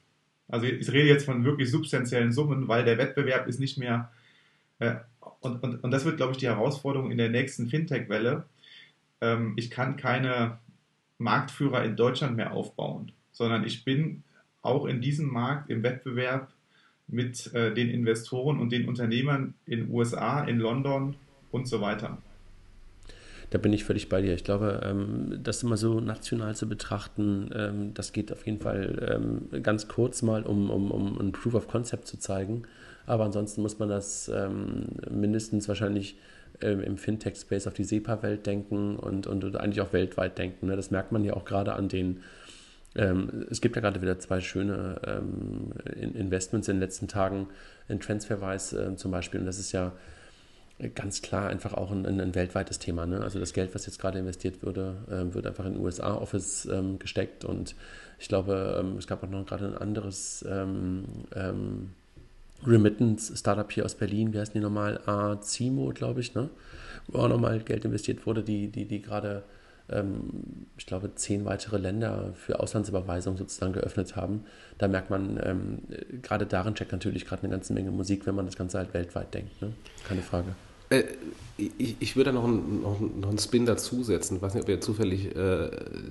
Also 0.47 0.65
ich 0.65 0.91
rede 0.91 1.07
jetzt 1.07 1.25
von 1.25 1.43
wirklich 1.43 1.71
substanziellen 1.71 2.31
Summen, 2.31 2.67
weil 2.67 2.83
der 2.83 2.97
Wettbewerb 2.97 3.47
ist 3.47 3.59
nicht 3.59 3.77
mehr, 3.77 4.11
äh, 4.79 4.95
und, 5.39 5.63
und, 5.63 5.83
und 5.83 5.91
das 5.91 6.05
wird, 6.05 6.17
glaube 6.17 6.33
ich, 6.33 6.37
die 6.37 6.47
Herausforderung 6.47 7.11
in 7.11 7.17
der 7.17 7.29
nächsten 7.29 7.67
Fintech-Welle. 7.67 8.45
Ähm, 9.21 9.53
ich 9.57 9.69
kann 9.69 9.97
keine 9.97 10.59
Marktführer 11.17 11.83
in 11.83 11.95
Deutschland 11.95 12.35
mehr 12.35 12.53
aufbauen, 12.53 13.11
sondern 13.31 13.65
ich 13.65 13.83
bin 13.83 14.23
auch 14.61 14.85
in 14.85 15.01
diesem 15.01 15.31
Markt 15.31 15.69
im 15.69 15.83
Wettbewerb 15.83 16.51
mit 17.07 17.53
äh, 17.53 17.73
den 17.73 17.89
Investoren 17.89 18.59
und 18.59 18.71
den 18.71 18.87
Unternehmern 18.87 19.53
in 19.65 19.89
USA, 19.89 20.43
in 20.43 20.59
London 20.59 21.15
und 21.51 21.67
so 21.67 21.81
weiter. 21.81 22.17
Da 23.51 23.59
bin 23.59 23.71
ich 23.73 23.83
völlig 23.83 24.09
bei 24.09 24.21
dir. 24.21 24.33
Ich 24.33 24.43
glaube, 24.43 24.81
ähm, 24.83 25.39
das 25.43 25.61
immer 25.61 25.77
so 25.77 25.99
national 25.99 26.55
zu 26.55 26.67
betrachten, 26.67 27.51
ähm, 27.55 27.93
das 27.93 28.11
geht 28.11 28.31
auf 28.31 28.45
jeden 28.45 28.59
Fall 28.59 29.19
ähm, 29.51 29.61
ganz 29.61 29.87
kurz 29.87 30.23
mal, 30.23 30.43
um, 30.43 30.71
um, 30.71 30.89
um 30.91 31.19
ein 31.19 31.31
Proof 31.31 31.53
of 31.53 31.67
Concept 31.67 32.07
zu 32.07 32.17
zeigen. 32.17 32.63
Aber 33.05 33.23
ansonsten 33.23 33.61
muss 33.61 33.77
man 33.77 33.87
das 33.87 34.31
mindestens 35.11 35.67
wahrscheinlich 35.67 36.17
ähm, 36.61 36.81
im 36.81 36.97
Fintech-Space 36.97 37.67
auf 37.67 37.73
die 37.73 37.83
SEPA-Welt 37.83 38.45
denken 38.45 38.95
und, 38.95 39.27
und, 39.27 39.43
und, 39.43 39.55
eigentlich 39.55 39.81
auch 39.81 39.93
weltweit 39.93 40.37
denken. 40.37 40.67
Ne? 40.67 40.75
Das 40.75 40.91
merkt 40.91 41.11
man 41.11 41.23
ja 41.23 41.33
auch 41.33 41.45
gerade 41.45 41.73
an 41.73 41.89
den, 41.89 42.21
ähm, 42.95 43.45
es 43.49 43.61
gibt 43.61 43.75
ja 43.75 43.81
gerade 43.81 44.01
wieder 44.01 44.19
zwei 44.19 44.41
schöne 44.41 45.01
ähm, 45.05 45.73
Investments 46.13 46.67
in 46.67 46.75
den 46.75 46.81
letzten 46.81 47.07
Tagen 47.07 47.47
in 47.87 47.99
TransferWise 47.99 48.93
äh, 48.93 48.95
zum 48.95 49.11
Beispiel 49.11 49.39
und 49.39 49.45
das 49.45 49.59
ist 49.59 49.71
ja 49.71 49.93
ganz 50.93 51.21
klar 51.21 51.47
einfach 51.47 51.73
auch 51.73 51.89
ein, 51.91 52.05
ein 52.05 52.35
weltweites 52.35 52.79
Thema. 52.79 53.05
Ne? 53.05 53.21
Also 53.21 53.39
das 53.39 53.53
Geld, 53.53 53.73
was 53.73 53.85
jetzt 53.85 53.97
gerade 53.97 54.19
investiert 54.19 54.61
wurde, 54.61 54.97
äh, 55.09 55.33
wird 55.33 55.47
einfach 55.47 55.65
in 55.65 55.77
USA-Office 55.77 56.65
ähm, 56.65 56.99
gesteckt 56.99 57.45
und 57.45 57.75
ich 58.19 58.27
glaube, 58.27 58.77
ähm, 58.79 58.97
es 58.97 59.07
gab 59.07 59.23
auch 59.23 59.29
noch 59.29 59.45
gerade 59.45 59.67
ein 59.67 59.77
anderes 59.77 60.45
ähm, 62.65 62.71
Remittance-Startup 62.71 63.71
hier 63.71 63.85
aus 63.85 63.95
Berlin, 63.95 64.33
wie 64.33 64.39
heißt 64.39 64.53
die 64.53 64.59
nochmal? 64.59 64.99
Azimo, 65.05 65.91
glaube 65.93 66.21
ich, 66.21 66.33
ne? 66.33 66.49
wo 67.07 67.19
auch 67.19 67.29
nochmal 67.29 67.59
Geld 67.59 67.85
investiert 67.85 68.25
wurde, 68.25 68.43
die, 68.43 68.67
die, 68.67 68.85
die 68.85 69.01
gerade, 69.01 69.43
ähm, 69.89 70.65
ich 70.77 70.85
glaube, 70.85 71.13
zehn 71.15 71.45
weitere 71.45 71.77
Länder 71.77 72.33
für 72.33 72.59
Auslandsüberweisung 72.59 73.37
sozusagen 73.37 73.73
geöffnet 73.73 74.15
haben. 74.15 74.43
Da 74.77 74.87
merkt 74.87 75.09
man, 75.09 75.39
ähm, 75.43 75.79
gerade 76.21 76.45
darin 76.45 76.75
checkt 76.75 76.91
natürlich 76.91 77.25
gerade 77.25 77.43
eine 77.43 77.51
ganze 77.51 77.73
Menge 77.73 77.91
Musik, 77.91 78.25
wenn 78.25 78.35
man 78.35 78.45
das 78.45 78.57
Ganze 78.57 78.77
halt 78.77 78.93
weltweit 78.93 79.33
denkt. 79.33 79.61
Ne? 79.61 79.73
Keine 80.07 80.21
Frage. 80.21 80.55
Äh, 80.89 81.03
ich, 81.57 81.95
ich, 81.99 82.15
würde 82.15 82.31
da 82.31 82.33
noch 82.33 82.43
einen, 82.43 82.81
noch, 82.81 82.99
noch 82.99 83.29
einen 83.29 83.39
Spin 83.39 83.65
dazusetzen. 83.65 84.37
Ich 84.37 84.41
weiß 84.41 84.53
nicht, 84.53 84.63
ob 84.63 84.69
ihr 84.69 84.81
zufällig 84.81 85.35
äh, 85.35 85.69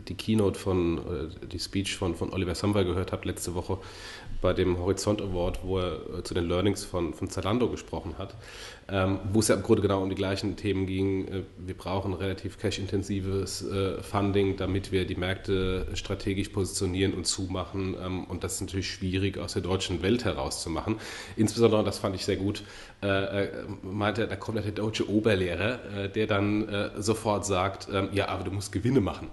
die 0.08 0.14
Keynote 0.14 0.58
von, 0.58 0.98
äh, 0.98 1.46
die 1.46 1.58
Speech 1.58 1.96
von, 1.96 2.14
von 2.14 2.32
Oliver 2.32 2.54
Samwer 2.54 2.84
gehört 2.84 3.12
habt 3.12 3.24
letzte 3.24 3.54
Woche 3.54 3.78
bei 4.44 4.52
dem 4.52 4.78
Horizont 4.78 5.22
Award, 5.22 5.60
wo 5.62 5.78
er 5.78 6.18
äh, 6.18 6.22
zu 6.22 6.34
den 6.34 6.46
Learnings 6.46 6.84
von, 6.84 7.14
von 7.14 7.30
Zalando 7.30 7.70
gesprochen 7.70 8.16
hat, 8.18 8.34
ähm, 8.88 9.20
wo 9.32 9.40
es 9.40 9.48
ja 9.48 9.54
im 9.54 9.62
Grunde 9.62 9.82
genau 9.82 10.02
um 10.02 10.10
die 10.10 10.14
gleichen 10.14 10.56
Themen 10.56 10.86
ging. 10.86 11.28
Äh, 11.28 11.42
wir 11.58 11.76
brauchen 11.76 12.12
relativ 12.12 12.58
cash-intensives 12.58 13.62
äh, 13.62 14.02
Funding, 14.02 14.56
damit 14.56 14.92
wir 14.92 15.06
die 15.06 15.14
Märkte 15.14 15.86
strategisch 15.94 16.50
positionieren 16.50 17.14
und 17.14 17.26
zumachen. 17.26 17.96
Ähm, 18.02 18.24
und 18.24 18.44
das 18.44 18.54
ist 18.54 18.60
natürlich 18.60 18.90
schwierig 18.90 19.38
aus 19.38 19.54
der 19.54 19.62
deutschen 19.62 20.02
Welt 20.02 20.24
herauszumachen. 20.24 20.96
Insbesondere, 21.36 21.84
das 21.84 21.98
fand 21.98 22.14
ich 22.14 22.24
sehr 22.24 22.36
gut, 22.36 22.62
äh, 23.02 23.06
äh 23.44 23.48
meinte, 23.82 24.26
da 24.26 24.36
kommt 24.36 24.56
ja 24.56 24.62
der 24.62 24.72
deutsche 24.72 25.08
Oberlehrer, 25.08 26.08
der 26.14 26.26
dann 26.26 26.92
sofort 26.98 27.46
sagt, 27.46 27.88
ähm, 27.92 28.08
ja, 28.12 28.28
aber 28.28 28.44
du 28.44 28.50
musst 28.50 28.72
Gewinne 28.72 29.00
machen. 29.00 29.28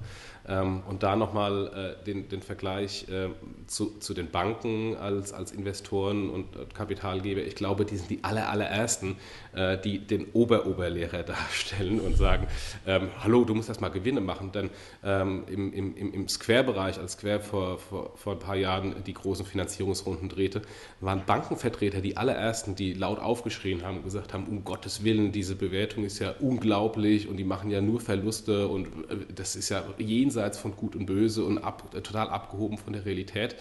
Ähm, 0.47 0.81
und 0.87 1.03
da 1.03 1.15
nochmal 1.15 1.97
äh, 2.01 2.03
den, 2.03 2.27
den 2.27 2.41
Vergleich 2.41 3.07
äh, 3.09 3.29
zu, 3.67 3.99
zu 3.99 4.13
den 4.13 4.31
Banken 4.31 4.95
als, 4.97 5.33
als 5.33 5.51
Investoren 5.51 6.29
und 6.29 6.73
Kapitalgeber. 6.73 7.41
Ich 7.41 7.55
glaube, 7.55 7.85
die 7.85 7.97
sind 7.97 8.09
die 8.09 8.23
aller, 8.23 8.49
allerersten, 8.49 9.17
äh, 9.53 9.77
die 9.77 9.99
den 9.99 10.27
Oberoberlehrer 10.33 11.23
darstellen 11.23 11.99
und 11.99 12.17
sagen, 12.17 12.47
ähm, 12.87 13.09
hallo, 13.19 13.43
du 13.43 13.53
musst 13.55 13.69
erst 13.69 13.81
mal 13.81 13.89
Gewinne 13.89 14.21
machen. 14.21 14.51
Denn 14.51 14.69
ähm, 15.03 15.43
im, 15.47 15.73
im, 15.73 16.13
im 16.13 16.27
Square-Bereich, 16.27 16.99
als 16.99 17.13
Square 17.13 17.39
vor, 17.41 17.79
vor, 17.79 18.13
vor 18.15 18.33
ein 18.33 18.39
paar 18.39 18.55
Jahren 18.55 19.03
die 19.05 19.13
großen 19.13 19.45
Finanzierungsrunden 19.45 20.29
drehte, 20.29 20.61
waren 20.99 21.25
Bankenvertreter 21.25 22.01
die 22.01 22.17
allerersten, 22.17 22.75
die 22.75 22.93
laut 22.93 23.19
aufgeschrien 23.19 23.83
haben 23.83 23.97
und 23.97 24.03
gesagt 24.03 24.33
haben, 24.33 24.45
um 24.45 24.63
Gottes 24.63 25.03
Willen, 25.03 25.31
diese 25.31 25.55
Bewertung 25.55 26.03
ist 26.03 26.19
ja 26.19 26.33
unglaublich 26.39 27.27
und 27.27 27.37
die 27.37 27.43
machen 27.43 27.69
ja 27.69 27.81
nur 27.81 27.99
Verluste 27.99 28.67
und 28.67 28.87
äh, 29.09 29.17
das 29.33 29.55
ist 29.55 29.69
ja 29.69 29.83
jenseits 29.97 30.57
von 30.57 30.75
Gut 30.75 30.95
und 30.95 31.05
Böse 31.05 31.43
und 31.43 31.57
ab, 31.57 31.91
total 31.91 32.29
abgehoben 32.29 32.77
von 32.77 32.93
der 32.93 33.05
Realität, 33.05 33.55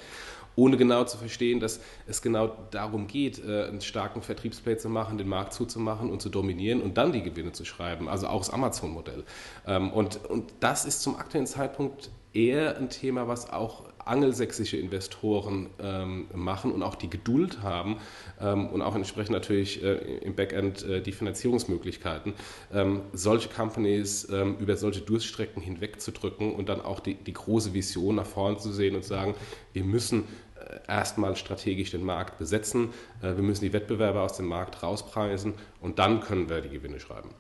ohne 0.56 0.76
genau 0.76 1.04
zu 1.04 1.16
verstehen, 1.16 1.60
dass 1.60 1.80
es 2.06 2.22
genau 2.22 2.56
darum 2.70 3.06
geht, 3.06 3.42
äh, 3.44 3.64
einen 3.64 3.80
starken 3.80 4.22
Vertriebsplay 4.22 4.76
zu 4.76 4.88
machen, 4.88 5.18
den 5.18 5.28
Markt 5.28 5.52
zuzumachen 5.52 6.10
und 6.10 6.20
zu 6.20 6.28
dominieren 6.28 6.80
und 6.80 6.98
dann 6.98 7.12
die 7.12 7.22
Gewinne 7.22 7.52
zu 7.52 7.64
schreiben, 7.64 8.08
also 8.08 8.28
auch 8.28 8.40
das 8.40 8.50
Amazon-Modell. 8.50 9.24
Ähm, 9.66 9.92
und, 9.92 10.24
und 10.26 10.52
das 10.60 10.84
ist 10.84 11.02
zum 11.02 11.16
aktuellen 11.16 11.46
Zeitpunkt 11.46 12.10
eher 12.32 12.76
ein 12.76 12.90
Thema, 12.90 13.28
was 13.28 13.50
auch 13.50 13.84
angelsächsische 14.04 14.76
Investoren 14.76 15.68
ähm, 15.80 16.26
machen 16.34 16.72
und 16.72 16.82
auch 16.82 16.94
die 16.94 17.10
Geduld 17.10 17.62
haben 17.62 17.98
ähm, 18.40 18.68
und 18.68 18.82
auch 18.82 18.94
entsprechend 18.94 19.32
natürlich 19.32 19.82
äh, 19.82 20.18
im 20.18 20.34
Backend 20.34 20.82
äh, 20.82 21.00
die 21.00 21.12
Finanzierungsmöglichkeiten, 21.12 22.34
ähm, 22.72 23.02
solche 23.12 23.48
Companies 23.48 24.28
ähm, 24.30 24.56
über 24.58 24.76
solche 24.76 25.00
Durststrecken 25.00 25.62
hinwegzudrücken 25.62 26.54
und 26.54 26.68
dann 26.68 26.80
auch 26.80 27.00
die, 27.00 27.14
die 27.14 27.32
große 27.32 27.74
Vision 27.74 28.16
nach 28.16 28.26
vorne 28.26 28.58
zu 28.58 28.72
sehen 28.72 28.96
und 28.96 29.04
sagen, 29.04 29.34
wir 29.72 29.84
müssen 29.84 30.24
äh, 30.58 30.80
erstmal 30.88 31.36
strategisch 31.36 31.90
den 31.90 32.04
Markt 32.04 32.38
besetzen, 32.38 32.90
äh, 33.22 33.36
wir 33.36 33.42
müssen 33.42 33.64
die 33.64 33.72
Wettbewerber 33.72 34.22
aus 34.22 34.36
dem 34.36 34.46
Markt 34.46 34.82
rauspreisen 34.82 35.54
und 35.80 35.98
dann 35.98 36.20
können 36.20 36.48
wir 36.48 36.60
die 36.60 36.70
Gewinne 36.70 37.00
schreiben. 37.00 37.30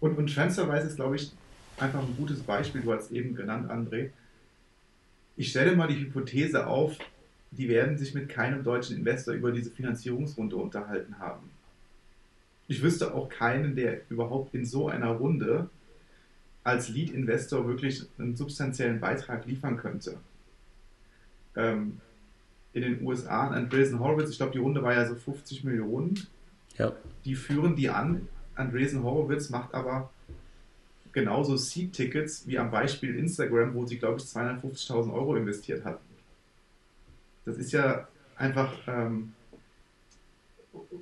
Und, 0.00 0.16
und 0.16 0.34
ist, 0.34 0.96
glaube 0.96 1.16
ich, 1.16 1.32
einfach 1.80 2.00
ein 2.00 2.16
gutes 2.16 2.40
Beispiel, 2.40 2.82
du 2.82 2.92
hast 2.92 3.10
eben 3.10 3.34
genannt, 3.34 3.70
André, 3.70 4.10
ich 5.36 5.50
stelle 5.50 5.74
mal 5.74 5.88
die 5.88 5.98
Hypothese 5.98 6.66
auf, 6.66 6.96
die 7.50 7.68
werden 7.68 7.98
sich 7.98 8.14
mit 8.14 8.28
keinem 8.28 8.62
deutschen 8.62 8.96
Investor 8.96 9.34
über 9.34 9.52
diese 9.52 9.70
Finanzierungsrunde 9.70 10.56
unterhalten 10.56 11.18
haben. 11.18 11.50
Ich 12.68 12.82
wüsste 12.82 13.14
auch 13.14 13.28
keinen, 13.28 13.74
der 13.74 14.02
überhaupt 14.10 14.54
in 14.54 14.64
so 14.64 14.88
einer 14.88 15.08
Runde 15.08 15.68
als 16.62 16.88
Lead-Investor 16.88 17.66
wirklich 17.66 18.04
einen 18.18 18.36
substanziellen 18.36 19.00
Beitrag 19.00 19.46
liefern 19.46 19.76
könnte. 19.76 20.18
Ähm, 21.56 22.00
in 22.72 22.82
den 22.82 23.02
USA 23.04 23.48
an 23.48 23.54
Andreessen 23.54 23.98
Horowitz, 23.98 24.30
ich 24.30 24.36
glaube, 24.36 24.52
die 24.52 24.58
Runde 24.58 24.82
war 24.82 24.92
ja 24.92 25.06
so 25.06 25.16
50 25.16 25.64
Millionen. 25.64 26.26
Ja. 26.78 26.92
Die 27.24 27.34
führen 27.34 27.74
die 27.74 27.88
an. 27.88 28.28
Andreessen 28.54 29.02
Horowitz 29.02 29.50
macht 29.50 29.74
aber 29.74 30.10
genauso 31.12 31.56
Seed-Tickets 31.56 32.46
wie 32.46 32.58
am 32.58 32.70
Beispiel 32.70 33.16
Instagram, 33.16 33.74
wo 33.74 33.86
sie, 33.86 33.98
glaube 33.98 34.18
ich, 34.18 34.24
250.000 34.24 35.12
Euro 35.12 35.36
investiert 35.36 35.84
hatten. 35.84 36.04
Das 37.44 37.56
ist 37.56 37.72
ja 37.72 38.08
einfach. 38.36 38.72
Ähm, 38.86 39.32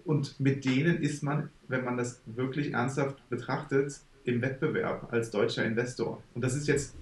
und 0.05 0.41
mit 0.41 0.65
denen 0.65 1.03
ist 1.03 1.23
man, 1.23 1.51
wenn 1.69 1.85
man 1.85 1.99
das 1.99 2.23
wirklich 2.25 2.73
ernsthaft 2.73 3.17
betrachtet, 3.29 4.01
im 4.25 4.43
Wettbewerb 4.43 5.13
als 5.13 5.31
deutscher 5.31 5.65
Investor. 5.65 6.23
Und 6.35 6.43
das 6.43 6.55
ist 6.55 6.69
jetzt 6.69 6.95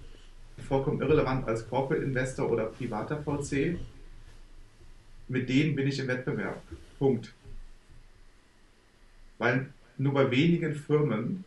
vollkommen 0.67 1.01
irrelevant 1.01 1.47
als 1.47 1.67
Corporate 1.67 2.03
Investor 2.03 2.49
oder 2.49 2.65
privater 2.65 3.21
VC. 3.21 3.77
Mit 5.27 5.49
denen 5.49 5.75
bin 5.75 5.87
ich 5.87 5.99
im 5.99 6.07
Wettbewerb. 6.07 6.61
Punkt. 6.97 7.33
Weil 9.37 9.67
nur 9.97 10.13
bei 10.13 10.31
wenigen 10.31 10.73
Firmen 10.73 11.43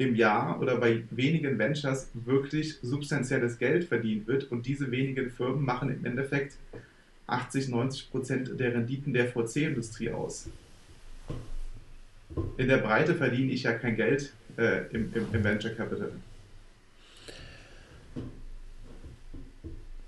im 0.00 0.14
Jahr 0.14 0.58
oder 0.62 0.78
bei 0.78 1.02
wenigen 1.10 1.58
Ventures 1.58 2.10
wirklich 2.14 2.78
substanzielles 2.80 3.58
Geld 3.58 3.84
verdient 3.84 4.26
wird 4.26 4.50
und 4.50 4.64
diese 4.64 4.90
wenigen 4.90 5.30
Firmen 5.30 5.62
machen 5.62 5.90
im 5.90 6.06
Endeffekt 6.06 6.56
80, 7.26 7.68
90 7.68 8.10
Prozent 8.10 8.58
der 8.58 8.72
Renditen 8.72 9.12
der 9.12 9.28
VC-Industrie 9.28 10.10
aus. 10.10 10.48
In 12.56 12.68
der 12.68 12.78
Breite 12.78 13.14
verdiene 13.14 13.52
ich 13.52 13.64
ja 13.64 13.74
kein 13.74 13.94
Geld 13.94 14.32
äh, 14.56 14.86
im, 14.90 15.12
im, 15.14 15.26
im 15.34 15.44
Venture 15.44 15.72
Capital. 15.72 16.12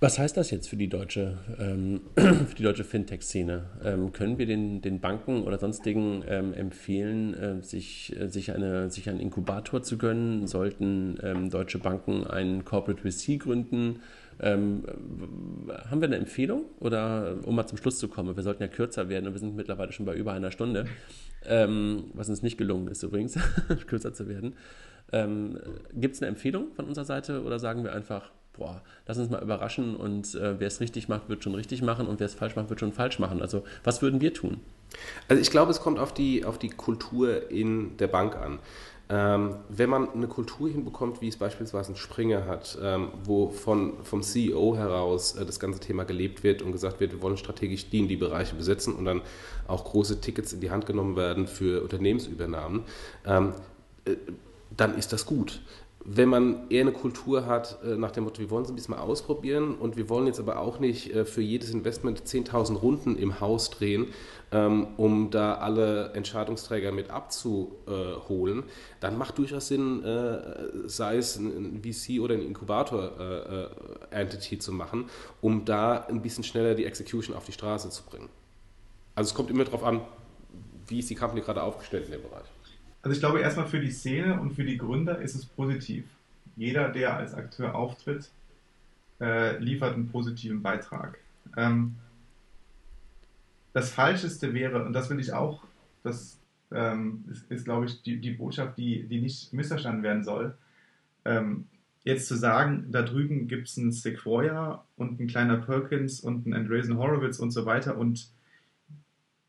Was 0.03 0.19
heißt 0.19 0.37
das 0.37 0.51
jetzt 0.51 0.69
für 0.69 0.75
die 0.75 0.89
deutsche, 0.89 1.39
ähm, 1.61 2.01
deutsche 2.59 2.83
Fintech-Szene? 2.83 3.63
Ähm, 3.85 4.13
können 4.13 4.37
wir 4.37 4.47
den, 4.47 4.81
den 4.83 4.99
Banken 4.99 5.45
oder 5.45 5.61
sonstigen 5.61 6.25
ähm, 6.27 6.53
empfehlen, 6.55 7.35
äh, 7.35 7.63
sich, 7.63 8.13
äh, 8.19 8.27
sich, 8.27 8.51
eine, 8.51 8.91
sich 8.91 9.09
einen 9.09 9.21
Inkubator 9.21 9.85
zu 9.85 9.99
gönnen? 9.99 10.49
Sollten 10.49 11.21
ähm, 11.23 11.51
deutsche 11.51 11.79
Banken 11.79 12.27
einen 12.27 12.65
Corporate 12.65 13.01
VC 13.01 13.39
gründen? 13.39 14.01
Ähm, 14.41 14.83
haben 15.89 16.01
wir 16.01 16.09
eine 16.09 16.17
Empfehlung? 16.17 16.65
Oder 16.81 17.37
um 17.45 17.55
mal 17.55 17.69
zum 17.69 17.79
Schluss 17.79 18.01
zu 18.01 18.09
kommen, 18.09 18.35
wir 18.35 18.43
sollten 18.43 18.65
ja 18.65 18.69
kürzer 18.69 19.09
werden 19.09 19.29
und 19.29 19.35
wir 19.35 19.41
sind 19.41 19.55
mittlerweile 19.55 19.93
schon 19.93 20.05
bei 20.05 20.17
über 20.17 20.33
einer 20.33 20.51
Stunde, 20.51 20.87
ähm, 21.47 22.07
was 22.13 22.29
uns 22.29 22.43
nicht 22.43 22.59
gelungen 22.59 22.89
ist 22.89 23.05
übrigens, 23.05 23.39
kürzer 23.87 24.13
zu 24.13 24.27
werden. 24.29 24.57
Gibt 25.95 26.15
es 26.15 26.23
eine 26.23 26.31
Empfehlung 26.31 26.73
von 26.73 26.87
unserer 26.87 27.05
Seite 27.05 27.43
oder 27.43 27.59
sagen 27.59 27.85
wir 27.85 27.93
einfach, 27.93 28.31
boah, 28.57 28.83
lass 29.07 29.19
uns 29.19 29.31
mal 29.31 29.43
überraschen 29.43 29.97
und 29.97 30.35
äh, 30.35 30.59
wer 30.61 30.67
es 30.67 30.81
richtig 30.81 31.09
macht, 31.09 31.29
wird 31.29 31.43
schon 31.43 31.55
richtig 31.55 31.83
machen 31.83 32.07
und 32.07 32.21
wer 32.21 32.27
es 32.27 32.35
falsch 32.35 32.57
macht, 32.57 32.69
wird 32.69 32.81
schon 32.81 32.93
falsch 32.93 33.19
machen. 33.19 33.41
Also 33.41 33.65
was 33.85 34.03
würden 34.03 34.21
wir 34.21 34.35
tun? 34.35 34.61
Also 35.29 35.41
ich 35.41 35.51
glaube, 35.51 35.71
es 35.71 35.81
kommt 35.81 35.99
auf 35.99 36.13
die, 36.13 36.45
auf 36.45 36.59
die 36.59 36.69
Kultur 36.69 37.51
in 37.51 37.97
der 37.97 38.09
Bank 38.09 38.37
an. 38.37 38.59
Ähm, 39.09 39.57
wenn 39.69 39.91
man 39.91 40.11
eine 40.11 40.27
Kultur 40.27 40.69
hinbekommt, 40.69 41.21
wie 41.21 41.29
es 41.29 41.37
beispielsweise 41.37 41.93
ein 41.93 41.97
Springer 41.97 42.47
hat, 42.47 42.79
ähm, 42.83 43.09
wo 43.25 43.51
von, 43.51 44.03
vom 44.05 44.23
CEO 44.23 44.77
heraus 44.77 45.35
äh, 45.35 45.45
das 45.45 45.61
ganze 45.61 45.81
Thema 45.81 46.05
gelebt 46.05 46.43
wird 46.43 46.63
und 46.63 46.73
gesagt 46.73 47.01
wird, 47.01 47.13
wir 47.13 47.21
wollen 47.21 47.37
strategisch 47.37 47.91
die 47.91 47.99
in 47.99 48.09
die 48.09 48.17
Bereiche 48.17 48.55
besetzen 48.55 48.95
und 48.95 49.05
dann 49.05 49.21
auch 49.67 49.85
große 49.85 50.21
Tickets 50.21 50.53
in 50.53 50.61
die 50.61 50.71
Hand 50.71 50.87
genommen 50.87 51.17
werden 51.17 51.47
für 51.47 51.83
Unternehmensübernahmen, 51.83 52.85
ähm, 53.27 53.53
äh, 54.05 54.17
dann 54.75 54.97
ist 54.97 55.13
das 55.13 55.27
gut 55.27 55.61
wenn 56.05 56.29
man 56.29 56.69
eher 56.69 56.83
eine 56.83 56.93
Kultur 56.93 57.47
hat, 57.47 57.79
äh, 57.85 57.97
nach 57.97 58.11
dem 58.11 58.25
Motto, 58.25 58.41
wir 58.41 58.51
wollen 58.51 58.65
es 58.65 58.71
ein 58.71 58.75
bisschen 58.75 58.95
mal 58.95 59.01
ausprobieren 59.01 59.77
und 59.77 59.97
wir 59.97 60.09
wollen 60.09 60.27
jetzt 60.27 60.41
aber 60.41 60.59
auch 60.59 60.81
nicht 60.81 61.15
äh, 61.15 61.25
für 61.25 61.43
jedes 61.43 61.71
Investment 61.71 62.23
10.000 62.23 62.77
Runden 62.77 63.17
im 63.17 63.39
Haus 63.41 63.71
drehen, 63.71 64.09
ähm, 64.51 64.89
um 64.97 65.31
da 65.31 65.55
alle 65.55 66.13
Entscheidungsträger 66.15 66.91
mit 66.91 67.11
abzuholen, 67.11 68.65
dann 69.01 69.17
macht 69.17 69.39
durchaus 69.39 69.69
Sinn, 69.69 70.05
äh, 70.05 70.89
sei 70.89 71.19
es 71.19 71.37
ein 71.37 71.81
VC 71.83 72.21
oder 72.21 72.35
ein 72.35 72.43
Inkubator-Entity 72.43 74.59
zu 74.59 74.73
machen, 74.73 75.09
um 75.41 75.65
da 75.65 76.05
ein 76.09 76.21
bisschen 76.21 76.43
schneller 76.43 76.75
die 76.75 76.85
Execution 76.85 77.37
auf 77.37 77.45
die 77.45 77.53
Straße 77.53 77.91
zu 77.91 78.03
bringen. 78.03 78.29
Also 79.15 79.29
es 79.29 79.35
kommt 79.35 79.51
immer 79.51 79.65
darauf 79.65 79.85
an, 79.85 80.01
wie 80.89 80.99
ist 80.99 81.11
die 81.11 81.15
Company 81.15 81.43
gerade 81.43 81.63
aufgestellt 81.63 82.07
in 82.07 82.13
dem 82.13 82.23
Bereich. 82.23 82.52
Also 83.03 83.15
ich 83.15 83.21
glaube 83.21 83.41
erstmal 83.41 83.67
für 83.67 83.81
die 83.81 83.91
Szene 83.91 84.41
und 84.41 84.53
für 84.53 84.65
die 84.65 84.79
Gründer 84.79 85.21
ist 85.21 85.35
es 85.35 85.45
positiv. 85.45 86.05
Jeder, 86.57 86.89
der 86.89 87.17
als 87.17 87.35
Akteur 87.35 87.75
auftritt, 87.75 88.31
äh, 89.21 89.59
liefert 89.59 89.95
einen 89.95 90.09
positiven 90.09 90.63
Beitrag. 90.63 91.19
Ähm, 91.57 91.97
das 93.73 93.91
Falscheste 93.91 94.55
wäre, 94.55 94.85
und 94.85 94.93
das 94.93 95.11
will 95.11 95.19
ich 95.19 95.33
auch, 95.33 95.65
das 96.03 96.39
ähm, 96.71 97.25
ist, 97.31 97.51
ist 97.51 97.65
glaube 97.65 97.87
ich, 97.87 98.03
die, 98.03 98.19
die 98.19 98.33
Botschaft, 98.33 98.79
die, 98.79 99.05
die 99.05 99.21
nicht 99.21 99.53
missverstanden 99.53 100.03
werden 100.03 100.25
soll, 100.25 100.55
ähm, 101.25 101.67
jetzt 102.05 102.27
zu 102.27 102.37
sagen, 102.37 102.87
da 102.91 103.03
drüben 103.03 103.49
gibt 103.49 103.69
es 103.69 103.79
einen 103.79 103.93
Sequoia 103.93 104.85
und 104.97 105.21
ein 105.21 105.27
kleiner 105.27 105.57
Perkins 105.57 106.21
und 106.21 106.47
ein 106.47 106.55
Andreessen 106.55 106.99
Horowitz 106.99 107.39
und 107.39 107.51
so 107.51 107.65
weiter 107.65 107.97
und 107.97 108.29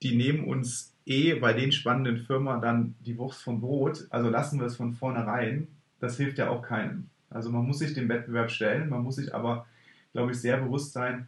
die 0.01 0.15
nehmen 0.15 0.45
uns 0.45 0.92
eh 1.05 1.33
bei 1.35 1.53
den 1.53 1.71
spannenden 1.71 2.17
Firmen 2.17 2.61
dann 2.61 2.95
die 3.05 3.17
Wurst 3.17 3.41
vom 3.41 3.59
Brot, 3.59 4.07
also 4.09 4.29
lassen 4.29 4.59
wir 4.59 4.67
es 4.67 4.77
von 4.77 4.93
vornherein, 4.93 5.67
das 5.99 6.17
hilft 6.17 6.37
ja 6.37 6.49
auch 6.49 6.61
keinem. 6.61 7.09
Also 7.29 7.49
man 7.49 7.65
muss 7.65 7.79
sich 7.79 7.93
dem 7.93 8.09
Wettbewerb 8.09 8.51
stellen, 8.51 8.89
man 8.89 9.03
muss 9.03 9.15
sich 9.15 9.33
aber, 9.33 9.65
glaube 10.13 10.31
ich, 10.31 10.39
sehr 10.39 10.57
bewusst 10.57 10.93
sein, 10.93 11.27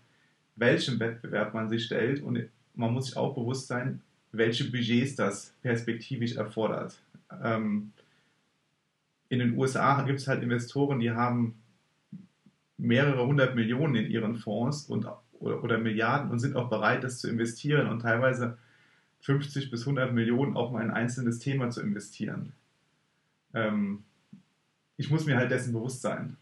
welchem 0.56 1.00
Wettbewerb 1.00 1.54
man 1.54 1.70
sich 1.70 1.86
stellt. 1.86 2.22
Und 2.22 2.48
man 2.76 2.94
muss 2.94 3.08
sich 3.08 3.18
auch 3.18 3.34
bewusst 3.34 3.68
sein, 3.68 4.02
welche 4.32 4.66
Budgets 4.66 5.16
das 5.16 5.54
perspektivisch 5.62 6.36
erfordert. 6.36 7.00
Ähm, 7.44 7.92
in 9.30 9.40
den 9.40 9.58
USA 9.58 10.04
gibt 10.04 10.20
es 10.20 10.28
halt 10.28 10.44
Investoren, 10.44 11.00
die 11.00 11.12
haben 11.12 11.56
mehrere 12.78 13.26
hundert 13.26 13.56
Millionen 13.56 13.96
in 13.96 14.12
ihren 14.12 14.36
Fonds 14.36 14.86
und, 14.86 15.08
oder, 15.40 15.64
oder 15.64 15.78
Milliarden 15.78 16.30
und 16.30 16.40
sind 16.40 16.56
auch 16.56 16.70
bereit, 16.70 17.04
das 17.04 17.20
zu 17.20 17.30
investieren. 17.30 17.88
Und 17.88 18.02
teilweise 18.02 18.58
50 19.26 19.72
bis 19.72 19.82
100 19.82 20.14
Millionen 20.14 20.56
auch 20.56 20.72
mal 20.72 20.84
ein 20.84 20.92
einzelnes 20.92 21.40
Thema 21.40 21.72
zu 21.72 21.82
investieren. 21.82 22.54
Ähm, 23.56 24.04
ich 24.98 25.10
muss 25.10 25.26
mir 25.26 25.36
halt 25.36 25.50
dessen 25.50 25.74
bewusst 25.74 26.04
sein. 26.04 26.38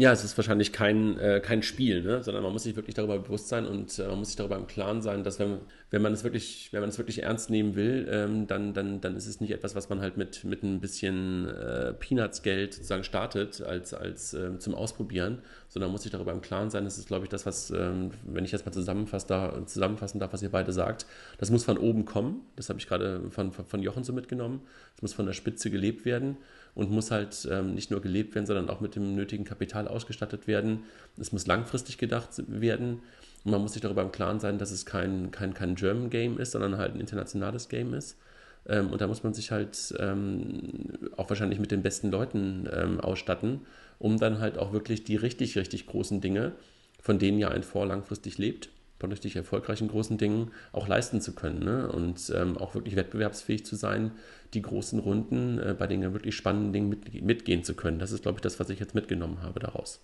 Ja, 0.00 0.12
es 0.12 0.22
ist 0.22 0.36
wahrscheinlich 0.38 0.72
kein, 0.72 1.18
äh, 1.18 1.40
kein 1.44 1.60
Spiel, 1.64 2.04
ne? 2.04 2.22
sondern 2.22 2.44
man 2.44 2.52
muss 2.52 2.62
sich 2.62 2.76
wirklich 2.76 2.94
darüber 2.94 3.18
bewusst 3.18 3.48
sein 3.48 3.66
und 3.66 3.98
äh, 3.98 4.06
man 4.06 4.20
muss 4.20 4.28
sich 4.28 4.36
darüber 4.36 4.54
im 4.54 4.68
Klaren 4.68 5.02
sein, 5.02 5.24
dass 5.24 5.40
wenn, 5.40 5.58
wenn 5.90 6.02
man 6.02 6.12
es 6.12 6.22
wirklich, 6.22 6.68
wenn 6.70 6.82
man 6.82 6.88
es 6.88 6.98
wirklich 6.98 7.24
ernst 7.24 7.50
nehmen 7.50 7.74
will, 7.74 8.06
ähm, 8.08 8.46
dann, 8.46 8.74
dann, 8.74 9.00
dann 9.00 9.16
ist 9.16 9.26
es 9.26 9.40
nicht 9.40 9.50
etwas, 9.50 9.74
was 9.74 9.88
man 9.88 10.00
halt 10.00 10.16
mit, 10.16 10.44
mit 10.44 10.62
ein 10.62 10.78
bisschen 10.78 11.48
äh, 11.48 11.94
Peanuts-Geld 11.94 12.74
sozusagen 12.74 13.02
startet 13.02 13.60
als, 13.60 13.92
als 13.92 14.34
ähm, 14.34 14.60
zum 14.60 14.76
Ausprobieren, 14.76 15.42
sondern 15.68 15.88
man 15.88 15.94
muss 15.94 16.04
sich 16.04 16.12
darüber 16.12 16.30
im 16.30 16.42
Klaren 16.42 16.70
sein. 16.70 16.84
Das 16.84 16.96
ist, 16.96 17.08
glaube 17.08 17.24
ich, 17.24 17.28
das, 17.28 17.44
was, 17.44 17.72
ähm, 17.72 18.12
wenn 18.22 18.44
ich 18.44 18.52
das 18.52 18.64
mal 18.64 18.70
zusammenfassen 18.70 19.26
darf, 19.26 19.66
zusammenfassen 19.66 20.20
darf, 20.20 20.32
was 20.32 20.42
ihr 20.42 20.50
beide 20.50 20.72
sagt, 20.72 21.06
das 21.38 21.50
muss 21.50 21.64
von 21.64 21.76
oben 21.76 22.04
kommen. 22.04 22.42
Das 22.54 22.68
habe 22.68 22.78
ich 22.78 22.86
gerade 22.86 23.28
von, 23.30 23.50
von 23.50 23.82
Jochen 23.82 24.04
so 24.04 24.12
mitgenommen. 24.12 24.60
Es 24.94 25.02
muss 25.02 25.12
von 25.12 25.26
der 25.26 25.32
Spitze 25.32 25.72
gelebt 25.72 26.04
werden 26.04 26.36
und 26.74 26.90
muss 26.90 27.10
halt 27.10 27.48
ähm, 27.50 27.74
nicht 27.74 27.90
nur 27.90 28.00
gelebt 28.00 28.34
werden, 28.34 28.46
sondern 28.46 28.70
auch 28.70 28.80
mit 28.80 28.96
dem 28.96 29.14
nötigen 29.14 29.44
Kapital 29.44 29.88
ausgestattet 29.88 30.46
werden. 30.46 30.84
Es 31.18 31.32
muss 31.32 31.46
langfristig 31.46 31.98
gedacht 31.98 32.30
werden 32.46 33.00
und 33.44 33.52
man 33.52 33.60
muss 33.62 33.72
sich 33.72 33.82
darüber 33.82 34.02
im 34.02 34.12
Klaren 34.12 34.40
sein, 34.40 34.58
dass 34.58 34.70
es 34.70 34.86
kein, 34.86 35.30
kein, 35.30 35.54
kein 35.54 35.74
German 35.74 36.10
Game 36.10 36.38
ist, 36.38 36.52
sondern 36.52 36.76
halt 36.76 36.94
ein 36.94 37.00
internationales 37.00 37.68
Game 37.68 37.94
ist. 37.94 38.16
Ähm, 38.66 38.90
und 38.90 39.00
da 39.00 39.06
muss 39.06 39.22
man 39.22 39.34
sich 39.34 39.50
halt 39.50 39.94
ähm, 39.98 40.88
auch 41.16 41.28
wahrscheinlich 41.28 41.58
mit 41.58 41.70
den 41.70 41.82
besten 41.82 42.10
Leuten 42.10 42.68
ähm, 42.72 43.00
ausstatten, 43.00 43.62
um 43.98 44.18
dann 44.18 44.40
halt 44.40 44.58
auch 44.58 44.72
wirklich 44.72 45.04
die 45.04 45.16
richtig, 45.16 45.56
richtig 45.56 45.86
großen 45.86 46.20
Dinge, 46.20 46.52
von 47.00 47.18
denen 47.18 47.38
ja 47.38 47.48
ein 47.48 47.62
Fonds 47.62 47.88
langfristig 47.88 48.38
lebt, 48.38 48.70
von 48.98 49.10
richtig 49.10 49.36
erfolgreichen 49.36 49.88
großen 49.88 50.18
Dingen 50.18 50.50
auch 50.72 50.88
leisten 50.88 51.20
zu 51.20 51.34
können 51.34 51.60
ne? 51.60 51.90
und 51.90 52.32
ähm, 52.34 52.56
auch 52.58 52.74
wirklich 52.74 52.96
wettbewerbsfähig 52.96 53.64
zu 53.64 53.76
sein, 53.76 54.12
die 54.54 54.62
großen 54.62 54.98
Runden 54.98 55.58
äh, 55.58 55.74
bei 55.78 55.86
den 55.86 56.02
wirklich 56.12 56.34
spannenden 56.34 56.72
Dingen 56.72 56.88
mit, 56.88 57.22
mitgehen 57.22 57.62
zu 57.62 57.74
können. 57.74 57.98
Das 57.98 58.10
ist, 58.10 58.22
glaube 58.22 58.38
ich, 58.38 58.42
das, 58.42 58.58
was 58.58 58.70
ich 58.70 58.80
jetzt 58.80 58.94
mitgenommen 58.94 59.42
habe 59.42 59.60
daraus. 59.60 60.00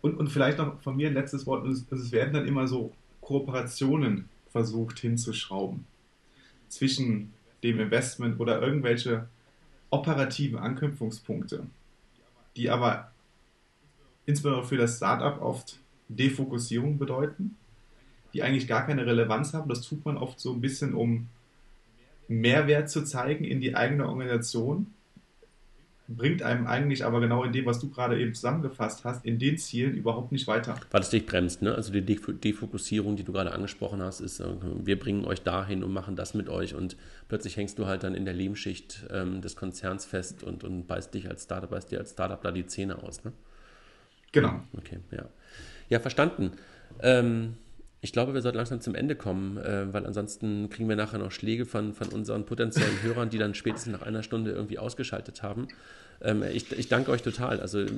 Und, 0.00 0.16
und 0.18 0.28
vielleicht 0.28 0.58
noch 0.58 0.80
von 0.82 0.96
mir 0.96 1.08
ein 1.08 1.14
letztes 1.14 1.46
Wort. 1.46 1.66
Es, 1.66 1.90
es 1.90 2.12
werden 2.12 2.32
dann 2.32 2.46
immer 2.46 2.66
so 2.66 2.92
Kooperationen 3.20 4.28
versucht 4.50 4.98
hinzuschrauben 4.98 5.86
zwischen 6.68 7.32
dem 7.62 7.80
Investment 7.80 8.38
oder 8.40 8.60
irgendwelche 8.62 9.28
operativen 9.90 10.58
Anknüpfungspunkte, 10.58 11.66
die 12.56 12.70
aber 12.70 13.12
insbesondere 14.26 14.66
für 14.66 14.76
das 14.76 14.96
Startup 14.96 15.40
oft 15.40 15.78
Defokussierung 16.08 16.98
bedeuten 16.98 17.56
die 18.34 18.42
eigentlich 18.42 18.66
gar 18.66 18.84
keine 18.84 19.06
Relevanz 19.06 19.54
haben. 19.54 19.68
Das 19.68 19.80
tut 19.80 20.04
man 20.04 20.18
oft 20.18 20.40
so 20.40 20.52
ein 20.52 20.60
bisschen, 20.60 20.94
um 20.94 21.28
Mehrwert 22.28 22.90
zu 22.90 23.04
zeigen 23.04 23.44
in 23.44 23.60
die 23.60 23.76
eigene 23.76 24.08
Organisation. 24.08 24.88
Bringt 26.06 26.42
einem 26.42 26.66
eigentlich 26.66 27.02
aber 27.02 27.20
genau 27.20 27.44
in 27.44 27.52
dem, 27.52 27.64
was 27.64 27.78
du 27.78 27.88
gerade 27.88 28.20
eben 28.20 28.34
zusammengefasst 28.34 29.04
hast, 29.04 29.24
in 29.24 29.38
den 29.38 29.56
Zielen 29.56 29.94
überhaupt 29.94 30.32
nicht 30.32 30.46
weiter. 30.46 30.74
Weil 30.90 31.00
es 31.00 31.08
dich 31.08 31.24
bremst, 31.24 31.62
ne? 31.62 31.74
Also 31.74 31.92
die 31.92 32.02
Defokussierung, 32.04 33.16
die 33.16 33.24
du 33.24 33.32
gerade 33.32 33.52
angesprochen 33.52 34.02
hast, 34.02 34.20
ist, 34.20 34.40
äh, 34.40 34.46
wir 34.84 34.98
bringen 34.98 35.24
euch 35.24 35.42
dahin 35.42 35.82
und 35.82 35.92
machen 35.94 36.14
das 36.14 36.34
mit 36.34 36.50
euch 36.50 36.74
und 36.74 36.98
plötzlich 37.28 37.56
hängst 37.56 37.78
du 37.78 37.86
halt 37.86 38.02
dann 38.02 38.14
in 38.14 38.26
der 38.26 38.34
Lehmschicht 38.34 39.06
ähm, 39.10 39.40
des 39.40 39.56
Konzerns 39.56 40.04
fest 40.04 40.42
und, 40.42 40.62
und 40.62 40.86
beißt 40.86 41.14
dich 41.14 41.30
als 41.30 41.44
Startup, 41.44 41.70
beißt 41.70 41.90
dir 41.90 42.00
als 42.00 42.10
Startup 42.10 42.42
da 42.42 42.52
die 42.52 42.66
Zähne 42.66 43.02
aus, 43.02 43.24
ne? 43.24 43.32
Genau. 44.32 44.60
Okay, 44.76 44.98
ja. 45.10 45.24
Ja, 45.88 46.00
verstanden. 46.00 46.52
Ähm, 47.00 47.54
ich 48.04 48.12
glaube, 48.12 48.34
wir 48.34 48.42
sollten 48.42 48.58
langsam 48.58 48.82
zum 48.82 48.94
Ende 48.94 49.16
kommen, 49.16 49.56
äh, 49.56 49.90
weil 49.90 50.04
ansonsten 50.04 50.68
kriegen 50.68 50.90
wir 50.90 50.94
nachher 50.94 51.18
noch 51.18 51.32
Schläge 51.32 51.64
von, 51.64 51.94
von 51.94 52.08
unseren 52.08 52.44
potenziellen 52.44 53.02
Hörern, 53.02 53.30
die 53.30 53.38
dann 53.38 53.54
spätestens 53.54 53.92
nach 53.92 54.02
einer 54.02 54.22
Stunde 54.22 54.50
irgendwie 54.50 54.78
ausgeschaltet 54.78 55.42
haben. 55.42 55.68
Ähm, 56.20 56.42
ich, 56.42 56.70
ich 56.70 56.88
danke 56.88 57.10
euch 57.10 57.22
total. 57.22 57.60
Also 57.60 57.80
äh, 57.80 57.88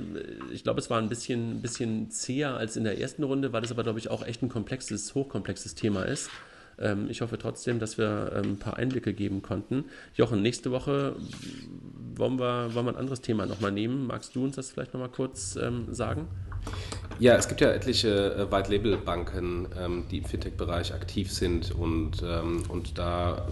ich 0.53 0.63
glaube, 0.63 0.79
es 0.79 0.89
war 0.89 0.99
ein 0.99 1.09
bisschen, 1.09 1.61
bisschen 1.61 2.09
zäher 2.09 2.55
als 2.55 2.77
in 2.77 2.85
der 2.85 3.01
ersten 3.01 3.21
Runde, 3.23 3.51
weil 3.51 3.65
es 3.65 3.71
aber, 3.71 3.83
glaube 3.83 3.99
ich, 3.99 4.09
auch 4.09 4.25
echt 4.25 4.41
ein 4.43 4.47
komplexes, 4.47 5.13
hochkomplexes 5.13 5.75
Thema 5.75 6.03
ist. 6.03 6.29
Ähm, 6.79 7.07
ich 7.09 7.19
hoffe 7.19 7.37
trotzdem, 7.37 7.79
dass 7.79 7.97
wir 7.97 8.31
ähm, 8.33 8.53
ein 8.53 8.59
paar 8.59 8.77
Einblicke 8.77 9.13
geben 9.13 9.41
konnten. 9.41 9.83
Jochen, 10.15 10.41
nächste 10.41 10.71
Woche 10.71 11.17
wollen 12.15 12.39
wir, 12.39 12.73
wollen 12.73 12.85
wir 12.85 12.93
ein 12.93 12.99
anderes 12.99 13.19
Thema 13.19 13.45
nochmal 13.45 13.73
nehmen. 13.73 14.07
Magst 14.07 14.33
du 14.37 14.45
uns 14.45 14.55
das 14.55 14.71
vielleicht 14.71 14.93
nochmal 14.93 15.09
kurz 15.09 15.57
ähm, 15.57 15.93
sagen? 15.93 16.29
Ja, 17.19 17.35
es 17.35 17.47
gibt 17.47 17.61
ja 17.61 17.69
etliche 17.69 18.35
äh, 18.35 18.51
White-Label-Banken, 18.51 19.69
ähm, 19.79 20.05
die 20.11 20.19
im 20.19 20.25
Fintech-Bereich 20.25 20.93
aktiv 20.93 21.31
sind 21.31 21.71
und, 21.71 22.21
ähm, 22.21 22.61
und 22.69 22.99
da 22.99 23.47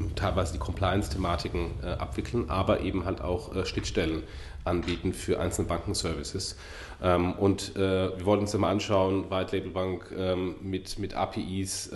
äh, 0.00 0.04
teilweise 0.16 0.54
die 0.54 0.58
Compliance-Thematiken 0.58 1.70
äh, 1.82 1.86
abwickeln, 1.86 2.48
aber 2.48 2.80
eben 2.80 3.04
halt 3.04 3.20
auch 3.20 3.66
Schnittstellen 3.66 4.22
anbieten 4.64 5.12
für 5.12 5.38
einzelne 5.38 5.68
Bankenservices. 5.68 6.56
Ähm, 7.02 7.34
und 7.34 7.74
wir 7.74 8.24
wollen 8.24 8.40
uns 8.40 8.54
mal 8.54 8.70
anschauen, 8.70 9.30
White 9.30 9.54
Label 9.54 9.70
Bank 9.70 10.14
mit, 10.62 10.98
mit 10.98 11.14
APIs, 11.14 11.90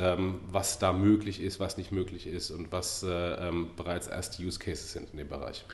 was 0.51 0.79
da 0.79 0.93
möglich 0.93 1.41
ist, 1.41 1.61
was 1.61 1.79
nicht 1.79 1.93
möglich 1.93 2.27
ist 2.27 2.51
und 2.51 2.71
was 2.73 3.07
bereits 3.77 4.09
erste 4.09 4.43
Use 4.43 4.59
Cases 4.59 4.93
sind 4.93 5.11
in 5.13 5.19
dem 5.19 5.29
Bereich. 5.29 5.65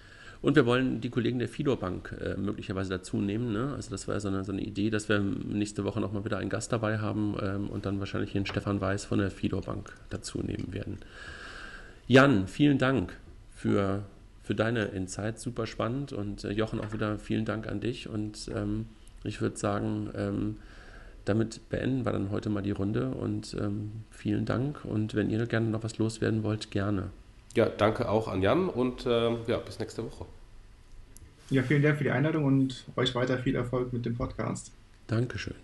Und 0.44 0.56
wir 0.56 0.66
wollen 0.66 1.00
die 1.00 1.08
Kollegen 1.08 1.38
der 1.38 1.48
Fidor 1.48 1.78
Bank 1.78 2.14
äh, 2.20 2.36
möglicherweise 2.36 2.90
dazu 2.90 3.16
nehmen. 3.16 3.54
Ne? 3.54 3.72
Also 3.74 3.90
das 3.90 4.06
war 4.08 4.20
so 4.20 4.28
eine, 4.28 4.44
so 4.44 4.52
eine 4.52 4.60
Idee, 4.60 4.90
dass 4.90 5.08
wir 5.08 5.18
nächste 5.18 5.84
Woche 5.84 6.02
nochmal 6.02 6.26
wieder 6.26 6.36
einen 6.36 6.50
Gast 6.50 6.70
dabei 6.70 6.98
haben 6.98 7.34
ähm, 7.40 7.70
und 7.70 7.86
dann 7.86 7.98
wahrscheinlich 7.98 8.32
den 8.32 8.44
Stefan 8.44 8.78
Weiß 8.78 9.06
von 9.06 9.20
der 9.20 9.30
Fidor 9.30 9.62
Bank 9.62 9.94
dazu 10.10 10.42
nehmen 10.42 10.74
werden. 10.74 10.98
Jan, 12.08 12.46
vielen 12.46 12.76
Dank 12.76 13.16
für, 13.54 14.02
für 14.42 14.54
deine 14.54 14.84
Insights, 14.84 15.40
super 15.40 15.66
spannend. 15.66 16.12
Und 16.12 16.44
äh, 16.44 16.50
Jochen 16.50 16.78
auch 16.78 16.92
wieder 16.92 17.18
vielen 17.18 17.46
Dank 17.46 17.66
an 17.66 17.80
dich. 17.80 18.10
Und 18.10 18.50
ähm, 18.54 18.84
ich 19.24 19.40
würde 19.40 19.56
sagen, 19.56 20.10
ähm, 20.14 20.56
damit 21.24 21.70
beenden 21.70 22.04
wir 22.04 22.12
dann 22.12 22.30
heute 22.30 22.50
mal 22.50 22.60
die 22.60 22.72
Runde 22.72 23.12
und 23.12 23.56
ähm, 23.58 23.92
vielen 24.10 24.44
Dank. 24.44 24.84
Und 24.84 25.14
wenn 25.14 25.30
ihr 25.30 25.46
gerne 25.46 25.68
noch 25.68 25.84
was 25.84 25.96
loswerden 25.96 26.42
wollt, 26.42 26.70
gerne. 26.70 27.08
Ja, 27.56 27.70
danke 27.70 28.10
auch 28.10 28.28
an 28.28 28.42
Jan 28.42 28.68
und 28.68 29.06
äh, 29.06 29.30
ja, 29.46 29.56
bis 29.56 29.78
nächste 29.78 30.04
Woche. 30.04 30.26
Ja, 31.50 31.62
vielen 31.62 31.82
Dank 31.82 31.98
für 31.98 32.04
die 32.04 32.10
Einladung 32.10 32.44
und 32.44 32.84
euch 32.96 33.14
weiter 33.14 33.38
viel 33.38 33.54
Erfolg 33.54 33.92
mit 33.92 34.04
dem 34.06 34.16
Podcast. 34.16 34.72
Dankeschön. 35.06 35.54